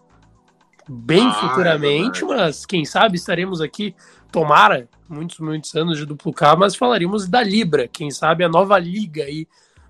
Bem 0.89 1.27
Ah, 1.27 1.31
é 1.31 1.33
futuramente, 1.49 2.21
verdade. 2.21 2.43
mas 2.43 2.67
quem 2.67 2.85
sabe 2.85 3.17
estaremos 3.17 3.61
aqui, 3.61 3.95
tomara, 4.33 4.89
muitos, 5.09 5.39
muitos 5.39 5.75
anos 5.75 5.99
de 5.99 6.07
duplo 6.07 6.33
K, 6.33 6.57
mas 6.57 6.75
falaremos 6.75 7.29
da 7.29 7.43
Libra, 7.43 7.87
quem 7.87 8.11
sabe 8.11 8.43
a 8.43 8.49
nova 8.49 8.79
liga 8.79 9.25
aí 9.25 9.47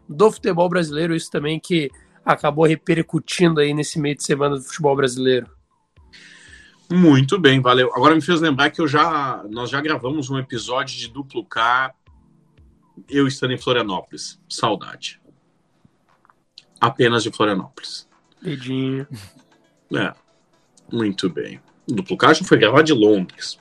do 0.09 0.31
futebol 0.31 0.69
brasileiro, 0.69 1.15
isso 1.15 1.31
também 1.31 1.61
que 1.61 1.91
acabou 2.25 2.67
repercutindo 2.67 3.61
aí 3.61 3.73
nesse 3.73 3.99
meio 3.99 4.17
de 4.17 4.25
semana 4.25 4.57
do 4.57 4.63
futebol 4.63 4.97
brasileiro. 4.97 5.49
Muito 6.93 7.39
bem, 7.39 7.61
valeu. 7.61 7.91
Agora 7.95 8.15
me 8.15 8.21
fez 8.21 8.41
lembrar 8.41 8.71
que 8.71 8.81
eu 8.81 8.87
já 8.87 9.43
nós 9.49 9.71
já 9.71 9.81
gravamos 9.81 10.29
um 10.29 10.39
episódio 10.39 10.99
de 10.99 11.09
duplo 11.09 11.45
K 11.47 11.95
eu 13.09 13.27
estando 13.27 13.53
em 13.53 13.59
Florianópolis. 13.59 14.39
Saudade. 14.49 15.21
Apenas 16.81 17.23
de 17.23 17.31
Florianópolis. 17.31 18.09
Dedinho. 18.43 19.07
É. 19.95 20.13
Muito 20.93 21.31
bem. 21.31 21.61
O 21.89 21.95
duplo 21.95 22.17
K 22.17 22.35
já 22.35 22.45
foi 22.45 22.59
gravado 22.59 22.85
de 22.85 22.93
Londres. 22.93 23.59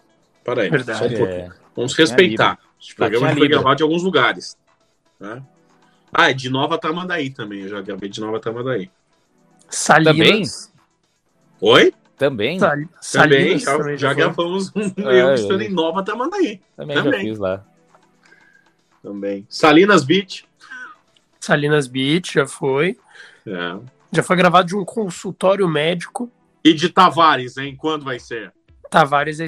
Para 0.54 0.64
aí, 0.64 0.70
Verdade. 0.70 1.00
só 1.00 1.06
um 1.06 1.10
pouquinho. 1.10 1.30
É, 1.30 1.50
Vamos 1.76 1.94
respeitar. 1.96 2.60
Esse 2.82 2.96
programa 2.96 3.28
já 3.28 3.34
foi 3.34 3.42
Libra. 3.44 3.58
gravado 3.58 3.76
de 3.78 3.84
alguns 3.84 4.04
lugares. 4.04 4.58
Né? 5.20 5.42
Ah, 6.14 6.30
é 6.30 6.34
de 6.34 6.50
Nova 6.50 6.78
Tamandaí 6.78 7.30
também. 7.30 7.62
Eu 7.62 7.70
já 7.70 7.82
gravei 7.82 8.10
de 8.10 8.20
Nova 8.20 8.40
Tamandaí. 8.40 8.90
Salinas. 9.70 10.72
Oi? 11.60 11.94
também, 12.18 12.60
Sal- 12.60 12.70
Também, 12.70 12.90
Salinas 13.02 13.62
já, 13.64 13.78
também 13.78 13.98
já 13.98 14.08
foi. 14.10 14.16
gravamos 14.18 14.72
um 14.76 15.10
É, 15.10 15.22
eu 15.24 15.34
estando 15.34 15.62
em 15.64 15.70
Nova 15.70 16.04
Tamandaí. 16.04 16.62
também, 16.78 16.96
já 16.98 17.04
também. 17.04 17.22
fiz 17.22 17.40
lá. 17.40 17.66
Também. 19.02 19.46
Salinas 19.50 20.04
Beach. 20.04 20.46
Salinas 21.40 21.88
Beach 21.88 22.34
já 22.36 22.46
foi. 22.46 22.96
É. 23.48 23.80
Já 24.12 24.22
foi 24.22 24.36
gravado 24.36 24.68
de 24.68 24.76
um 24.76 24.86
consultório 24.86 25.68
médico. 25.68 26.32
E 26.64 26.74
de 26.74 26.90
Tavares, 26.90 27.58
hein? 27.58 27.76
Quando 27.76 28.06
vai 28.06 28.20
ser? 28.20 28.54
Tavares 28.90 29.40
é 29.40 29.44
a 29.44 29.46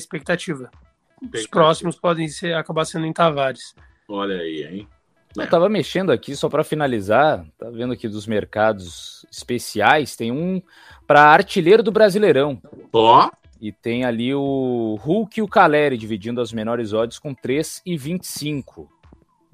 expectativa. 1.25 1.37
Os 1.37 1.47
próximos 1.47 1.95
podem 1.95 2.27
ser, 2.27 2.53
acabar 2.55 2.85
sendo 2.85 3.05
em 3.05 3.13
Tavares. 3.13 3.75
Olha 4.07 4.37
aí, 4.37 4.63
hein? 4.63 4.87
Eu 5.35 5.49
tava 5.49 5.67
mexendo 5.67 6.11
aqui 6.11 6.35
só 6.35 6.47
para 6.47 6.63
finalizar, 6.63 7.43
tá 7.57 7.67
vendo 7.69 7.93
aqui 7.93 8.07
dos 8.07 8.27
mercados 8.27 9.25
especiais, 9.31 10.15
tem 10.15 10.31
um 10.31 10.61
para 11.07 11.23
artilheiro 11.23 11.81
do 11.81 11.91
Brasileirão. 11.91 12.61
Ó, 12.91 13.29
E 13.59 13.71
tem 13.71 14.05
ali 14.05 14.35
o 14.35 14.99
Hulk 15.01 15.39
e 15.39 15.41
o 15.41 15.47
Caleri 15.47 15.97
dividindo 15.97 16.41
as 16.41 16.53
menores 16.53 16.93
odds 16.93 17.17
com 17.17 17.33
3 17.33 17.81
e 17.85 17.97
25. 17.97 18.89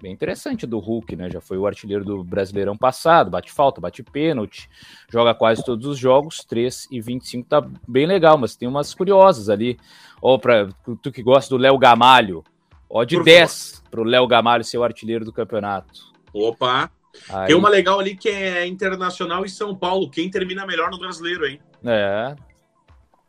Bem 0.01 0.13
interessante 0.13 0.65
do 0.65 0.79
Hulk, 0.79 1.15
né? 1.15 1.29
Já 1.29 1.41
foi 1.41 1.57
o 1.57 1.67
artilheiro 1.67 2.05
do 2.05 2.23
Brasileirão 2.23 2.77
passado, 2.77 3.29
bate 3.29 3.51
falta, 3.51 3.81
bate 3.81 4.01
pênalti, 4.01 4.69
joga 5.09 5.33
quase 5.33 5.63
todos 5.63 5.85
os 5.85 5.97
jogos, 5.97 6.43
3 6.45 6.87
e 6.89 7.01
25 7.01 7.49
tá 7.49 7.67
bem 7.87 8.05
legal, 8.05 8.37
mas 8.37 8.55
tem 8.55 8.67
umas 8.67 8.93
curiosas 8.93 9.49
ali. 9.49 9.77
Ou 10.21 10.39
para 10.39 10.69
tu 11.01 11.11
que 11.11 11.21
gosta 11.21 11.49
do 11.49 11.61
Léo 11.61 11.77
Gamalho, 11.77 12.43
ó 12.89 13.03
de 13.03 13.17
Por 13.17 13.25
10 13.25 13.83
para 13.91 14.01
o 14.01 14.05
Léo 14.05 14.25
Gamalho 14.25 14.63
ser 14.63 14.77
o 14.77 14.83
artilheiro 14.83 15.25
do 15.25 15.33
campeonato. 15.33 16.13
Opa! 16.33 16.89
Aí... 17.29 17.47
Tem 17.47 17.55
uma 17.55 17.69
legal 17.69 17.99
ali 17.99 18.15
que 18.15 18.29
é 18.29 18.65
Internacional 18.65 19.43
e 19.43 19.49
São 19.49 19.75
Paulo. 19.75 20.09
Quem 20.09 20.29
termina 20.29 20.65
melhor 20.65 20.89
no 20.91 20.99
brasileiro, 20.99 21.45
hein? 21.45 21.59
É. 21.83 22.35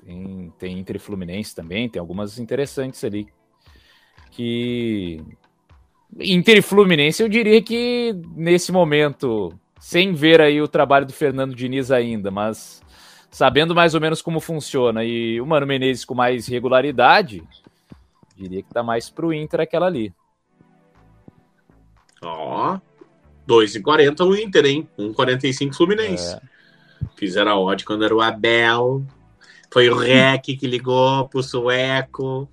Tem, 0.05 0.53
tem 0.59 0.79
Inter 0.79 0.97
e 0.97 0.99
Fluminense 0.99 1.55
também, 1.55 1.89
tem 1.89 2.01
algumas 2.01 2.39
interessantes 2.39 3.03
ali. 3.05 3.27
Que. 4.31 5.23
Inter 6.19 6.59
e 6.59 6.63
Fluminense, 6.63 7.23
eu 7.23 7.29
diria 7.29 7.63
que 7.63 8.15
nesse 8.35 8.73
momento, 8.73 9.53
sem 9.79 10.13
ver 10.13 10.41
aí 10.41 10.61
o 10.61 10.69
trabalho 10.69 11.07
do 11.07 11.13
Fernando 11.13 11.55
Diniz 11.55 11.91
ainda, 11.91 12.31
mas 12.31 12.83
sabendo 13.31 13.75
mais 13.75 13.95
ou 13.95 14.01
menos 14.01 14.21
como 14.21 14.41
funciona 14.41 15.05
e 15.05 15.41
o 15.41 15.47
Mano 15.47 15.67
Menezes 15.67 16.05
com 16.05 16.15
mais 16.15 16.49
regularidade, 16.49 17.43
diria 18.37 18.63
que 18.63 18.73
tá 18.73 18.83
mais 18.83 19.09
pro 19.09 19.33
Inter 19.33 19.61
aquela 19.61 19.87
ali. 19.87 20.13
Ó, 22.23 22.75
oh, 22.75 22.81
2,40 23.49 24.27
o 24.27 24.37
Inter, 24.37 24.67
hein? 24.67 24.89
1,45 24.99 25.75
Fluminense. 25.75 26.35
É. 26.35 26.41
Fizeram 27.17 27.53
a 27.53 27.59
odd 27.59 27.85
quando 27.85 28.05
era 28.05 28.15
o 28.15 28.21
Abel. 28.21 29.03
Foi 29.73 29.89
o 29.89 29.97
Rec 29.97 30.45
que 30.45 30.67
ligou 30.67 31.29
pro 31.29 31.43
sueco 31.43 32.49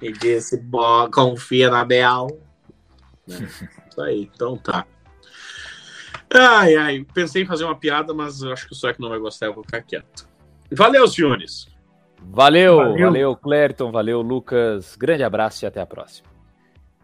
e 0.00 0.12
disse: 0.12 0.62
confia 1.12 1.70
na 1.70 1.80
Abel. 1.80 2.28
Né? 3.26 3.36
Isso 3.90 4.00
aí, 4.00 4.30
então 4.34 4.56
tá. 4.56 4.86
Ai, 6.34 6.76
ai, 6.76 7.06
pensei 7.12 7.42
em 7.42 7.46
fazer 7.46 7.64
uma 7.64 7.76
piada, 7.76 8.14
mas 8.14 8.42
eu 8.42 8.52
acho 8.52 8.66
que 8.66 8.72
o 8.72 8.76
sueco 8.76 9.02
não 9.02 9.10
vai 9.10 9.18
gostar, 9.18 9.46
eu 9.46 9.54
vou 9.54 9.64
ficar 9.64 9.82
quieto. 9.82 10.26
Valeu, 10.70 11.06
senhores. 11.06 11.68
Valeu, 12.24 12.76
valeu, 12.76 13.06
valeu 13.06 13.36
Clériton, 13.36 13.90
valeu, 13.90 14.22
Lucas. 14.22 14.96
Grande 14.96 15.22
abraço 15.22 15.64
e 15.64 15.66
até 15.66 15.80
a 15.80 15.86
próxima. 15.86 16.31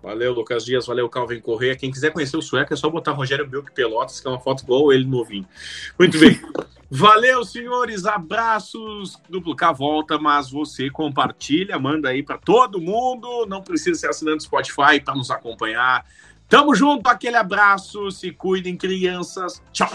Valeu, 0.02 0.32
Lucas 0.32 0.64
Dias. 0.64 0.86
Valeu, 0.86 1.08
Calvin 1.08 1.40
Correia. 1.40 1.76
Quem 1.76 1.90
quiser 1.90 2.12
conhecer 2.12 2.36
o 2.36 2.42
sueco 2.42 2.72
é 2.72 2.76
só 2.76 2.88
botar 2.88 3.12
Rogério 3.12 3.46
Bilk 3.46 3.72
Pelotas, 3.72 4.20
que 4.20 4.26
é 4.26 4.30
uma 4.30 4.40
foto 4.40 4.62
igual 4.62 4.92
ele 4.92 5.04
novinho. 5.04 5.46
Muito 5.98 6.18
bem. 6.18 6.40
Valeu, 6.90 7.44
senhores. 7.44 8.06
Abraços. 8.06 9.20
Duplo 9.28 9.54
K 9.54 9.72
volta, 9.72 10.18
mas 10.18 10.50
você 10.50 10.88
compartilha, 10.88 11.78
manda 11.78 12.08
aí 12.08 12.22
para 12.22 12.38
todo 12.38 12.80
mundo. 12.80 13.46
Não 13.46 13.62
precisa 13.62 13.98
ser 13.98 14.08
assinante 14.08 14.38
do 14.38 14.42
Spotify 14.44 15.00
para 15.04 15.14
nos 15.14 15.30
acompanhar. 15.30 16.06
Tamo 16.48 16.74
junto, 16.74 17.06
aquele 17.08 17.36
abraço. 17.36 18.10
Se 18.10 18.30
cuidem, 18.30 18.76
crianças. 18.76 19.62
Tchau. 19.72 19.88